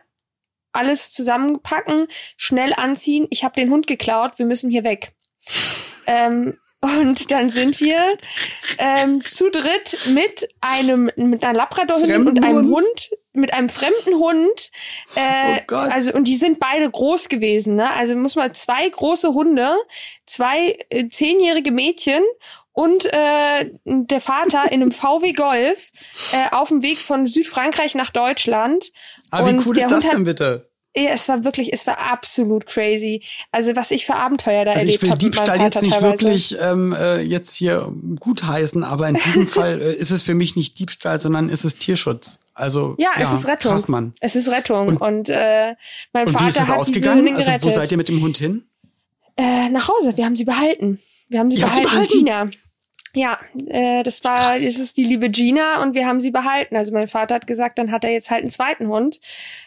alles 0.73 1.11
zusammenpacken, 1.11 2.07
schnell 2.37 2.73
anziehen, 2.73 3.27
ich 3.29 3.43
habe 3.43 3.55
den 3.55 3.69
Hund 3.69 3.87
geklaut, 3.87 4.37
wir 4.37 4.45
müssen 4.45 4.69
hier 4.69 4.83
weg. 4.83 5.13
Ähm, 6.07 6.57
und 6.81 7.31
dann 7.31 7.49
sind 7.49 7.79
wir 7.79 7.97
ähm, 8.77 9.23
zu 9.23 9.49
dritt 9.49 9.97
mit 10.13 10.47
einem 10.61 11.09
mit 11.15 11.43
einer 11.43 11.57
Labradorhündin 11.57 12.27
und 12.27 12.43
einem 12.43 12.69
Hund? 12.69 13.11
Mit 13.33 13.53
einem 13.53 13.69
fremden 13.69 14.15
Hund. 14.15 14.71
Äh, 15.15 15.59
oh 15.59 15.63
Gott. 15.67 15.91
Also 15.91 16.13
und 16.13 16.25
die 16.25 16.35
sind 16.35 16.59
beide 16.59 16.89
groß 16.89 17.27
gewesen. 17.27 17.75
Ne? 17.75 17.89
Also 17.91 18.15
muss 18.15 18.35
man 18.35 18.53
zwei 18.53 18.87
große 18.87 19.33
Hunde, 19.33 19.75
zwei 20.25 20.77
äh, 20.89 21.09
zehnjährige 21.09 21.71
Mädchen 21.71 22.21
und 22.75 23.05
äh, 23.05 23.71
der 23.85 24.19
Vater 24.19 24.69
in 24.69 24.81
einem 24.81 24.91
VW 24.91 25.31
Golf 25.31 25.91
äh, 26.33 26.53
auf 26.53 26.67
dem 26.67 26.81
Weg 26.81 26.97
von 26.97 27.25
Südfrankreich 27.25 27.95
nach 27.95 28.11
Deutschland. 28.11 28.91
Ah, 29.31 29.47
wie 29.47 29.57
cool 29.65 29.77
ist 29.77 29.89
das 29.89 30.09
denn 30.09 30.25
bitte? 30.25 30.69
Ja, 30.93 31.11
es 31.11 31.27
war 31.29 31.45
wirklich, 31.45 31.71
es 31.71 31.87
war 31.87 31.97
absolut 32.11 32.65
crazy. 32.65 33.23
Also 33.51 33.77
was 33.77 33.91
ich 33.91 34.05
für 34.05 34.15
Abenteuer 34.15 34.65
da 34.65 34.71
also 34.71 34.81
erlebt 34.81 35.03
habe. 35.03 35.07
Ich 35.07 35.11
will 35.11 35.17
Diebstahl 35.17 35.61
jetzt 35.61 35.81
nicht 35.81 35.93
teilweise. 35.93 36.11
wirklich 36.11 36.57
ähm, 36.61 36.93
äh, 36.97 37.21
jetzt 37.21 37.55
hier 37.55 37.93
gutheißen, 38.19 38.83
aber 38.83 39.07
in 39.07 39.15
diesem 39.15 39.47
Fall 39.47 39.81
äh, 39.81 39.93
ist 39.95 40.11
es 40.11 40.21
für 40.21 40.35
mich 40.35 40.57
nicht 40.57 40.77
Diebstahl, 40.77 41.21
sondern 41.21 41.47
ist 41.47 41.63
es 41.63 41.77
Tierschutz. 41.77 42.39
Also 42.53 42.95
ja, 42.97 43.09
ja 43.17 43.23
es 43.23 43.39
ist 43.39 43.47
Rettung. 43.47 43.71
Krass, 43.71 43.87
Mann. 43.87 44.13
Es 44.19 44.35
ist 44.35 44.49
Rettung 44.49 44.89
und, 44.89 45.01
und 45.01 45.29
äh, 45.29 45.75
mein 46.11 46.27
und 46.27 46.33
Vater 46.33 46.45
wie 46.45 46.49
ist 46.49 46.59
es 46.59 46.67
hat 46.67 46.77
ausgegangen? 46.77 47.25
diese 47.25 47.53
also 47.53 47.67
wo 47.67 47.73
seid 47.73 47.89
ihr 47.91 47.97
mit 47.97 48.09
dem 48.09 48.21
Hund 48.21 48.37
hin? 48.37 48.65
Äh, 49.37 49.69
nach 49.69 49.87
Hause. 49.87 50.17
Wir 50.17 50.25
haben 50.25 50.35
sie 50.35 50.45
behalten. 50.45 50.99
Wir 51.29 51.39
haben 51.39 51.51
sie, 51.51 51.61
behalten. 51.61 51.77
sie 51.77 51.83
behalten. 51.83 52.13
Gina. 52.13 52.49
Ja, 53.15 53.39
äh, 53.67 54.03
das 54.03 54.23
war, 54.25 54.57
es 54.57 54.77
ist 54.77 54.97
die 54.97 55.05
liebe 55.05 55.29
Gina 55.29 55.81
und 55.81 55.95
wir 55.95 56.05
haben 56.05 56.19
sie 56.19 56.31
behalten. 56.31 56.75
Also 56.75 56.91
mein 56.93 57.07
Vater 57.07 57.35
hat 57.35 57.47
gesagt, 57.47 57.79
dann 57.79 57.91
hat 57.91 58.03
er 58.03 58.11
jetzt 58.11 58.29
halt 58.29 58.41
einen 58.41 58.51
zweiten 58.51 58.87
Hund. 58.87 59.21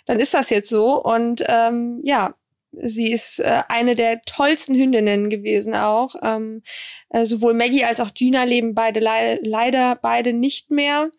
Dann 0.04 0.20
ist 0.20 0.34
das 0.34 0.50
jetzt 0.50 0.68
so 0.68 1.02
und 1.02 1.42
ähm, 1.48 2.00
ja, 2.02 2.34
sie 2.72 3.10
ist 3.10 3.40
äh, 3.40 3.62
eine 3.68 3.94
der 3.94 4.20
tollsten 4.22 4.74
Hündinnen 4.74 5.30
gewesen 5.30 5.74
auch. 5.74 6.14
Ähm, 6.22 6.62
äh, 7.08 7.24
sowohl 7.24 7.54
Maggie 7.54 7.84
als 7.84 8.00
auch 8.00 8.12
Gina 8.12 8.44
leben 8.44 8.74
beide 8.74 9.00
le 9.00 9.40
leider 9.42 9.96
beide 9.96 10.34
nicht 10.34 10.70
mehr 10.70 11.10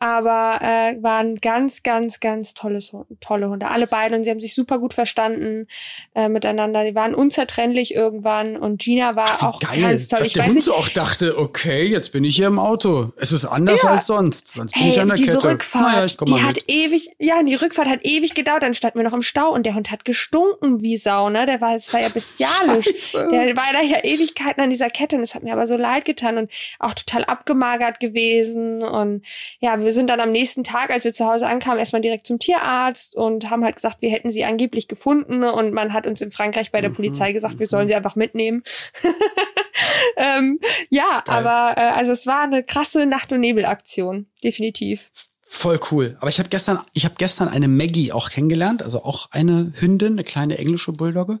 aber 0.00 0.60
äh, 0.62 1.02
waren 1.02 1.36
ganz, 1.36 1.82
ganz, 1.82 2.20
ganz 2.20 2.54
tolles, 2.54 2.92
tolle 3.20 3.50
Hunde. 3.50 3.68
Alle 3.68 3.86
beide 3.86 4.16
und 4.16 4.24
sie 4.24 4.30
haben 4.30 4.40
sich 4.40 4.54
super 4.54 4.78
gut 4.78 4.94
verstanden 4.94 5.68
äh, 6.14 6.30
miteinander. 6.30 6.84
Die 6.84 6.94
waren 6.94 7.14
unzertrennlich 7.14 7.94
irgendwann 7.94 8.56
und 8.56 8.80
Gina 8.80 9.14
war 9.14 9.28
Ach, 9.28 9.42
auch 9.42 9.60
geil, 9.60 9.82
ganz 9.82 10.08
toll. 10.08 10.20
Dass 10.20 10.28
ich 10.28 10.32
der 10.32 10.46
Hund 10.46 10.54
nicht, 10.54 10.64
so 10.64 10.74
auch 10.74 10.88
dachte, 10.88 11.38
okay, 11.38 11.84
jetzt 11.84 12.12
bin 12.12 12.24
ich 12.24 12.34
hier 12.34 12.46
im 12.46 12.58
Auto. 12.58 13.12
Es 13.16 13.30
ist 13.30 13.44
anders 13.44 13.82
ja. 13.82 13.90
als 13.90 14.06
sonst. 14.06 14.48
Sonst 14.48 14.72
bin 14.72 14.82
hey, 14.82 14.90
ich 14.90 15.00
an 15.00 15.08
der 15.08 15.18
diese 15.18 15.34
Kette. 15.34 15.48
Rückfahrt, 15.50 15.84
naja, 15.84 16.04
ich 16.06 16.16
komm 16.16 16.26
die 16.26 16.32
mal 16.32 16.42
hat 16.44 16.54
mit. 16.56 16.70
ewig, 16.70 17.10
ja, 17.18 17.42
die 17.42 17.54
Rückfahrt 17.54 17.88
hat 17.88 18.00
ewig 18.02 18.34
gedauert. 18.34 18.62
Dann 18.62 18.72
standen 18.72 18.98
wir 18.98 19.04
noch 19.04 19.12
im 19.12 19.22
Stau 19.22 19.52
und 19.52 19.64
der 19.64 19.74
Hund 19.74 19.90
hat 19.90 20.06
gestunken 20.06 20.80
wie 20.80 20.96
Sau, 20.96 21.28
ne? 21.28 21.44
Der 21.44 21.60
war, 21.60 21.76
es 21.76 21.92
war 21.92 22.00
ja 22.00 22.08
bestialisch. 22.08 22.86
Scheiße. 22.86 23.28
Der 23.30 23.54
war 23.54 23.72
da 23.74 23.82
ja 23.82 24.02
Ewigkeiten 24.02 24.62
an 24.62 24.70
dieser 24.70 24.88
Kette 24.88 25.16
und 25.16 25.22
es 25.22 25.34
hat 25.34 25.42
mir 25.42 25.52
aber 25.52 25.66
so 25.66 25.76
leid 25.76 26.06
getan 26.06 26.38
und 26.38 26.50
auch 26.78 26.94
total 26.94 27.26
abgemagert 27.26 28.00
gewesen 28.00 28.82
und 28.82 29.26
ja, 29.60 29.78
wir 29.78 29.89
sind 29.92 30.08
dann 30.08 30.20
am 30.20 30.32
nächsten 30.32 30.64
Tag, 30.64 30.90
als 30.90 31.04
wir 31.04 31.12
zu 31.12 31.26
Hause 31.26 31.46
ankamen, 31.46 31.78
erstmal 31.78 32.02
direkt 32.02 32.26
zum 32.26 32.38
Tierarzt 32.38 33.16
und 33.16 33.50
haben 33.50 33.64
halt 33.64 33.76
gesagt, 33.76 33.98
wir 34.00 34.10
hätten 34.10 34.30
sie 34.30 34.44
angeblich 34.44 34.88
gefunden 34.88 35.44
und 35.44 35.72
man 35.72 35.92
hat 35.92 36.06
uns 36.06 36.20
in 36.20 36.30
Frankreich 36.30 36.72
bei 36.72 36.80
der 36.80 36.90
mhm, 36.90 36.94
Polizei 36.94 37.32
gesagt, 37.32 37.58
wir 37.58 37.68
sollen 37.68 37.88
sie 37.88 37.94
einfach 37.94 38.16
mitnehmen. 38.16 38.62
ähm, 40.16 40.58
ja, 40.88 41.22
Geil. 41.24 41.46
aber 41.46 41.80
äh, 41.80 41.90
also 41.90 42.12
es 42.12 42.26
war 42.26 42.42
eine 42.42 42.62
krasse 42.62 43.06
Nacht- 43.06 43.32
und 43.32 43.40
Nebelaktion, 43.40 44.26
definitiv. 44.42 45.10
Voll 45.52 45.80
cool. 45.90 46.16
Aber 46.20 46.28
ich 46.28 46.38
habe 46.38 46.48
gestern, 46.48 46.78
ich 46.92 47.04
habe 47.04 47.16
gestern 47.18 47.48
eine 47.48 47.66
Maggie 47.66 48.12
auch 48.12 48.30
kennengelernt, 48.30 48.84
also 48.84 49.02
auch 49.02 49.32
eine 49.32 49.72
Hündin, 49.74 50.12
eine 50.12 50.22
kleine 50.22 50.56
englische 50.58 50.92
Bulldogge. 50.92 51.40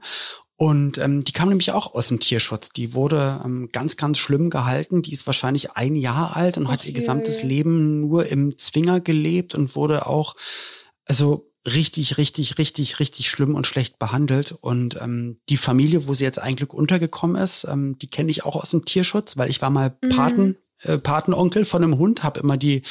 Und 0.60 0.98
ähm, 0.98 1.24
die 1.24 1.32
kam 1.32 1.48
nämlich 1.48 1.72
auch 1.72 1.94
aus 1.94 2.08
dem 2.08 2.20
Tierschutz. 2.20 2.68
Die 2.68 2.92
wurde 2.92 3.40
ähm, 3.42 3.70
ganz, 3.72 3.96
ganz 3.96 4.18
schlimm 4.18 4.50
gehalten. 4.50 5.00
Die 5.00 5.14
ist 5.14 5.26
wahrscheinlich 5.26 5.70
ein 5.70 5.96
Jahr 5.96 6.36
alt 6.36 6.58
und 6.58 6.66
Ach, 6.66 6.72
hat 6.72 6.84
ihr 6.84 6.92
gesamtes 6.92 7.42
Leben 7.42 8.00
nur 8.00 8.26
im 8.26 8.58
Zwinger 8.58 9.00
gelebt 9.00 9.54
und 9.54 9.74
wurde 9.74 10.06
auch, 10.06 10.36
also 11.06 11.50
richtig, 11.66 12.18
richtig, 12.18 12.58
richtig, 12.58 13.00
richtig 13.00 13.30
schlimm 13.30 13.54
und 13.54 13.66
schlecht 13.66 13.98
behandelt. 13.98 14.52
Und 14.52 15.00
ähm, 15.00 15.38
die 15.48 15.56
Familie, 15.56 16.06
wo 16.06 16.12
sie 16.12 16.24
jetzt 16.24 16.38
eigentlich 16.38 16.74
untergekommen 16.74 17.42
ist, 17.42 17.64
ähm, 17.64 17.96
die 17.96 18.10
kenne 18.10 18.30
ich 18.30 18.44
auch 18.44 18.56
aus 18.56 18.68
dem 18.68 18.84
Tierschutz, 18.84 19.38
weil 19.38 19.48
ich 19.48 19.62
war 19.62 19.70
mal 19.70 19.96
mhm. 20.02 20.08
Paten. 20.10 20.56
Äh, 20.82 20.98
Patenonkel 20.98 21.64
von 21.64 21.82
einem 21.82 21.96
Hund, 21.96 22.22
habe 22.22 22.40
immer 22.40 22.58
die 22.58 22.82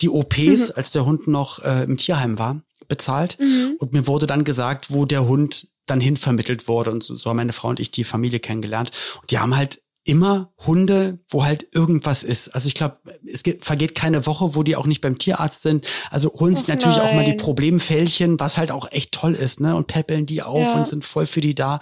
die 0.00 0.08
OPs, 0.08 0.68
mhm. 0.68 0.72
als 0.76 0.92
der 0.92 1.04
Hund 1.04 1.28
noch 1.28 1.62
äh, 1.62 1.84
im 1.84 1.98
Tierheim 1.98 2.38
war, 2.38 2.62
bezahlt. 2.88 3.36
Mhm. 3.38 3.76
Und 3.78 3.92
mir 3.92 4.06
wurde 4.06 4.26
dann 4.26 4.44
gesagt, 4.44 4.90
wo 4.90 5.04
der 5.04 5.28
Hund 5.28 5.68
dann 5.90 6.00
hin 6.00 6.16
vermittelt 6.16 6.68
wurde. 6.68 6.90
Und 6.90 7.02
so, 7.02 7.16
so 7.16 7.30
haben 7.30 7.36
meine 7.36 7.52
Frau 7.52 7.68
und 7.68 7.80
ich 7.80 7.90
die 7.90 8.04
Familie 8.04 8.40
kennengelernt. 8.40 8.90
Und 9.20 9.30
die 9.30 9.38
haben 9.38 9.56
halt 9.56 9.80
immer 10.08 10.50
Hunde, 10.66 11.18
wo 11.28 11.44
halt 11.44 11.68
irgendwas 11.72 12.22
ist. 12.22 12.48
Also 12.54 12.66
ich 12.66 12.74
glaube, 12.74 12.96
es 13.24 13.42
geht, 13.42 13.64
vergeht 13.64 13.94
keine 13.94 14.24
Woche, 14.24 14.54
wo 14.54 14.62
die 14.62 14.74
auch 14.74 14.86
nicht 14.86 15.02
beim 15.02 15.18
Tierarzt 15.18 15.60
sind. 15.60 15.86
Also 16.10 16.32
holen 16.32 16.56
sich 16.56 16.66
natürlich 16.66 16.96
nein. 16.96 17.06
auch 17.06 17.14
mal 17.14 17.24
die 17.24 17.34
Problemfällchen, 17.34 18.40
was 18.40 18.56
halt 18.56 18.70
auch 18.70 18.90
echt 18.90 19.12
toll 19.12 19.34
ist, 19.34 19.60
ne? 19.60 19.76
Und 19.76 19.86
peppeln 19.86 20.24
die 20.24 20.42
auf 20.42 20.66
ja. 20.66 20.74
und 20.74 20.86
sind 20.86 21.04
voll 21.04 21.26
für 21.26 21.42
die 21.42 21.54
da. 21.54 21.78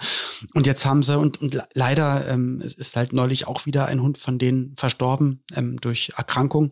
Und 0.53 0.67
jetzt 0.67 0.85
haben 0.85 1.03
sie, 1.03 1.17
und, 1.17 1.41
und 1.41 1.57
leider, 1.73 2.27
ähm, 2.27 2.59
es 2.61 2.73
ist 2.73 2.97
halt 2.97 3.13
neulich 3.13 3.47
auch 3.47 3.65
wieder 3.65 3.85
ein 3.85 4.01
Hund 4.01 4.17
von 4.17 4.37
denen 4.37 4.75
verstorben 4.75 5.41
ähm, 5.55 5.79
durch 5.79 6.11
Erkrankung. 6.17 6.71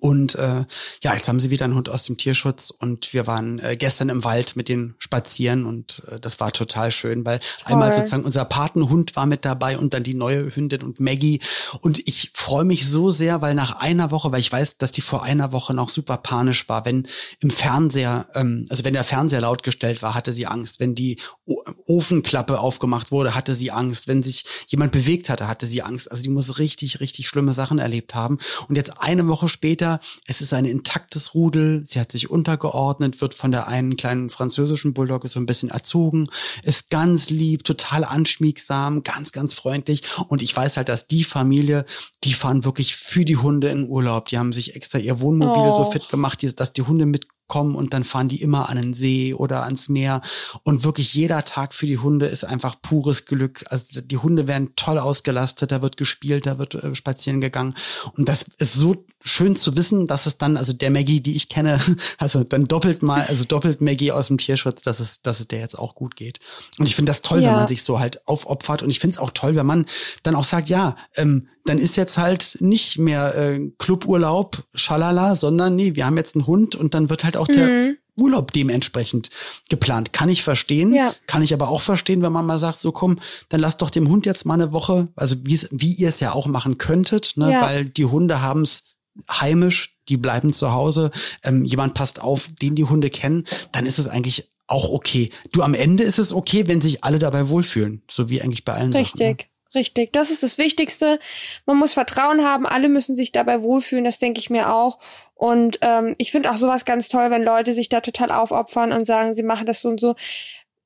Und 0.00 0.34
äh, 0.36 0.64
ja, 1.02 1.14
jetzt 1.14 1.28
haben 1.28 1.40
sie 1.40 1.50
wieder 1.50 1.66
einen 1.66 1.74
Hund 1.74 1.90
aus 1.90 2.04
dem 2.04 2.16
Tierschutz 2.16 2.70
und 2.70 3.12
wir 3.12 3.26
waren 3.26 3.58
äh, 3.58 3.76
gestern 3.76 4.08
im 4.08 4.24
Wald 4.24 4.56
mit 4.56 4.70
denen 4.70 4.94
spazieren 4.98 5.66
und 5.66 6.02
äh, 6.10 6.18
das 6.18 6.40
war 6.40 6.52
total 6.52 6.90
schön, 6.90 7.24
weil 7.26 7.38
Toll. 7.38 7.72
einmal 7.72 7.92
sozusagen 7.92 8.24
unser 8.24 8.46
Patenhund 8.46 9.14
war 9.14 9.26
mit 9.26 9.44
dabei 9.44 9.76
und 9.76 9.92
dann 9.92 10.02
die 10.02 10.14
neue 10.14 10.54
Hündin 10.56 10.82
und 10.82 11.00
Maggie. 11.00 11.40
Und 11.82 12.00
ich 12.08 12.30
freue 12.32 12.64
mich 12.64 12.88
so 12.88 13.10
sehr, 13.10 13.42
weil 13.42 13.54
nach 13.54 13.76
einer 13.76 14.10
Woche, 14.10 14.32
weil 14.32 14.40
ich 14.40 14.50
weiß, 14.50 14.78
dass 14.78 14.90
die 14.90 15.02
vor 15.02 15.22
einer 15.22 15.52
Woche 15.52 15.74
noch 15.74 15.90
super 15.90 16.16
panisch 16.16 16.66
war, 16.68 16.86
wenn 16.86 17.06
im 17.40 17.50
Fernseher, 17.50 18.28
ähm, 18.34 18.64
also 18.70 18.84
wenn 18.84 18.94
der 18.94 19.04
Fernseher 19.04 19.42
laut 19.42 19.62
gestellt 19.62 20.02
war, 20.02 20.14
hatte 20.14 20.32
sie 20.32 20.46
Angst. 20.46 20.80
Wenn 20.80 20.94
die 20.94 21.18
o 21.44 21.62
Ofenklappe 21.86 22.58
aufgemacht 22.58 23.12
wurde, 23.12 23.34
hatte 23.34 23.54
sie 23.54 23.70
Angst. 23.70 24.08
Wenn 24.08 24.22
sich 24.22 24.46
jemand 24.68 24.92
bewegt 24.92 25.28
hatte, 25.28 25.46
hatte 25.46 25.66
sie 25.66 25.82
Angst. 25.82 26.10
Also 26.10 26.22
die 26.22 26.30
muss 26.30 26.58
richtig, 26.58 27.00
richtig 27.00 27.28
schlimme 27.28 27.52
Sachen 27.52 27.78
erlebt 27.78 28.14
haben. 28.14 28.38
Und 28.68 28.76
jetzt 28.76 29.00
eine 29.00 29.28
Woche 29.28 29.50
später 29.50 29.73
später, 29.74 29.98
es 30.28 30.40
ist 30.40 30.52
ein 30.52 30.66
intaktes 30.66 31.34
Rudel, 31.34 31.82
sie 31.84 31.98
hat 31.98 32.12
sich 32.12 32.30
untergeordnet, 32.30 33.20
wird 33.20 33.34
von 33.34 33.50
der 33.50 33.66
einen 33.66 33.96
kleinen 33.96 34.28
französischen 34.28 34.94
Bulldogge 34.94 35.26
so 35.26 35.40
ein 35.40 35.46
bisschen 35.46 35.68
erzogen, 35.68 36.26
ist 36.62 36.90
ganz 36.90 37.28
lieb, 37.28 37.64
total 37.64 38.04
anschmiegsam, 38.04 39.02
ganz, 39.02 39.32
ganz 39.32 39.52
freundlich. 39.52 40.04
Und 40.28 40.42
ich 40.42 40.54
weiß 40.54 40.76
halt, 40.76 40.88
dass 40.88 41.08
die 41.08 41.24
Familie, 41.24 41.86
die 42.22 42.34
fahren 42.34 42.64
wirklich 42.64 42.94
für 42.94 43.24
die 43.24 43.36
Hunde 43.36 43.68
in 43.68 43.88
Urlaub. 43.88 44.26
Die 44.26 44.38
haben 44.38 44.52
sich 44.52 44.76
extra 44.76 45.00
ihr 45.00 45.18
Wohnmobil 45.18 45.64
oh. 45.66 45.84
so 45.84 45.90
fit 45.90 46.08
gemacht, 46.08 46.46
dass 46.60 46.72
die 46.72 46.82
Hunde 46.82 47.06
mit 47.06 47.26
kommen 47.46 47.74
und 47.74 47.92
dann 47.92 48.04
fahren 48.04 48.28
die 48.28 48.40
immer 48.40 48.68
an 48.68 48.76
den 48.76 48.94
See 48.94 49.34
oder 49.34 49.64
ans 49.64 49.88
Meer. 49.88 50.22
Und 50.62 50.84
wirklich 50.84 51.14
jeder 51.14 51.44
Tag 51.44 51.74
für 51.74 51.86
die 51.86 51.98
Hunde 51.98 52.26
ist 52.26 52.44
einfach 52.44 52.76
pures 52.80 53.26
Glück. 53.26 53.64
Also 53.68 54.00
die 54.00 54.16
Hunde 54.16 54.48
werden 54.48 54.72
toll 54.76 54.98
ausgelastet, 54.98 55.72
da 55.72 55.82
wird 55.82 55.96
gespielt, 55.96 56.46
da 56.46 56.58
wird 56.58 56.74
äh, 56.74 56.94
spazieren 56.94 57.40
gegangen. 57.40 57.74
Und 58.16 58.28
das 58.28 58.46
ist 58.58 58.74
so 58.74 59.04
schön 59.22 59.56
zu 59.56 59.76
wissen, 59.76 60.06
dass 60.06 60.26
es 60.26 60.38
dann, 60.38 60.56
also 60.56 60.72
der 60.72 60.90
Maggie, 60.90 61.20
die 61.20 61.36
ich 61.36 61.48
kenne, 61.48 61.80
also 62.18 62.44
dann 62.44 62.64
doppelt 62.64 63.02
mal, 63.02 63.22
also 63.22 63.44
doppelt 63.44 63.80
Maggie 63.80 64.12
aus 64.12 64.28
dem 64.28 64.38
Tierschutz, 64.38 64.82
dass 64.82 65.00
es, 65.00 65.22
dass 65.22 65.40
es 65.40 65.48
der 65.48 65.60
jetzt 65.60 65.78
auch 65.78 65.94
gut 65.94 66.16
geht. 66.16 66.40
Und 66.78 66.86
ich 66.88 66.96
finde 66.96 67.10
das 67.10 67.22
toll, 67.22 67.42
ja. 67.42 67.48
wenn 67.48 67.56
man 67.56 67.68
sich 67.68 67.82
so 67.82 68.00
halt 68.00 68.26
aufopfert. 68.26 68.82
Und 68.82 68.90
ich 68.90 69.00
finde 69.00 69.14
es 69.14 69.18
auch 69.18 69.30
toll, 69.30 69.54
wenn 69.56 69.66
man 69.66 69.86
dann 70.22 70.34
auch 70.34 70.44
sagt, 70.44 70.68
ja, 70.68 70.96
ähm, 71.16 71.48
dann 71.64 71.78
ist 71.78 71.96
jetzt 71.96 72.18
halt 72.18 72.58
nicht 72.60 72.98
mehr 72.98 73.34
äh, 73.34 73.60
Cluburlaub, 73.78 74.64
schalala, 74.74 75.34
sondern 75.34 75.76
nee, 75.76 75.94
wir 75.94 76.06
haben 76.06 76.16
jetzt 76.16 76.36
einen 76.36 76.46
Hund 76.46 76.74
und 76.74 76.94
dann 76.94 77.10
wird 77.10 77.24
halt 77.24 77.36
auch 77.36 77.48
der 77.48 77.66
mhm. 77.66 77.96
Urlaub 78.16 78.52
dementsprechend 78.52 79.30
geplant. 79.68 80.12
Kann 80.12 80.28
ich 80.28 80.42
verstehen, 80.42 80.94
ja. 80.94 81.14
kann 81.26 81.42
ich 81.42 81.52
aber 81.54 81.68
auch 81.68 81.80
verstehen, 81.80 82.22
wenn 82.22 82.32
man 82.32 82.46
mal 82.46 82.58
sagt, 82.58 82.78
so 82.78 82.92
komm, 82.92 83.18
dann 83.48 83.60
lass 83.60 83.76
doch 83.76 83.90
dem 83.90 84.08
Hund 84.08 84.26
jetzt 84.26 84.44
mal 84.44 84.54
eine 84.54 84.72
Woche, 84.72 85.08
also 85.16 85.36
wie 85.44 85.92
ihr 85.94 86.08
es 86.08 86.20
ja 86.20 86.32
auch 86.32 86.46
machen 86.46 86.78
könntet, 86.78 87.36
ne? 87.36 87.50
Ja. 87.50 87.62
weil 87.62 87.86
die 87.86 88.04
Hunde 88.04 88.40
haben 88.40 88.62
es 88.62 88.84
heimisch 89.30 89.94
die 90.08 90.16
bleiben 90.16 90.52
zu 90.52 90.72
Hause, 90.72 91.10
ähm, 91.42 91.64
jemand 91.64 91.94
passt 91.94 92.20
auf, 92.20 92.50
den 92.60 92.74
die 92.74 92.84
Hunde 92.84 93.10
kennen, 93.10 93.44
dann 93.72 93.86
ist 93.86 93.98
es 93.98 94.08
eigentlich 94.08 94.50
auch 94.66 94.88
okay. 94.88 95.30
Du, 95.52 95.62
am 95.62 95.74
Ende 95.74 96.04
ist 96.04 96.18
es 96.18 96.32
okay, 96.32 96.66
wenn 96.66 96.80
sich 96.80 97.04
alle 97.04 97.18
dabei 97.18 97.48
wohlfühlen, 97.48 98.02
so 98.10 98.28
wie 98.30 98.42
eigentlich 98.42 98.64
bei 98.64 98.74
allen 98.74 98.92
Richtig. 98.92 99.10
Sachen. 99.10 99.26
Richtig. 99.26 99.53
Richtig, 99.74 100.12
das 100.12 100.30
ist 100.30 100.42
das 100.44 100.56
Wichtigste. 100.56 101.18
Man 101.66 101.78
muss 101.78 101.94
Vertrauen 101.94 102.44
haben, 102.44 102.66
alle 102.66 102.88
müssen 102.88 103.16
sich 103.16 103.32
dabei 103.32 103.62
wohlfühlen, 103.62 104.04
das 104.04 104.20
denke 104.20 104.38
ich 104.38 104.48
mir 104.48 104.72
auch. 104.72 105.00
Und 105.34 105.78
ähm, 105.82 106.14
ich 106.18 106.30
finde 106.30 106.50
auch 106.50 106.56
sowas 106.56 106.84
ganz 106.84 107.08
toll, 107.08 107.30
wenn 107.30 107.42
Leute 107.42 107.72
sich 107.74 107.88
da 107.88 108.00
total 108.00 108.30
aufopfern 108.30 108.92
und 108.92 109.04
sagen, 109.04 109.34
sie 109.34 109.42
machen 109.42 109.66
das 109.66 109.82
so 109.82 109.88
und 109.88 110.00
so. 110.00 110.14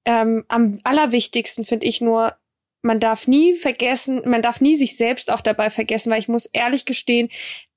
Ähm, 0.06 0.44
am 0.48 0.80
allerwichtigsten 0.84 1.66
finde 1.66 1.86
ich 1.86 2.00
nur, 2.00 2.36
man 2.80 3.00
darf 3.00 3.26
nie 3.26 3.54
vergessen, 3.54 4.22
man 4.24 4.40
darf 4.40 4.60
nie 4.62 4.76
sich 4.76 4.96
selbst 4.96 5.30
auch 5.30 5.42
dabei 5.42 5.68
vergessen, 5.68 6.10
weil 6.10 6.20
ich 6.20 6.28
muss 6.28 6.46
ehrlich 6.46 6.86
gestehen, 6.86 7.28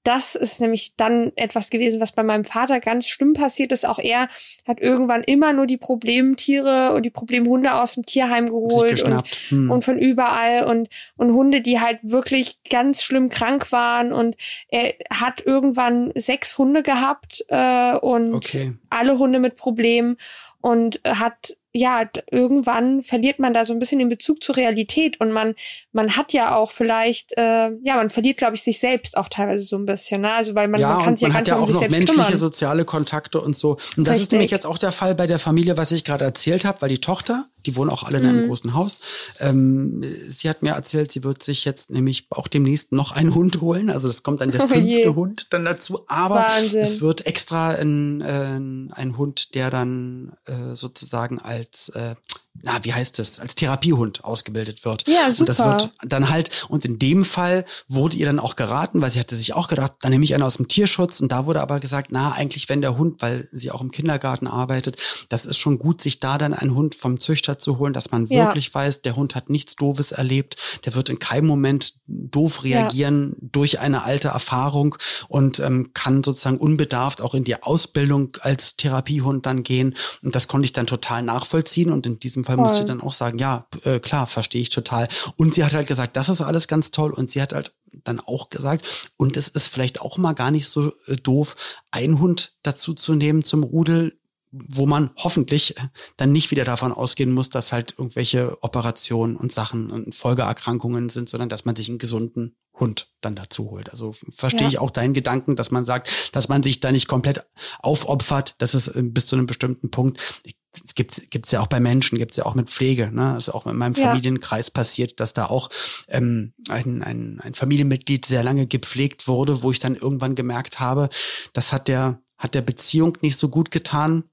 das 0.04 0.36
ist 0.36 0.60
nämlich 0.62 0.96
dann 0.96 1.32
etwas 1.36 1.70
gewesen, 1.70 2.02
was 2.02 2.12
bei 2.12 2.24
meinem 2.24 2.44
Vater 2.44 2.80
ganz 2.80 3.08
schlimm 3.08 3.34
passiert 3.34 3.72
ist. 3.72 3.86
Auch 3.86 4.00
er 4.00 4.30
hat 4.68 4.80
irgendwann 4.80 5.24
immer 5.24 5.54
nur 5.54 5.68
die 5.68 5.78
Problemtiere 5.78 6.94
und 6.94 7.04
die 7.04 7.12
Problemhunde 7.12 7.74
aus 7.74 7.94
dem 7.94 8.06
Tierheim 8.06 8.48
geholt 8.48 9.04
und, 9.04 9.24
hm. 9.50 9.70
und 9.70 9.86
von 9.86 10.00
überall 10.00 10.66
und, 10.66 10.90
und 11.18 11.34
Hunde, 11.34 11.62
die 11.62 11.80
halt 11.80 12.00
wirklich 12.02 12.60
ganz 12.70 13.04
schlimm 13.04 13.30
krank 13.30 13.72
waren. 13.72 14.12
Und 14.12 14.38
er 14.70 14.96
hat 15.12 15.46
irgendwann 15.46 16.12
sechs 16.16 16.58
Hunde 16.58 16.82
gehabt 16.82 17.46
äh, 17.50 17.96
und 17.96 18.34
okay. 18.34 18.74
alle 18.90 19.20
Hunde 19.20 19.40
mit 19.40 19.56
Problemen 19.56 20.18
und 20.62 21.02
hat 21.06 21.58
ja, 21.74 22.04
irgendwann 22.30 23.02
verliert 23.02 23.40
man 23.40 23.54
da 23.54 23.64
so 23.64 23.72
ein 23.72 23.80
bisschen 23.80 24.00
den 24.00 24.10
Bezug 24.10 24.44
zur 24.44 24.58
Realität 24.58 25.20
und 25.22 25.32
man, 25.32 25.56
man 25.94 26.18
hat 26.18 26.34
ja 26.34 26.56
auch 26.56 26.72
vielleicht, 26.72 27.32
äh, 27.38 27.70
ja, 27.84 27.96
man 27.96 28.10
verliert, 28.10 28.38
glaube 28.38 28.56
ich, 28.56 28.64
sich 28.64 28.80
selbst 28.80 29.16
auch 29.16 29.30
teilweise 29.30 29.64
so 29.64 29.78
ein 29.78 29.86
bisschen, 29.86 30.22
ne? 30.22 30.34
Also 30.34 30.54
weil 30.54 30.68
man, 30.68 30.82
ja, 30.82 30.96
man 30.96 31.06
kann 31.06 31.16
sich 31.16 31.30
ja 31.30 31.34
hat 31.34 31.48
ja 31.48 31.56
auch 31.56 31.70
noch 31.70 31.82
menschliche 31.88 32.14
kümmern. 32.14 32.38
soziale 32.38 32.84
Kontakte 32.84 33.40
und 33.40 33.56
so. 33.56 33.72
Und 33.96 34.06
das 34.06 34.16
Richtig. 34.16 34.22
ist 34.24 34.32
nämlich 34.34 34.52
jetzt 34.52 34.66
auch 34.66 34.78
der 34.78 34.92
Fall 34.92 35.16
bei 35.16 35.28
der 35.28 35.40
Familie, 35.40 35.78
was 35.78 35.92
ich 35.92 36.04
gerade 36.04 36.26
erzählt 36.26 36.66
habe, 36.66 36.82
weil 36.82 36.90
die 36.90 37.00
Tochter, 37.00 37.46
die 37.66 37.76
wohnen 37.76 37.90
auch 37.90 38.04
alle 38.04 38.20
in 38.20 38.26
einem 38.26 38.44
mhm. 38.44 38.48
großen 38.48 38.74
Haus. 38.74 39.00
Ähm, 39.40 40.02
sie 40.04 40.50
hat 40.50 40.64
mir 40.64 40.72
erzählt, 40.72 41.12
sie 41.12 41.24
wird 41.24 41.44
sich 41.44 41.66
jetzt 41.66 41.90
nämlich 41.90 42.28
auch 42.30 42.48
demnächst 42.48 42.92
noch 42.92 43.12
einen 43.12 43.36
Hund 43.36 43.62
holen. 43.62 43.90
Also 43.90 44.08
das 44.08 44.24
kommt 44.24 44.42
dann 44.42 44.52
der 44.52 44.62
oh 44.66 44.68
fünfte 44.68 45.12
oh 45.12 45.16
Hund 45.16 45.48
dann 45.52 45.66
dazu. 45.66 46.04
Aber 46.08 46.36
Wahnsinn. 46.36 46.82
es 46.82 47.02
wird 47.02 47.26
extra 47.26 47.70
ein, 47.70 48.22
äh, 48.22 48.96
ein 48.96 49.18
Hund, 49.18 49.56
der 49.56 49.70
dann 49.70 50.34
äh, 50.46 50.76
sozusagen 50.76 51.40
als 51.40 51.90
äh, 51.90 52.16
na, 52.54 52.84
wie 52.84 52.94
heißt 52.94 53.18
es, 53.20 53.40
als 53.40 53.56
Therapiehund 53.56 54.24
ausgebildet 54.24 54.86
wird. 54.86 55.08
Ja, 55.08 55.32
super. 55.32 55.40
Und 55.40 55.50
das 55.50 55.60
wird 55.60 55.90
dann 56.04 56.30
halt, 56.30 56.66
und 56.70 56.86
in 56.86 57.00
dem 57.00 57.26
Fall 57.26 57.66
wurde 57.88 58.18
ihr 58.18 58.26
dann 58.26 58.40
auch 58.40 58.56
geraten, 58.56 59.02
weil 59.02 59.12
sie 59.12 59.20
hatte 59.20 59.36
sich 59.36 59.54
auch 59.54 59.68
gedacht, 59.68 59.94
dann 60.02 60.12
nehme 60.12 60.24
ich 60.26 60.34
einen 60.34 60.44
aus 60.44 60.58
dem 60.58 60.68
Tierschutz. 60.68 61.22
Und 61.22 61.32
da 61.32 61.46
wurde 61.46 61.62
aber 61.62 61.80
gesagt, 61.80 62.10
na, 62.12 62.34
eigentlich, 62.34 62.70
wenn 62.70 62.82
der 62.82 62.98
Hund, 62.98 63.22
weil 63.22 63.48
sie 63.52 63.72
auch 63.72 63.82
im 63.82 63.92
Kindergarten 63.92 64.48
arbeitet, 64.48 65.02
das 65.30 65.46
ist 65.46 65.58
schon 65.58 65.80
gut, 65.80 66.02
sich 66.02 66.20
da 66.20 66.38
dann 66.38 66.54
einen 66.54 66.76
Hund 66.76 66.94
vom 66.96 67.20
Züchter 67.20 67.58
zu 67.58 67.80
holen, 67.80 67.94
dass 67.94 68.12
man 68.12 68.28
ja. 68.28 68.46
wirklich 68.46 68.74
weiß, 68.74 69.02
der 69.02 69.16
Hund 69.16 69.34
hat 69.34 69.50
nichts 69.50 69.76
Doofes 69.76 70.12
erlebt, 70.12 70.58
der 70.86 70.94
wird 70.94 71.10
in 71.10 71.20
keinem 71.20 71.48
Moment 71.48 71.96
doof 72.08 72.64
reagieren 72.64 73.30
ja. 73.30 73.48
durch 73.52 73.80
eine 73.80 74.04
alte 74.04 74.30
Erfahrung 74.30 74.98
und 75.30 75.60
ähm, 75.60 75.92
kann 75.94 76.24
sozusagen 76.24 76.58
unbedarft 76.58 77.22
auch 77.22 77.34
in 77.34 77.44
die 77.44 77.62
Ausbildung 77.64 78.38
als 78.42 78.76
Therapiehund 78.76 79.46
dann 79.46 79.64
gehen. 79.64 79.96
Und 80.22 80.36
das 80.36 80.48
konnte 80.48 80.66
ich 80.66 80.74
dann 80.74 80.88
total 80.88 81.24
nachvollziehen. 81.24 81.92
Und 81.92 82.06
in 82.06 82.20
diesem 82.20 82.41
Fall 82.44 82.56
Voll. 82.56 82.68
muss 82.68 82.80
ich 82.80 82.86
dann 82.86 83.02
auch 83.02 83.14
sagen, 83.14 83.38
ja, 83.38 83.68
äh, 83.84 84.00
klar, 84.00 84.28
verstehe 84.28 84.62
ich 84.62 84.70
total. 84.70 85.08
Und 85.36 85.54
sie 85.54 85.64
hat 85.64 85.74
halt 85.74 85.88
gesagt, 85.88 86.16
das 86.16 86.30
ist 86.30 86.42
alles 86.42 86.68
ganz 86.68 86.92
toll. 86.92 87.12
Und 87.12 87.30
sie 87.30 87.42
hat 87.42 87.54
halt 87.54 87.74
dann 88.04 88.20
auch 88.20 88.50
gesagt, 88.50 89.12
und 89.18 89.38
es 89.38 89.48
ist 89.48 89.68
vielleicht 89.68 90.02
auch 90.02 90.18
mal 90.18 90.34
gar 90.34 90.52
nicht 90.52 90.68
so 90.68 90.92
äh, 91.08 91.16
doof, 91.16 91.56
einen 91.92 92.20
Hund 92.20 92.58
dazu 92.64 92.94
zu 92.94 93.16
nehmen 93.16 93.44
zum 93.44 93.64
Rudel, 93.64 94.18
wo 94.52 94.86
man 94.86 95.12
hoffentlich 95.16 95.76
dann 96.18 96.32
nicht 96.32 96.52
wieder 96.52 96.66
davon 96.66 96.92
ausgehen 96.92 97.32
muss, 97.32 97.50
dass 97.50 97.72
halt 97.72 97.96
irgendwelche 97.98 98.62
Operationen 98.62 99.38
und 99.38 99.52
Sachen 99.52 99.92
und 99.92 100.14
Folgeerkrankungen 100.14 101.10
sind, 101.10 101.30
sondern 101.30 101.50
dass 101.50 101.64
man 101.64 101.76
sich 101.76 101.88
einen 101.88 102.00
gesunden 102.00 102.56
Hund 102.78 103.12
dann 103.22 103.36
dazu 103.36 103.72
holt. 103.72 103.92
Also 103.92 104.14
verstehe 104.30 104.64
ja. 104.64 104.68
ich 104.68 104.80
auch 104.80 104.92
deinen 104.92 105.14
Gedanken, 105.14 105.56
dass 105.56 105.72
man 105.72 105.86
sagt, 105.86 106.10
dass 106.34 106.50
man 106.50 106.64
sich 106.64 106.80
da 106.80 106.92
nicht 106.92 107.08
komplett 107.08 107.46
aufopfert, 107.80 108.56
dass 108.58 108.74
es 108.74 108.88
äh, 108.90 109.04
bis 109.04 109.28
zu 109.28 109.36
einem 109.36 109.46
bestimmten 109.46 109.92
Punkt 109.92 110.42
es 110.74 110.96
gibt 110.96 111.30
gibt's 111.32 111.52
ja 111.52 111.60
auch 111.60 111.68
bei 111.68 111.80
Menschen, 111.80 112.18
gibt's 112.18 112.38
ja 112.38 112.46
auch 112.46 112.56
mit 112.56 112.70
Pflege. 112.70 113.12
Ne? 113.12 113.34
Das 113.36 113.48
ist 113.48 113.54
auch 113.54 113.66
in 113.66 113.76
meinem 113.76 113.96
Familienkreis 113.96 114.68
ja. 114.68 114.74
passiert, 114.74 115.20
dass 115.20 115.34
da 115.34 115.46
auch 115.46 115.70
ähm, 116.08 116.54
ein, 116.70 117.04
ein, 117.04 117.40
ein 117.42 117.54
Familienmitglied 117.54 118.26
sehr 118.26 118.44
lange 118.44 118.68
gepflegt 118.68 119.28
wurde, 119.28 119.64
wo 119.64 119.72
ich 119.72 119.80
dann 119.80 119.96
irgendwann 119.96 120.36
gemerkt 120.36 120.80
habe, 120.80 121.10
das 121.54 121.74
hat 121.74 121.88
der 121.88 122.22
hat 122.38 122.56
der 122.56 122.62
Beziehung 122.62 123.18
nicht 123.22 123.38
so 123.38 123.50
gut 123.50 123.70
getan 123.70 124.24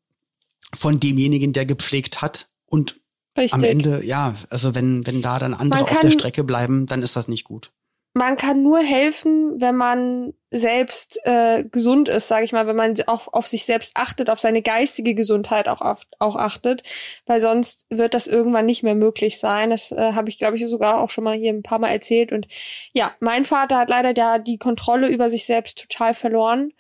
von 0.75 0.99
demjenigen, 0.99 1.53
der 1.53 1.67
gepflegt 1.67 2.23
hat 2.23 2.49
und 2.65 3.01
Richtig. 3.37 3.53
am 3.53 3.65
Ende 3.65 4.05
ja, 4.05 4.35
also 4.49 4.75
wenn 4.75 5.07
wenn 5.07 5.23
da 5.23 5.39
dann 5.39 5.55
andere 5.55 5.83
auf 5.83 6.01
der 6.01 6.11
Strecke 6.11 6.45
bleiben, 6.45 6.87
dann 6.87 7.03
ist 7.03 7.17
das 7.17 7.29
nicht 7.29 7.45
gut 7.45 7.73
man 8.19 8.37
kann 8.37 8.65
nur 8.65 8.81
helfen, 8.81 9.61
wenn 9.61 9.77
man 9.77 10.35
selbst 10.51 11.21
äh, 11.23 11.63
gesund 11.65 12.09
ist, 12.09 12.27
sage 12.27 12.45
ich 12.45 12.53
mal, 12.53 12.67
wenn 12.67 12.75
man 12.75 13.01
auch 13.07 13.33
auf 13.33 13.47
sich 13.47 13.65
selbst 13.65 13.93
achtet, 13.95 14.29
auf 14.29 14.41
seine 14.41 14.61
geistige 14.61 15.15
Gesundheit 15.15 15.69
auch, 15.69 15.81
auch 16.19 16.37
achtet, 16.37 16.83
weil 17.27 17.41
sonst 17.41 17.87
wird 17.91 18.15
das 18.15 18.27
irgendwann 18.27 18.67
nicht 18.67 18.83
mehr 18.83 18.97
möglich 18.97 19.39
sein. 19.39 19.71
Das 19.71 19.93
äh, 19.93 20.15
habe 20.15 20.31
ich, 20.31 20.39
glaube 20.39 20.57
ich, 20.57 20.67
sogar 20.69 21.01
auch 21.01 21.11
schon 21.11 21.23
mal 21.23 21.37
hier 21.37 21.53
ein 21.53 21.63
paar 21.63 21.79
Mal 21.79 21.91
erzählt. 21.91 22.33
Und 22.33 22.49
ja, 22.93 23.15
mein 23.21 23.45
Vater 23.45 23.79
hat 23.79 23.89
leider 23.89 24.17
ja 24.17 24.39
die 24.39 24.59
Kontrolle 24.59 25.07
über 25.09 25.31
sich 25.31 25.47
selbst 25.47 25.79
total 25.79 26.13
verloren. 26.13 26.73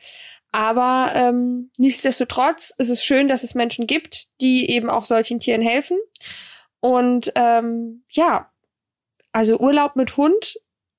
Aber 0.50 1.12
ähm, 1.14 1.70
nichtsdestotrotz 1.76 2.74
ist 2.78 2.88
es 2.88 3.04
schön, 3.04 3.28
dass 3.28 3.44
es 3.44 3.54
Menschen 3.54 3.86
gibt, 3.86 4.26
die 4.40 4.68
eben 4.70 4.90
auch 4.90 5.04
solchen 5.04 5.38
Tieren 5.38 5.62
helfen. 5.62 5.98
Und 6.80 7.32
ähm, 7.36 8.02
ja, 8.10 8.50
also 9.30 9.58
Urlaub 9.60 9.94
mit 9.94 10.16
Hund 10.16 10.58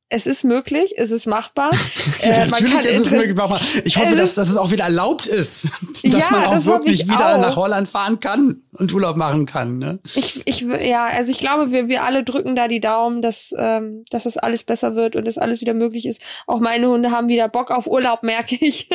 es 0.10 0.26
ist 0.26 0.44
möglich, 0.44 0.96
es 0.98 1.12
ist 1.12 1.28
machbar. 1.28 1.70
ja, 2.22 2.30
äh, 2.30 2.48
natürlich 2.48 2.86
ist 2.86 3.06
es 3.06 3.12
möglich 3.12 3.36
machbar. 3.36 3.62
Ich 3.84 3.98
hoffe, 3.98 4.16
dass, 4.16 4.34
dass 4.34 4.50
es 4.50 4.58
auch 4.58 4.72
wieder 4.72 4.86
erlaubt 4.86 5.28
ist, 5.28 5.70
dass 6.04 6.30
ja, 6.30 6.32
man 6.32 6.46
auch 6.46 6.66
wirklich 6.66 7.04
wieder 7.08 7.36
auch. 7.36 7.42
nach 7.42 7.56
Holland 7.56 7.88
fahren 7.88 8.20
kann 8.20 8.62
und 8.80 8.94
Urlaub 8.94 9.18
machen 9.18 9.46
kann. 9.46 9.78
Ne? 9.78 10.00
Ich, 10.16 10.42
ich, 10.46 10.62
ja, 10.62 11.06
also 11.06 11.32
ich 11.32 11.40
glaube, 11.40 11.72
wir, 11.72 11.88
wir 11.88 12.04
alle 12.04 12.24
drücken 12.24 12.56
da 12.56 12.68
die 12.68 12.80
Daumen, 12.80 13.22
dass, 13.22 13.54
ähm, 13.58 14.04
dass 14.10 14.24
das 14.24 14.38
alles 14.38 14.64
besser 14.64 14.96
wird 14.96 15.16
und 15.16 15.26
dass 15.26 15.38
alles 15.38 15.62
wieder 15.62 15.74
möglich 15.74 16.06
ist. 16.06 16.22
Auch 16.48 16.60
meine 16.60 16.88
Hunde 16.88 17.12
haben 17.12 17.28
wieder 17.28 17.50
Bock 17.50 17.72
auf 17.72 17.88
Urlaub, 17.88 18.24
merke 18.30 18.56
ich. 18.60 18.90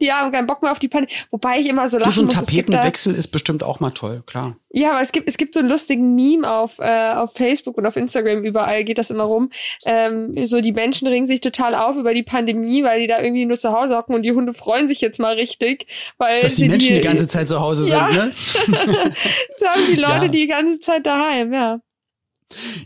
die 0.00 0.12
haben 0.12 0.32
keinen 0.32 0.46
Bock 0.46 0.62
mehr 0.62 0.72
auf 0.72 0.78
die 0.78 0.88
Panik. 0.88 1.10
Wobei 1.30 1.58
ich 1.58 1.68
immer 1.68 1.88
so 1.88 1.98
lachen 1.98 2.10
du, 2.10 2.20
so 2.20 2.22
ein 2.22 2.28
Tapetenwechsel 2.28 3.14
ist 3.14 3.28
bestimmt 3.28 3.62
auch 3.62 3.80
mal 3.80 3.90
toll, 3.90 4.22
klar. 4.26 4.56
Ja, 4.74 4.92
aber 4.92 5.02
es 5.02 5.12
gibt, 5.12 5.28
es 5.28 5.36
gibt 5.36 5.52
so 5.52 5.60
einen 5.60 5.68
lustigen 5.68 6.14
Meme 6.14 6.50
auf, 6.50 6.78
äh, 6.78 7.12
auf 7.12 7.34
Facebook 7.34 7.76
und 7.76 7.84
auf 7.84 7.96
Instagram 7.96 8.42
überall 8.42 8.84
geht 8.84 8.96
das 8.96 9.10
immer 9.10 9.24
rum. 9.24 9.50
Ähm, 9.84 10.34
so 10.46 10.62
die 10.62 10.72
Menschen 10.72 11.06
ringen 11.08 11.26
sich 11.26 11.42
total 11.42 11.74
auf 11.74 11.96
über 11.96 12.14
die 12.14 12.22
Pandemie, 12.22 12.82
weil 12.82 13.00
die 13.00 13.06
da 13.06 13.20
irgendwie 13.20 13.44
nur 13.44 13.58
zu 13.58 13.72
Hause 13.72 13.96
hocken 13.96 14.14
und 14.14 14.22
die 14.22 14.32
Hunde 14.32 14.54
freuen 14.54 14.88
sich 14.88 15.02
jetzt 15.02 15.20
mal 15.20 15.34
richtig, 15.34 15.86
weil 16.16 16.40
dass 16.40 16.54
die 16.54 16.68
Menschen 16.68 16.88
die, 16.88 16.94
die 16.94 17.00
ganze 17.02 17.28
Zeit 17.28 17.48
zu 17.48 17.60
Hause 17.60 17.86
ja. 17.88 18.10
sind, 18.10 18.78
ne? 18.78 19.11
so 19.54 19.66
haben 19.66 19.86
die 19.86 20.00
Leute 20.00 20.26
ja. 20.26 20.28
die 20.28 20.46
ganze 20.46 20.78
Zeit 20.78 21.06
daheim, 21.06 21.52
ja. 21.52 21.80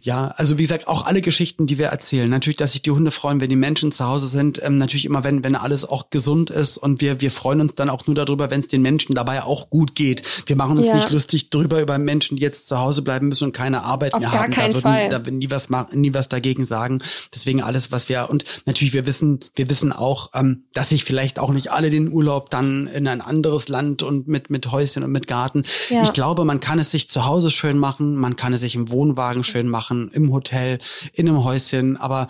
Ja, 0.02 0.28
also 0.36 0.58
wie 0.58 0.62
gesagt, 0.62 0.88
auch 0.88 1.06
alle 1.06 1.22
Geschichten, 1.22 1.66
die 1.66 1.78
wir 1.78 1.86
erzählen. 1.86 2.28
Natürlich, 2.28 2.56
dass 2.56 2.72
sich 2.72 2.82
die 2.82 2.90
Hunde 2.90 3.10
freuen, 3.10 3.40
wenn 3.40 3.48
die 3.48 3.56
Menschen 3.56 3.92
zu 3.92 4.06
Hause 4.06 4.26
sind. 4.28 4.60
Ähm, 4.62 4.78
natürlich 4.78 5.04
immer, 5.04 5.24
wenn, 5.24 5.44
wenn 5.44 5.54
alles 5.54 5.84
auch 5.84 6.10
gesund 6.10 6.50
ist. 6.50 6.78
Und 6.78 7.00
wir, 7.00 7.20
wir 7.20 7.30
freuen 7.30 7.60
uns 7.60 7.74
dann 7.74 7.90
auch 7.90 8.06
nur 8.06 8.14
darüber, 8.14 8.50
wenn 8.50 8.60
es 8.60 8.68
den 8.68 8.82
Menschen 8.82 9.14
dabei 9.14 9.42
auch 9.42 9.70
gut 9.70 9.94
geht. 9.94 10.22
Wir 10.46 10.56
machen 10.56 10.76
uns 10.76 10.88
ja. 10.88 10.96
nicht 10.96 11.10
lustig 11.10 11.50
drüber 11.50 11.80
über 11.80 11.98
Menschen, 11.98 12.36
die 12.36 12.42
jetzt 12.42 12.68
zu 12.68 12.78
Hause 12.78 13.02
bleiben 13.02 13.28
müssen 13.28 13.44
und 13.44 13.52
keine 13.52 13.84
Arbeit 13.84 14.14
Auf 14.14 14.20
mehr 14.20 14.30
gar 14.30 14.42
haben. 14.42 14.52
Keinen 14.52 14.68
da 14.70 14.74
würden, 14.74 14.82
Fall. 14.82 15.08
da 15.08 15.26
würden 15.26 15.38
nie 15.38 15.50
was 15.50 15.68
nie 15.92 16.14
was 16.14 16.28
dagegen 16.28 16.64
sagen. 16.64 17.00
Deswegen 17.34 17.62
alles, 17.62 17.92
was 17.92 18.08
wir, 18.08 18.28
und 18.30 18.44
natürlich, 18.66 18.94
wir 18.94 19.06
wissen, 19.06 19.40
wir 19.54 19.68
wissen 19.70 19.92
auch, 19.92 20.30
ähm, 20.34 20.64
dass 20.72 20.90
sich 20.90 21.04
vielleicht 21.04 21.38
auch 21.38 21.50
nicht 21.50 21.70
alle 21.72 21.90
den 21.90 22.10
Urlaub 22.10 22.50
dann 22.50 22.86
in 22.86 23.08
ein 23.08 23.20
anderes 23.20 23.68
Land 23.68 24.02
und 24.02 24.28
mit, 24.28 24.50
mit 24.50 24.70
Häuschen 24.70 25.02
und 25.02 25.12
mit 25.12 25.26
Garten. 25.26 25.64
Ja. 25.88 26.02
Ich 26.04 26.12
glaube, 26.12 26.44
man 26.44 26.60
kann 26.60 26.78
es 26.78 26.90
sich 26.90 27.08
zu 27.08 27.24
Hause 27.24 27.50
schön 27.50 27.78
machen, 27.78 28.16
man 28.16 28.36
kann 28.36 28.52
es 28.52 28.60
sich 28.60 28.74
im 28.74 28.90
Wohnwagen 28.90 29.44
schön 29.44 29.55
machen, 29.64 30.08
im 30.12 30.32
Hotel, 30.32 30.78
in 31.12 31.28
einem 31.28 31.44
Häuschen. 31.44 31.96
Aber 31.96 32.28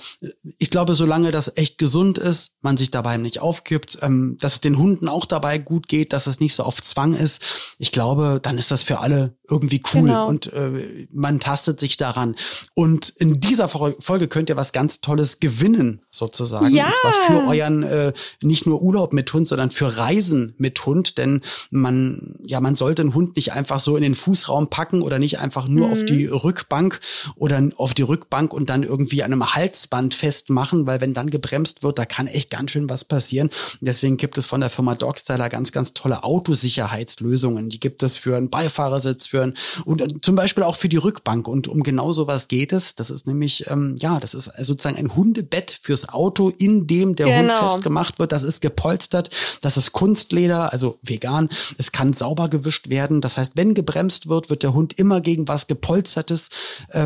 ich 0.58 0.70
glaube, 0.70 0.94
solange 0.94 1.30
das 1.30 1.56
echt 1.56 1.78
gesund 1.78 2.18
ist, 2.18 2.56
man 2.62 2.76
sich 2.76 2.90
dabei 2.90 3.16
nicht 3.16 3.40
aufgibt, 3.40 3.98
ähm, 4.02 4.36
dass 4.40 4.54
es 4.54 4.60
den 4.60 4.78
Hunden 4.78 5.08
auch 5.08 5.26
dabei 5.26 5.58
gut 5.58 5.88
geht, 5.88 6.12
dass 6.12 6.26
es 6.26 6.40
nicht 6.40 6.54
so 6.54 6.62
auf 6.62 6.80
Zwang 6.82 7.14
ist, 7.14 7.42
ich 7.78 7.92
glaube, 7.92 8.40
dann 8.42 8.58
ist 8.58 8.70
das 8.70 8.82
für 8.82 9.00
alle 9.00 9.36
irgendwie 9.48 9.82
cool 9.94 10.02
genau. 10.02 10.26
und 10.28 10.52
äh, 10.52 11.06
man 11.12 11.40
tastet 11.40 11.80
sich 11.80 11.96
daran. 11.96 12.34
Und 12.74 13.08
in 13.08 13.40
dieser 13.40 13.68
Folge 13.68 14.28
könnt 14.28 14.48
ihr 14.48 14.56
was 14.56 14.72
ganz 14.72 15.00
Tolles 15.00 15.40
gewinnen, 15.40 16.02
sozusagen. 16.10 16.74
Ja. 16.74 16.86
Und 16.86 16.94
zwar 16.94 17.12
für 17.12 17.48
euren 17.48 17.82
äh, 17.82 18.12
nicht 18.42 18.66
nur 18.66 18.82
Urlaub 18.82 19.12
mit 19.12 19.32
Hund, 19.32 19.46
sondern 19.46 19.70
für 19.70 19.96
Reisen 19.96 20.54
mit 20.58 20.84
Hund. 20.84 21.18
Denn 21.18 21.42
man, 21.70 22.36
ja, 22.44 22.60
man 22.60 22.74
sollte 22.74 23.02
einen 23.02 23.14
Hund 23.14 23.36
nicht 23.36 23.52
einfach 23.52 23.80
so 23.80 23.96
in 23.96 24.02
den 24.02 24.14
Fußraum 24.14 24.68
packen 24.68 25.02
oder 25.02 25.18
nicht 25.18 25.38
einfach 25.38 25.68
nur 25.68 25.86
mhm. 25.86 25.92
auf 25.92 26.04
die 26.04 26.26
Rückbank, 26.26 27.00
oder 27.36 27.62
auf 27.76 27.94
die 27.94 28.02
Rückbank 28.02 28.52
und 28.52 28.70
dann 28.70 28.82
irgendwie 28.82 29.22
an 29.22 29.32
einem 29.32 29.54
Halsband 29.54 30.14
festmachen, 30.14 30.86
weil 30.86 31.00
wenn 31.00 31.14
dann 31.14 31.30
gebremst 31.30 31.82
wird, 31.82 31.98
da 31.98 32.04
kann 32.04 32.26
echt 32.26 32.50
ganz 32.50 32.70
schön 32.70 32.88
was 32.88 33.04
passieren. 33.04 33.50
Deswegen 33.80 34.16
gibt 34.16 34.38
es 34.38 34.46
von 34.46 34.60
der 34.60 34.70
Firma 34.70 34.94
Dogstyler 34.94 35.48
ganz, 35.48 35.72
ganz 35.72 35.94
tolle 35.94 36.24
Autosicherheitslösungen. 36.24 37.68
Die 37.68 37.80
gibt 37.80 38.02
es 38.02 38.16
für 38.16 38.36
einen 38.36 38.50
Beifahrersitz, 38.50 39.26
für 39.26 39.42
einen, 39.42 39.54
und 39.84 40.00
äh, 40.00 40.08
zum 40.20 40.34
Beispiel 40.34 40.64
auch 40.64 40.76
für 40.76 40.88
die 40.88 40.96
Rückbank. 40.96 41.48
Und 41.48 41.68
um 41.68 41.82
genau 41.82 42.12
sowas 42.12 42.48
geht 42.48 42.72
es. 42.72 42.94
Das 42.94 43.10
ist 43.10 43.26
nämlich, 43.26 43.68
ähm, 43.70 43.94
ja, 43.98 44.18
das 44.20 44.34
ist 44.34 44.50
sozusagen 44.58 44.96
ein 44.96 45.14
Hundebett 45.14 45.78
fürs 45.80 46.08
Auto, 46.08 46.50
in 46.50 46.86
dem 46.86 47.16
der 47.16 47.26
genau. 47.26 47.38
Hund 47.38 47.52
festgemacht 47.52 48.18
wird. 48.18 48.32
Das 48.32 48.42
ist 48.42 48.60
gepolstert. 48.60 49.30
Das 49.60 49.76
ist 49.76 49.92
Kunstleder, 49.92 50.72
also 50.72 50.98
vegan. 51.02 51.48
Es 51.78 51.92
kann 51.92 52.12
sauber 52.12 52.48
gewischt 52.48 52.88
werden. 52.88 53.20
Das 53.20 53.36
heißt, 53.36 53.56
wenn 53.56 53.74
gebremst 53.74 54.28
wird, 54.28 54.50
wird 54.50 54.62
der 54.62 54.74
Hund 54.74 54.98
immer 54.98 55.20
gegen 55.20 55.48
was 55.48 55.66
gepolstertes 55.66 56.50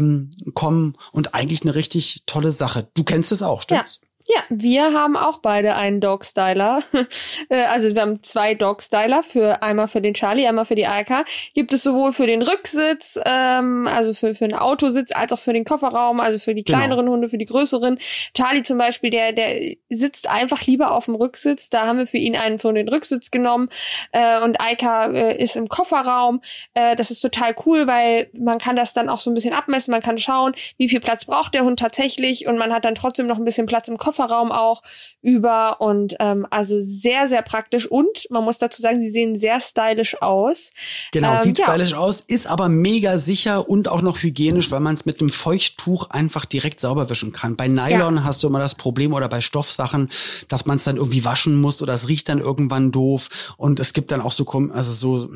ähm, 0.01 0.31
kommen 0.55 0.95
und 1.13 1.35
eigentlich 1.35 1.63
eine 1.63 1.75
richtig 1.75 2.25
tolle 2.27 2.53
Sache. 2.53 2.89
Du 2.95 3.05
kennst 3.05 3.33
es 3.33 3.43
auch, 3.43 3.63
stimmt's? 3.63 4.01
Ja. 4.33 4.45
Wir 4.49 4.93
haben 4.93 5.17
auch 5.17 5.39
beide 5.39 5.75
einen 5.75 6.01
Dog 6.01 6.25
Styler. 6.25 6.83
Äh, 7.49 7.65
also 7.65 7.93
wir 7.95 8.03
haben 8.03 8.23
zwei 8.23 8.55
Dog 8.55 8.83
Styler 8.83 9.23
für 9.23 9.63
einmal 9.63 9.89
für 9.89 10.01
den 10.01 10.15
Charlie, 10.15 10.47
einmal 10.47 10.67
für 10.67 10.75
die 10.75 10.87
Alka. 10.87 11.25
Gibt 11.55 11.73
es 11.73 11.83
sowohl 11.83 12.13
für 12.13 12.27
den 12.27 12.43
Rücksitz, 12.43 13.19
ähm, 13.25 13.89
also 13.89 14.15
für, 14.15 14.35
für 14.35 14.47
den 14.47 14.57
Autositz, 14.57 15.11
als 15.11 15.33
auch 15.33 15.39
für 15.39 15.53
den 15.53 15.65
Kofferraum, 15.65 16.21
also 16.21 16.39
für 16.39 16.55
die 16.55 16.63
genau. 16.63 16.79
kleineren 16.79 17.07
genau. 17.07 17.13
Hunde, 17.13 17.29
für 17.29 17.39
die 17.39 17.47
größeren. 17.47 17.99
Charlie 18.35 18.63
zum 18.63 18.79
Beispiel, 18.79 19.11
der, 19.11 19.33
der 19.33 19.75
sitzt 19.89 20.29
einfach 20.29 20.63
lieber 20.67 20.93
auf 20.93 21.07
dem 21.07 21.15
Rücksitz. 21.15 21.71
Da 21.71 21.87
haben 21.87 21.99
wir 21.99 22.07
für 22.07 22.19
ihn 22.19 22.37
einen 22.37 22.59
für 22.59 22.73
den 22.73 22.89
Rücksitz 22.89 23.31
genommen. 23.31 23.69
Äh, 24.13 24.43
und 24.43 24.61
Alka 24.61 25.07
äh, 25.07 25.43
ist 25.43 25.57
im 25.57 25.69
Kofferraum. 25.69 26.41
Äh, 26.75 26.95
das 26.95 27.11
ist 27.11 27.21
total 27.21 27.55
cool, 27.67 27.87
weil 27.87 28.31
man 28.35 28.59
kann 28.59 28.77
das 28.77 28.93
dann 28.93 29.09
auch 29.09 29.21
so 29.21 29.31
ein 29.31 29.35
bisschen 29.35 29.55
abmessen. 29.55 29.93
Man 29.93 30.03
kann 30.03 30.19
schauen, 30.19 30.55
wie 30.77 30.89
viel 30.89 31.01
Platz 31.01 31.25
braucht 31.25 31.55
der 31.55 31.65
Hund 31.65 31.81
tatsächlich 31.81 32.47
und 32.47 32.59
man 32.59 32.73
hat 32.73 32.85
dann 32.85 32.95
trotzdem 32.95 33.27
noch 33.27 33.39
ein 33.39 33.45
bisschen 33.45 33.67
Platz 33.67 33.89
im 33.89 33.97
Kofferraum. 33.97 34.20
Kofferraum 34.21 34.53
auch 34.53 34.83
über 35.23 35.81
und 35.81 36.17
ähm, 36.21 36.47
also 36.51 36.77
sehr, 36.81 37.29
sehr 37.29 37.43
praktisch 37.43 37.87
und 37.87 38.27
man 38.31 38.45
muss 38.45 38.59
dazu 38.59 38.83
sagen, 38.83 39.01
sie 39.01 39.11
sehen 39.11 39.37
sehr 39.37 39.61
stylisch 39.61 40.21
aus. 40.23 40.71
Genau, 41.13 41.35
ähm, 41.35 41.43
sieht 41.43 41.59
ja. 41.59 41.67
stylisch 41.67 41.95
aus, 41.95 42.23
ist 42.27 42.47
aber 42.47 42.69
mega 42.69 43.17
sicher 43.19 43.69
und 43.69 43.89
auch 43.89 44.03
noch 44.03 44.23
hygienisch, 44.23 44.71
weil 44.71 44.81
man 44.81 44.95
es 44.95 45.07
mit 45.07 45.21
einem 45.21 45.31
Feuchttuch 45.31 46.11
einfach 46.11 46.45
direkt 46.45 46.81
sauber 46.81 47.09
wischen 47.11 47.33
kann. 47.33 47.57
Bei 47.57 47.69
Nylon 47.69 48.17
ja. 48.17 48.25
hast 48.25 48.43
du 48.43 48.47
immer 48.47 48.59
das 48.59 48.75
Problem 48.75 49.13
oder 49.13 49.29
bei 49.29 49.41
Stoffsachen, 49.41 50.11
dass 50.49 50.67
man 50.67 50.77
es 50.77 50.85
dann 50.85 50.97
irgendwie 50.97 51.25
waschen 51.25 51.61
muss 51.61 51.83
oder 51.83 51.95
es 51.95 52.09
riecht 52.09 52.29
dann 52.29 52.39
irgendwann 52.39 52.93
doof 52.93 53.55
und 53.57 53.81
es 53.81 53.93
gibt 53.93 54.11
dann 54.11 54.21
auch 54.21 54.33
so, 54.33 54.47
also 54.73 54.93
so 54.93 55.31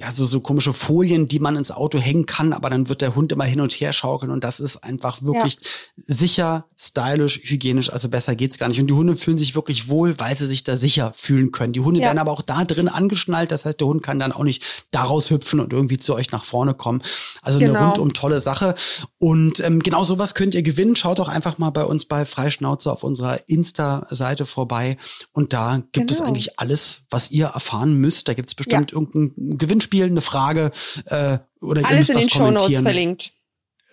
ja, 0.00 0.10
so, 0.12 0.24
so 0.24 0.40
komische 0.40 0.72
Folien, 0.72 1.28
die 1.28 1.40
man 1.40 1.56
ins 1.56 1.70
Auto 1.70 1.98
hängen 1.98 2.24
kann, 2.24 2.54
aber 2.54 2.70
dann 2.70 2.88
wird 2.88 3.02
der 3.02 3.14
Hund 3.14 3.32
immer 3.32 3.44
hin 3.44 3.60
und 3.60 3.70
her 3.72 3.92
schaukeln 3.92 4.32
und 4.32 4.44
das 4.44 4.58
ist 4.58 4.82
einfach 4.82 5.20
wirklich 5.20 5.58
ja. 5.60 5.60
sicher, 5.96 6.64
stylisch, 6.74 7.38
hygienisch, 7.44 7.92
also 7.92 8.08
besser 8.08 8.34
geht's 8.34 8.56
gar 8.56 8.68
nicht. 8.68 8.80
Und 8.80 8.86
die 8.86 8.94
Hunde 8.94 9.14
fühlen 9.14 9.36
sich 9.36 9.54
wirklich 9.54 9.88
wohl, 9.88 10.18
weil 10.18 10.34
sie 10.34 10.46
sich 10.46 10.64
da 10.64 10.76
sicher 10.76 11.12
fühlen 11.14 11.52
können. 11.52 11.74
Die 11.74 11.80
Hunde 11.80 12.00
ja. 12.00 12.06
werden 12.06 12.18
aber 12.18 12.32
auch 12.32 12.40
da 12.40 12.64
drin 12.64 12.88
angeschnallt, 12.88 13.52
das 13.52 13.66
heißt, 13.66 13.78
der 13.78 13.88
Hund 13.88 14.02
kann 14.02 14.18
dann 14.18 14.32
auch 14.32 14.42
nicht 14.42 14.86
daraus 14.90 15.28
hüpfen 15.28 15.60
und 15.60 15.70
irgendwie 15.70 15.98
zu 15.98 16.14
euch 16.14 16.32
nach 16.32 16.44
vorne 16.44 16.72
kommen. 16.72 17.02
Also 17.42 17.58
genau. 17.58 17.74
eine 17.74 17.86
rundum 17.88 18.14
tolle 18.14 18.40
Sache. 18.40 18.76
Und 19.18 19.60
ähm, 19.60 19.80
genau 19.80 20.02
sowas 20.02 20.34
könnt 20.34 20.54
ihr 20.54 20.62
gewinnen. 20.62 20.96
Schaut 20.96 21.18
doch 21.18 21.28
einfach 21.28 21.58
mal 21.58 21.70
bei 21.70 21.84
uns 21.84 22.06
bei 22.06 22.24
Freischnauze 22.24 22.90
auf 22.90 23.04
unserer 23.04 23.50
Insta-Seite 23.50 24.46
vorbei 24.46 24.96
und 25.32 25.52
da 25.52 25.82
gibt 25.92 26.08
genau. 26.08 26.22
es 26.22 26.26
eigentlich 26.26 26.58
alles, 26.58 27.02
was 27.10 27.30
ihr 27.30 27.48
erfahren 27.48 27.96
müsst. 27.96 28.28
Da 28.28 28.32
gibt's 28.32 28.54
bestimmt 28.54 28.92
ja. 28.92 28.98
irgendein 28.98 29.58
Gewinnspiel 29.58 29.89
Spiel, 29.90 30.04
eine 30.04 30.20
Frage 30.20 30.70
äh, 31.06 31.38
oder 31.60 31.84
Alles 31.84 32.10
in 32.10 32.18
den 32.18 32.30
Show 32.30 32.48
Notes 32.48 32.78
verlinkt. 32.78 33.32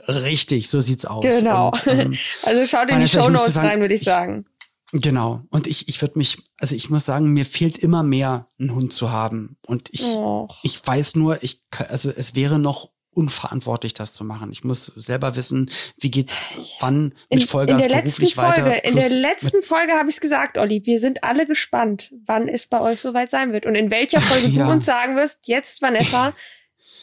Richtig, 0.07 0.69
so 0.69 0.79
sieht's 0.79 1.05
aus. 1.05 1.23
Genau. 1.23 1.69
Und, 1.69 1.87
ähm, 1.87 2.17
also 2.43 2.65
schaut 2.67 2.89
in 2.91 2.99
die 2.99 3.07
Show 3.07 3.29
Notes 3.29 3.57
rein, 3.57 3.81
würde 3.81 3.95
ich 3.95 4.03
sagen. 4.03 4.45
Genau. 4.91 5.41
Und 5.49 5.65
ich, 5.65 5.89
ich 5.89 5.99
würde 6.01 6.19
mich, 6.19 6.37
also 6.59 6.75
ich 6.75 6.91
muss 6.91 7.05
sagen, 7.05 7.33
mir 7.33 7.47
fehlt 7.47 7.79
immer 7.79 8.03
mehr, 8.03 8.47
einen 8.59 8.75
Hund 8.75 8.93
zu 8.93 9.11
haben. 9.11 9.57
Und 9.65 9.89
ich, 9.91 10.05
ich 10.61 10.79
weiß 10.85 11.15
nur, 11.15 11.43
ich, 11.43 11.65
also 11.89 12.09
es 12.09 12.35
wäre 12.35 12.59
noch 12.59 12.91
unverantwortlich, 13.17 13.93
das 13.93 14.13
zu 14.13 14.23
machen. 14.23 14.51
Ich 14.51 14.63
muss 14.63 14.85
selber 14.95 15.35
wissen, 15.35 15.71
wie 15.97 16.11
geht's 16.11 16.45
wann 16.79 17.13
mit 17.31 17.43
Vollgas 17.43 17.83
in 17.83 17.91
der 17.91 18.01
beruflich 18.01 18.35
letzten 18.35 18.41
Folge, 18.41 18.65
weiter. 18.69 18.85
In 18.85 18.95
der 18.95 19.09
letzten 19.09 19.61
Folge 19.63 19.93
habe 19.93 20.09
ich 20.09 20.15
es 20.15 20.21
gesagt, 20.21 20.57
Olli. 20.57 20.85
Wir 20.85 20.99
sind 20.99 21.23
alle 21.23 21.47
gespannt, 21.47 22.13
wann 22.25 22.47
es 22.47 22.67
bei 22.67 22.79
euch 22.79 23.01
soweit 23.01 23.31
sein 23.31 23.51
wird 23.51 23.65
und 23.65 23.75
in 23.75 23.89
welcher 23.89 24.21
Folge 24.21 24.47
ja. 24.49 24.65
du 24.65 24.71
uns 24.71 24.85
sagen 24.85 25.15
wirst, 25.15 25.47
jetzt 25.47 25.81
Vanessa, 25.81 26.33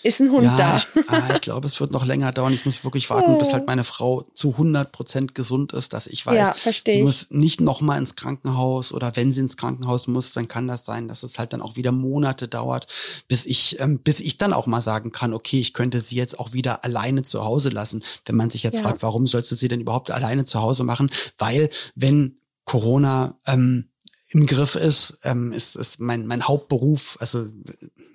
ist 0.05 0.21
ein 0.21 0.31
Hund 0.31 0.45
ja, 0.45 0.57
da. 0.57 0.77
Ich, 0.77 0.87
ah, 1.09 1.31
ich 1.33 1.41
glaube, 1.41 1.67
es 1.67 1.81
wird 1.81 1.91
noch 1.91 2.05
länger 2.05 2.31
dauern. 2.31 2.53
Ich 2.53 2.67
muss 2.67 2.85
wirklich 2.85 3.09
warten, 3.09 3.33
oh. 3.33 3.39
bis 3.39 3.55
halt 3.55 3.67
meine 3.67 3.85
Frau 3.85 4.23
zu 4.35 4.51
100 4.51 4.93
Prozent 4.93 5.35
gesund 5.35 5.73
ist, 5.73 5.95
dass 5.95 6.07
ich 6.07 6.27
weiß, 6.27 6.63
ja, 6.65 6.73
sie 6.85 7.03
muss 7.03 7.31
nicht 7.31 7.63
noch 7.63 7.81
mal 7.81 7.97
ins 7.97 8.15
Krankenhaus 8.15 8.93
oder 8.93 9.17
wenn 9.17 9.33
sie 9.33 9.41
ins 9.41 9.57
Krankenhaus 9.57 10.07
muss, 10.07 10.33
dann 10.33 10.47
kann 10.47 10.69
das 10.69 10.85
sein, 10.85 11.09
dass 11.09 11.23
es 11.23 11.39
halt 11.39 11.55
dann 11.55 11.63
auch 11.63 11.77
wieder 11.77 11.91
Monate 11.91 12.49
dauert, 12.49 12.87
bis 13.29 13.47
ich, 13.47 13.81
ähm, 13.81 13.99
bis 13.99 14.21
ich 14.21 14.37
dann 14.37 14.53
auch 14.53 14.67
mal 14.67 14.83
sagen 14.83 15.11
kann, 15.11 15.33
okay, 15.33 15.59
ich 15.59 15.73
könnte 15.73 16.01
sie 16.01 16.17
jetzt 16.17 16.39
auch 16.39 16.53
wieder 16.53 16.85
alleine 16.85 17.23
zu 17.23 17.43
Hause 17.43 17.71
lassen. 17.71 18.05
Wenn 18.27 18.37
man 18.37 18.51
sich 18.51 18.63
jetzt 18.63 18.77
ja. 18.77 18.83
fragt, 18.83 19.03
warum 19.03 19.27
sollst 19.27 19.51
du 19.51 19.55
sie 19.55 19.69
denn 19.69 19.81
überhaupt 19.81 20.11
alleine 20.11 20.45
zu 20.45 20.61
Hause 20.61 20.85
machen? 20.85 21.11
Weil 21.39 21.71
wenn 21.95 22.37
Corona 22.65 23.39
ähm, 23.47 23.89
im 24.29 24.47
Griff 24.47 24.75
ist, 24.75 25.19
ähm, 25.23 25.53
ist, 25.53 25.77
ist 25.77 26.01
mein, 26.01 26.27
mein 26.27 26.47
Hauptberuf, 26.47 27.17
also 27.21 27.47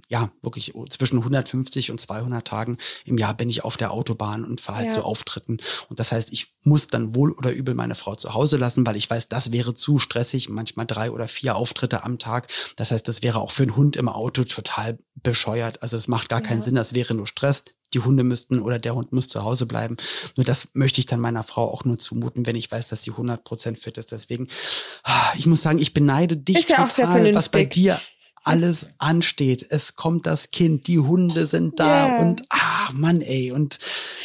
ja, 0.10 0.32
wirklich 0.42 0.74
zwischen 0.90 1.20
150 1.20 1.92
und 1.92 2.02
200 2.02 2.46
Tagen 2.46 2.78
im 3.06 3.20
Jahr 3.20 3.36
bin 3.36 3.48
ich 3.48 3.64
auf 3.64 3.78
der 3.78 3.92
Autobahn 3.92 4.44
und 4.44 4.60
fahre 4.60 4.80
halt 4.80 4.88
ja. 4.88 4.96
zu 4.96 5.04
Auftritten. 5.04 5.60
Und 5.88 6.00
das 6.00 6.12
heißt, 6.12 6.34
ich 6.34 6.56
muss 6.64 6.88
dann 6.88 7.14
wohl 7.14 7.32
oder 7.32 7.52
übel 7.52 7.76
meine 7.76 7.94
Frau 7.94 8.16
zu 8.16 8.34
Hause 8.34 8.58
lassen, 8.58 8.86
weil 8.88 8.96
ich 8.96 9.08
weiß, 9.08 9.30
das 9.30 9.52
wäre 9.52 9.76
zu 9.76 10.00
stressig, 10.00 10.50
manchmal 10.50 10.88
drei 10.88 11.12
oder 11.12 11.28
vier 11.28 11.56
Auftritte 11.56 12.04
am 12.04 12.18
Tag. 12.18 12.52
Das 12.76 12.90
heißt, 12.90 13.08
das 13.08 13.22
wäre 13.22 13.40
auch 13.40 13.52
für 13.52 13.64
einen 13.64 13.76
Hund 13.76 13.98
im 13.98 14.10
Auto 14.10 14.44
total 14.46 14.98
bescheuert. 15.14 15.84
Also 15.84 15.96
es 15.96 16.08
macht 16.08 16.28
gar 16.28 16.42
keinen 16.42 16.64
Sinn, 16.64 16.76
das 16.76 16.96
wäre 16.96 17.14
nur 17.14 17.28
Stress. 17.28 17.66
Die 17.94 18.00
Hunde 18.00 18.24
müssten 18.24 18.60
oder 18.60 18.80
der 18.80 18.96
Hund 18.96 19.14
muss 19.14 19.28
zu 19.28 19.44
Hause 19.44 19.68
bleiben. 19.68 19.98
Nur 20.36 20.44
das 20.44 20.70
möchte 20.74 21.00
ich 21.00 21.06
dann 21.06 21.20
meiner 21.20 21.44
Frau 21.44 21.72
auch 21.72 21.86
nur 21.86 22.00
zumuten, 22.00 22.48
wenn 22.48 22.56
ich 22.56 22.72
weiß, 22.72 22.88
dass 22.88 23.04
sie 23.04 23.12
100 23.12 23.44
Prozent 23.44 23.78
fit 23.78 23.98
ist. 24.00 24.12
Deswegen, 24.12 24.48
ah, 25.04 25.34
ich 25.38 25.46
muss 25.46 25.62
sagen, 25.62 25.78
ich 25.78 25.94
beneide 25.94 26.36
dich 26.36 26.58
ist 26.58 26.70
total, 26.70 27.34
was 27.36 27.50
bei 27.50 27.64
dir 27.64 28.00
alles 28.44 28.88
ansteht. 28.98 29.66
Es 29.70 29.96
kommt 29.96 30.26
das 30.26 30.52
Kind, 30.52 30.88
die 30.88 31.00
Hunde 31.00 31.46
sind 31.46 31.80
da 31.80 32.08
yeah. 32.08 32.20
und 32.20 32.44
ah 32.50 32.90
Mann, 32.94 33.22
ey 33.22 33.52
und 33.52 33.80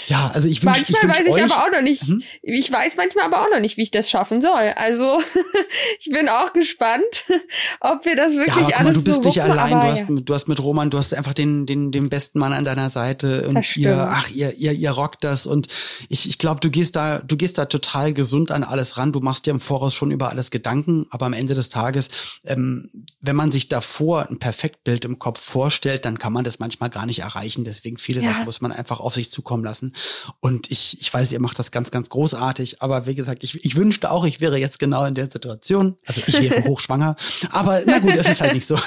ja, 0.06 0.30
also 0.34 0.48
ich 0.48 0.64
wünsche 0.64 0.80
Manchmal 0.80 1.10
ich 1.10 1.16
wünsch 1.16 1.28
weiß 1.28 1.36
ich 1.36 1.52
aber 1.52 1.64
auch 1.64 1.72
noch 1.72 1.82
nicht. 1.82 2.02
Hm? 2.02 2.22
Ich 2.42 2.70
weiß 2.70 2.96
manchmal 2.96 3.24
aber 3.24 3.42
auch 3.42 3.50
noch 3.50 3.60
nicht, 3.60 3.76
wie 3.76 3.82
ich 3.82 3.90
das 3.90 4.10
schaffen 4.10 4.40
soll. 4.40 4.72
Also 4.76 5.20
ich 5.98 6.10
bin 6.10 6.28
auch 6.28 6.52
gespannt, 6.52 7.04
ob 7.80 8.04
wir 8.04 8.16
das 8.16 8.34
wirklich 8.34 8.68
ja, 8.68 8.76
alles 8.76 8.96
mal, 8.96 9.02
du 9.02 9.04
bist 9.04 9.22
so 9.22 9.28
nicht 9.28 9.42
allein. 9.42 9.70
Du 9.70 9.86
hast, 9.86 10.06
du 10.08 10.34
hast 10.34 10.48
mit 10.48 10.60
Roman, 10.60 10.90
du 10.90 10.98
hast 10.98 11.14
einfach 11.14 11.34
den 11.34 11.66
den 11.66 11.90
den 11.92 12.08
besten 12.08 12.38
Mann 12.38 12.52
an 12.52 12.64
deiner 12.64 12.90
Seite 12.90 13.48
und 13.48 13.76
ihr, 13.76 14.08
ach 14.10 14.30
ihr 14.30 14.54
ihr 14.54 14.72
ihr 14.72 14.90
rockt 14.90 15.24
das 15.24 15.46
und 15.46 15.68
ich 16.08 16.28
ich 16.28 16.38
glaube, 16.38 16.60
du 16.60 16.70
gehst 16.70 16.96
da 16.96 17.18
du 17.18 17.36
gehst 17.36 17.58
da 17.58 17.64
total 17.64 18.12
gesund 18.12 18.50
an 18.50 18.64
alles 18.64 18.96
ran. 18.96 19.12
Du 19.12 19.20
machst 19.20 19.46
dir 19.46 19.50
im 19.50 19.60
Voraus 19.60 19.94
schon 19.94 20.10
über 20.10 20.30
alles 20.30 20.50
Gedanken, 20.50 21.06
aber 21.10 21.26
am 21.26 21.32
Ende 21.32 21.54
des 21.54 21.68
Tages, 21.68 22.08
ähm, 22.44 22.90
wenn 23.20 23.36
man 23.36 23.52
sich 23.52 23.68
davor 23.68 24.13
ein 24.16 24.38
Perfektbild 24.38 25.04
im 25.04 25.18
Kopf 25.18 25.40
vorstellt, 25.40 26.04
dann 26.04 26.18
kann 26.18 26.32
man 26.32 26.44
das 26.44 26.58
manchmal 26.58 26.90
gar 26.90 27.06
nicht 27.06 27.20
erreichen. 27.20 27.64
Deswegen 27.64 27.98
viele 27.98 28.20
ja. 28.20 28.30
Sachen 28.30 28.44
muss 28.44 28.60
man 28.60 28.72
einfach 28.72 29.00
auf 29.00 29.14
sich 29.14 29.30
zukommen 29.30 29.64
lassen. 29.64 29.92
Und 30.40 30.70
ich, 30.70 31.00
ich 31.00 31.12
weiß, 31.12 31.32
ihr 31.32 31.40
macht 31.40 31.58
das 31.58 31.70
ganz, 31.70 31.90
ganz 31.90 32.08
großartig. 32.08 32.82
Aber 32.82 33.06
wie 33.06 33.14
gesagt, 33.14 33.44
ich, 33.44 33.64
ich 33.64 33.76
wünschte 33.76 34.10
auch, 34.10 34.24
ich 34.24 34.40
wäre 34.40 34.58
jetzt 34.58 34.78
genau 34.78 35.04
in 35.04 35.14
der 35.14 35.30
Situation. 35.30 35.96
Also 36.06 36.22
ich 36.26 36.40
wäre 36.40 36.64
hochschwanger. 36.68 37.16
Aber 37.50 37.82
na 37.86 37.98
gut, 37.98 38.16
es 38.16 38.28
ist 38.28 38.40
halt 38.40 38.54
nicht 38.54 38.66
so. 38.66 38.76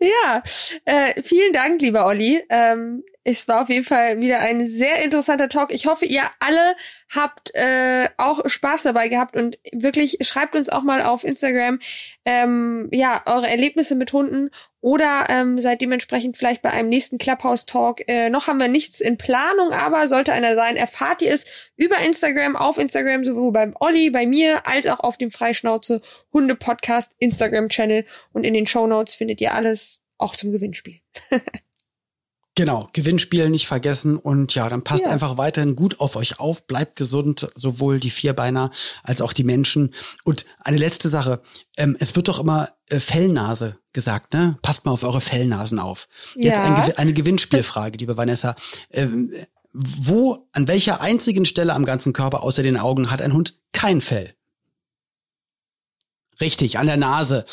ja, 0.00 0.42
äh, 0.84 1.22
vielen 1.22 1.52
Dank, 1.52 1.82
lieber 1.82 2.06
Olli. 2.06 2.42
Ähm, 2.48 3.02
es 3.28 3.48
war 3.48 3.62
auf 3.62 3.68
jeden 3.68 3.84
Fall 3.84 4.20
wieder 4.20 4.38
ein 4.38 4.64
sehr 4.66 5.02
interessanter 5.02 5.48
Talk. 5.48 5.72
Ich 5.72 5.86
hoffe, 5.86 6.06
ihr 6.06 6.22
alle 6.38 6.76
habt 7.12 7.52
äh, 7.54 8.08
auch 8.18 8.48
Spaß 8.48 8.84
dabei 8.84 9.08
gehabt 9.08 9.34
und 9.34 9.58
wirklich 9.72 10.18
schreibt 10.20 10.54
uns 10.54 10.68
auch 10.68 10.84
mal 10.84 11.02
auf 11.02 11.24
Instagram 11.24 11.80
ähm, 12.24 12.88
ja 12.92 13.22
eure 13.26 13.48
Erlebnisse 13.48 13.96
mit 13.96 14.12
Hunden 14.12 14.50
oder 14.80 15.26
ähm, 15.28 15.58
seid 15.58 15.80
dementsprechend 15.80 16.36
vielleicht 16.36 16.62
bei 16.62 16.70
einem 16.70 16.88
nächsten 16.88 17.18
Clubhouse 17.18 17.66
Talk. 17.66 18.08
Äh, 18.08 18.30
noch 18.30 18.46
haben 18.46 18.60
wir 18.60 18.68
nichts 18.68 19.00
in 19.00 19.16
Planung, 19.16 19.72
aber 19.72 20.06
sollte 20.06 20.32
einer 20.32 20.54
sein, 20.54 20.76
erfahrt 20.76 21.20
ihr 21.20 21.32
es 21.32 21.72
über 21.74 21.98
Instagram, 21.98 22.54
auf 22.54 22.78
Instagram 22.78 23.24
sowohl 23.24 23.50
beim 23.50 23.74
Olli, 23.80 24.10
bei 24.10 24.24
mir 24.24 24.68
als 24.68 24.86
auch 24.86 25.00
auf 25.00 25.18
dem 25.18 25.32
Freischnauze 25.32 26.00
Hunde 26.32 26.54
Podcast 26.54 27.10
Instagram 27.18 27.70
Channel 27.70 28.06
und 28.32 28.44
in 28.44 28.54
den 28.54 28.66
Show 28.66 28.86
Notes 28.86 29.16
findet 29.16 29.40
ihr 29.40 29.52
alles 29.52 29.98
auch 30.16 30.36
zum 30.36 30.52
Gewinnspiel. 30.52 31.00
Genau, 32.58 32.88
Gewinnspiel 32.94 33.50
nicht 33.50 33.66
vergessen 33.68 34.16
und 34.16 34.54
ja, 34.54 34.68
dann 34.70 34.82
passt 34.82 35.04
Ja. 35.04 35.10
einfach 35.10 35.36
weiterhin 35.36 35.76
gut 35.76 36.00
auf 36.00 36.16
euch 36.16 36.40
auf, 36.40 36.66
bleibt 36.66 36.96
gesund, 36.96 37.48
sowohl 37.54 38.00
die 38.00 38.10
Vierbeiner 38.10 38.70
als 39.02 39.20
auch 39.20 39.34
die 39.34 39.44
Menschen. 39.44 39.92
Und 40.24 40.46
eine 40.60 40.78
letzte 40.78 41.10
Sache, 41.10 41.42
ähm, 41.76 41.96
es 42.00 42.16
wird 42.16 42.28
doch 42.28 42.40
immer 42.40 42.70
äh, 42.88 42.98
Fellnase 42.98 43.78
gesagt, 43.92 44.32
ne? 44.32 44.58
Passt 44.62 44.86
mal 44.86 44.92
auf 44.92 45.04
eure 45.04 45.20
Fellnasen 45.20 45.78
auf. 45.78 46.08
Jetzt 46.34 46.56
Ja. 46.56 46.64
ein, 46.64 46.74
Gewi- 46.76 46.96
eine 46.96 47.12
Gewinnspielfrage, 47.12 47.98
liebe 47.98 48.16
Vanessa. 48.16 48.56
Ähm, 48.90 49.32
wo, 49.74 50.48
an 50.52 50.66
welcher 50.66 51.02
einzigen 51.02 51.44
Stelle 51.44 51.74
am 51.74 51.84
ganzen 51.84 52.14
Körper 52.14 52.42
außer 52.42 52.62
den 52.62 52.78
Augen 52.78 53.10
hat 53.10 53.20
ein 53.20 53.34
Hund 53.34 53.58
kein 53.72 54.00
Fell? 54.00 54.34
Richtig, 56.40 56.78
an 56.78 56.86
der 56.86 56.96
Nase. 56.96 57.44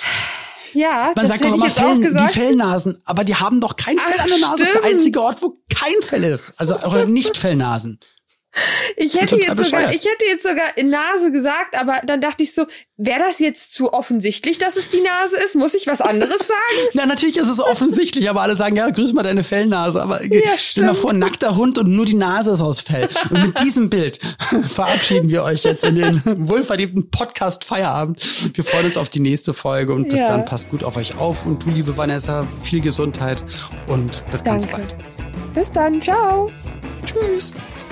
Ja, 0.73 1.11
Man 1.15 1.27
sagt 1.27 1.45
doch 1.45 1.53
immer 1.53 1.65
auch 1.65 1.69
Fell, 1.69 1.99
die. 1.99 2.33
Fellnasen, 2.33 3.01
aber 3.05 3.23
die 3.23 3.35
haben 3.35 3.61
doch 3.61 3.75
kein 3.75 3.97
Fell 3.99 4.15
Ach, 4.17 4.23
an 4.23 4.29
der 4.29 4.37
Nase. 4.39 4.57
Das 4.57 4.67
ist 4.67 4.73
der 4.73 4.79
stimmt. 4.81 4.93
einzige 4.95 5.21
Ort, 5.21 5.41
wo 5.41 5.57
kein 5.73 6.01
Fell 6.01 6.23
ist. 6.23 6.53
Also 6.57 6.75
eure 6.83 7.07
Nicht-Fellnasen. 7.07 7.99
Ich 8.97 9.19
hätte 9.19 9.35
jetzt 9.35 9.47
sogar, 9.47 9.55
bescheuert. 9.55 9.93
ich 9.95 10.01
hätte 10.05 10.25
jetzt 10.27 10.43
sogar 10.43 10.77
in 10.77 10.89
Nase 10.89 11.31
gesagt, 11.31 11.75
aber 11.75 12.01
dann 12.05 12.21
dachte 12.21 12.43
ich 12.43 12.53
so, 12.53 12.65
wäre 12.97 13.19
das 13.19 13.39
jetzt 13.39 13.73
zu 13.73 13.91
offensichtlich, 13.91 14.59
dass 14.59 14.75
es 14.75 14.89
die 14.89 15.01
Nase 15.01 15.37
ist? 15.37 15.55
Muss 15.55 15.73
ich 15.73 15.87
was 15.87 16.01
anderes 16.01 16.37
sagen? 16.47 16.59
Na, 16.93 17.05
natürlich 17.07 17.37
ist 17.37 17.49
es 17.49 17.59
offensichtlich, 17.59 18.29
aber 18.29 18.41
alle 18.41 18.53
sagen, 18.55 18.75
ja, 18.75 18.89
grüß 18.89 19.13
mal 19.13 19.23
deine 19.23 19.43
Fellnase. 19.43 20.01
Aber 20.01 20.21
äh, 20.23 20.43
stell 20.57 20.83
dir 20.83 20.87
mal 20.89 20.93
vor, 20.93 21.13
nackter 21.13 21.55
Hund 21.55 21.77
und 21.79 21.87
nur 21.91 22.05
die 22.05 22.13
Nase 22.13 22.51
ist 22.51 22.61
aus 22.61 22.79
Fell. 22.81 23.09
Und 23.31 23.41
mit 23.47 23.59
diesem 23.61 23.89
Bild 23.89 24.19
verabschieden 24.67 25.29
wir 25.29 25.43
euch 25.43 25.63
jetzt 25.63 25.83
in 25.83 25.95
den 25.95 26.21
wohlverdienten 26.47 27.09
Podcast 27.09 27.63
Feierabend. 27.63 28.23
Wir 28.55 28.63
freuen 28.63 28.85
uns 28.85 28.97
auf 28.97 29.09
die 29.09 29.19
nächste 29.19 29.53
Folge 29.53 29.93
und 29.93 30.09
bis 30.09 30.19
Ja. 30.19 30.27
dann 30.27 30.45
passt 30.45 30.69
gut 30.69 30.83
auf 30.83 30.95
euch 30.97 31.17
auf. 31.17 31.45
Und 31.45 31.65
du, 31.65 31.69
liebe 31.71 31.97
Vanessa, 31.97 32.45
viel 32.61 32.81
Gesundheit 32.81 33.43
und 33.87 34.23
bis 34.31 34.43
ganz 34.43 34.67
Danke. 34.67 34.77
bald. 34.77 34.95
Bis 35.55 35.71
dann, 35.71 35.99
ciao. 35.99 36.51
Tschüss. 37.05 37.53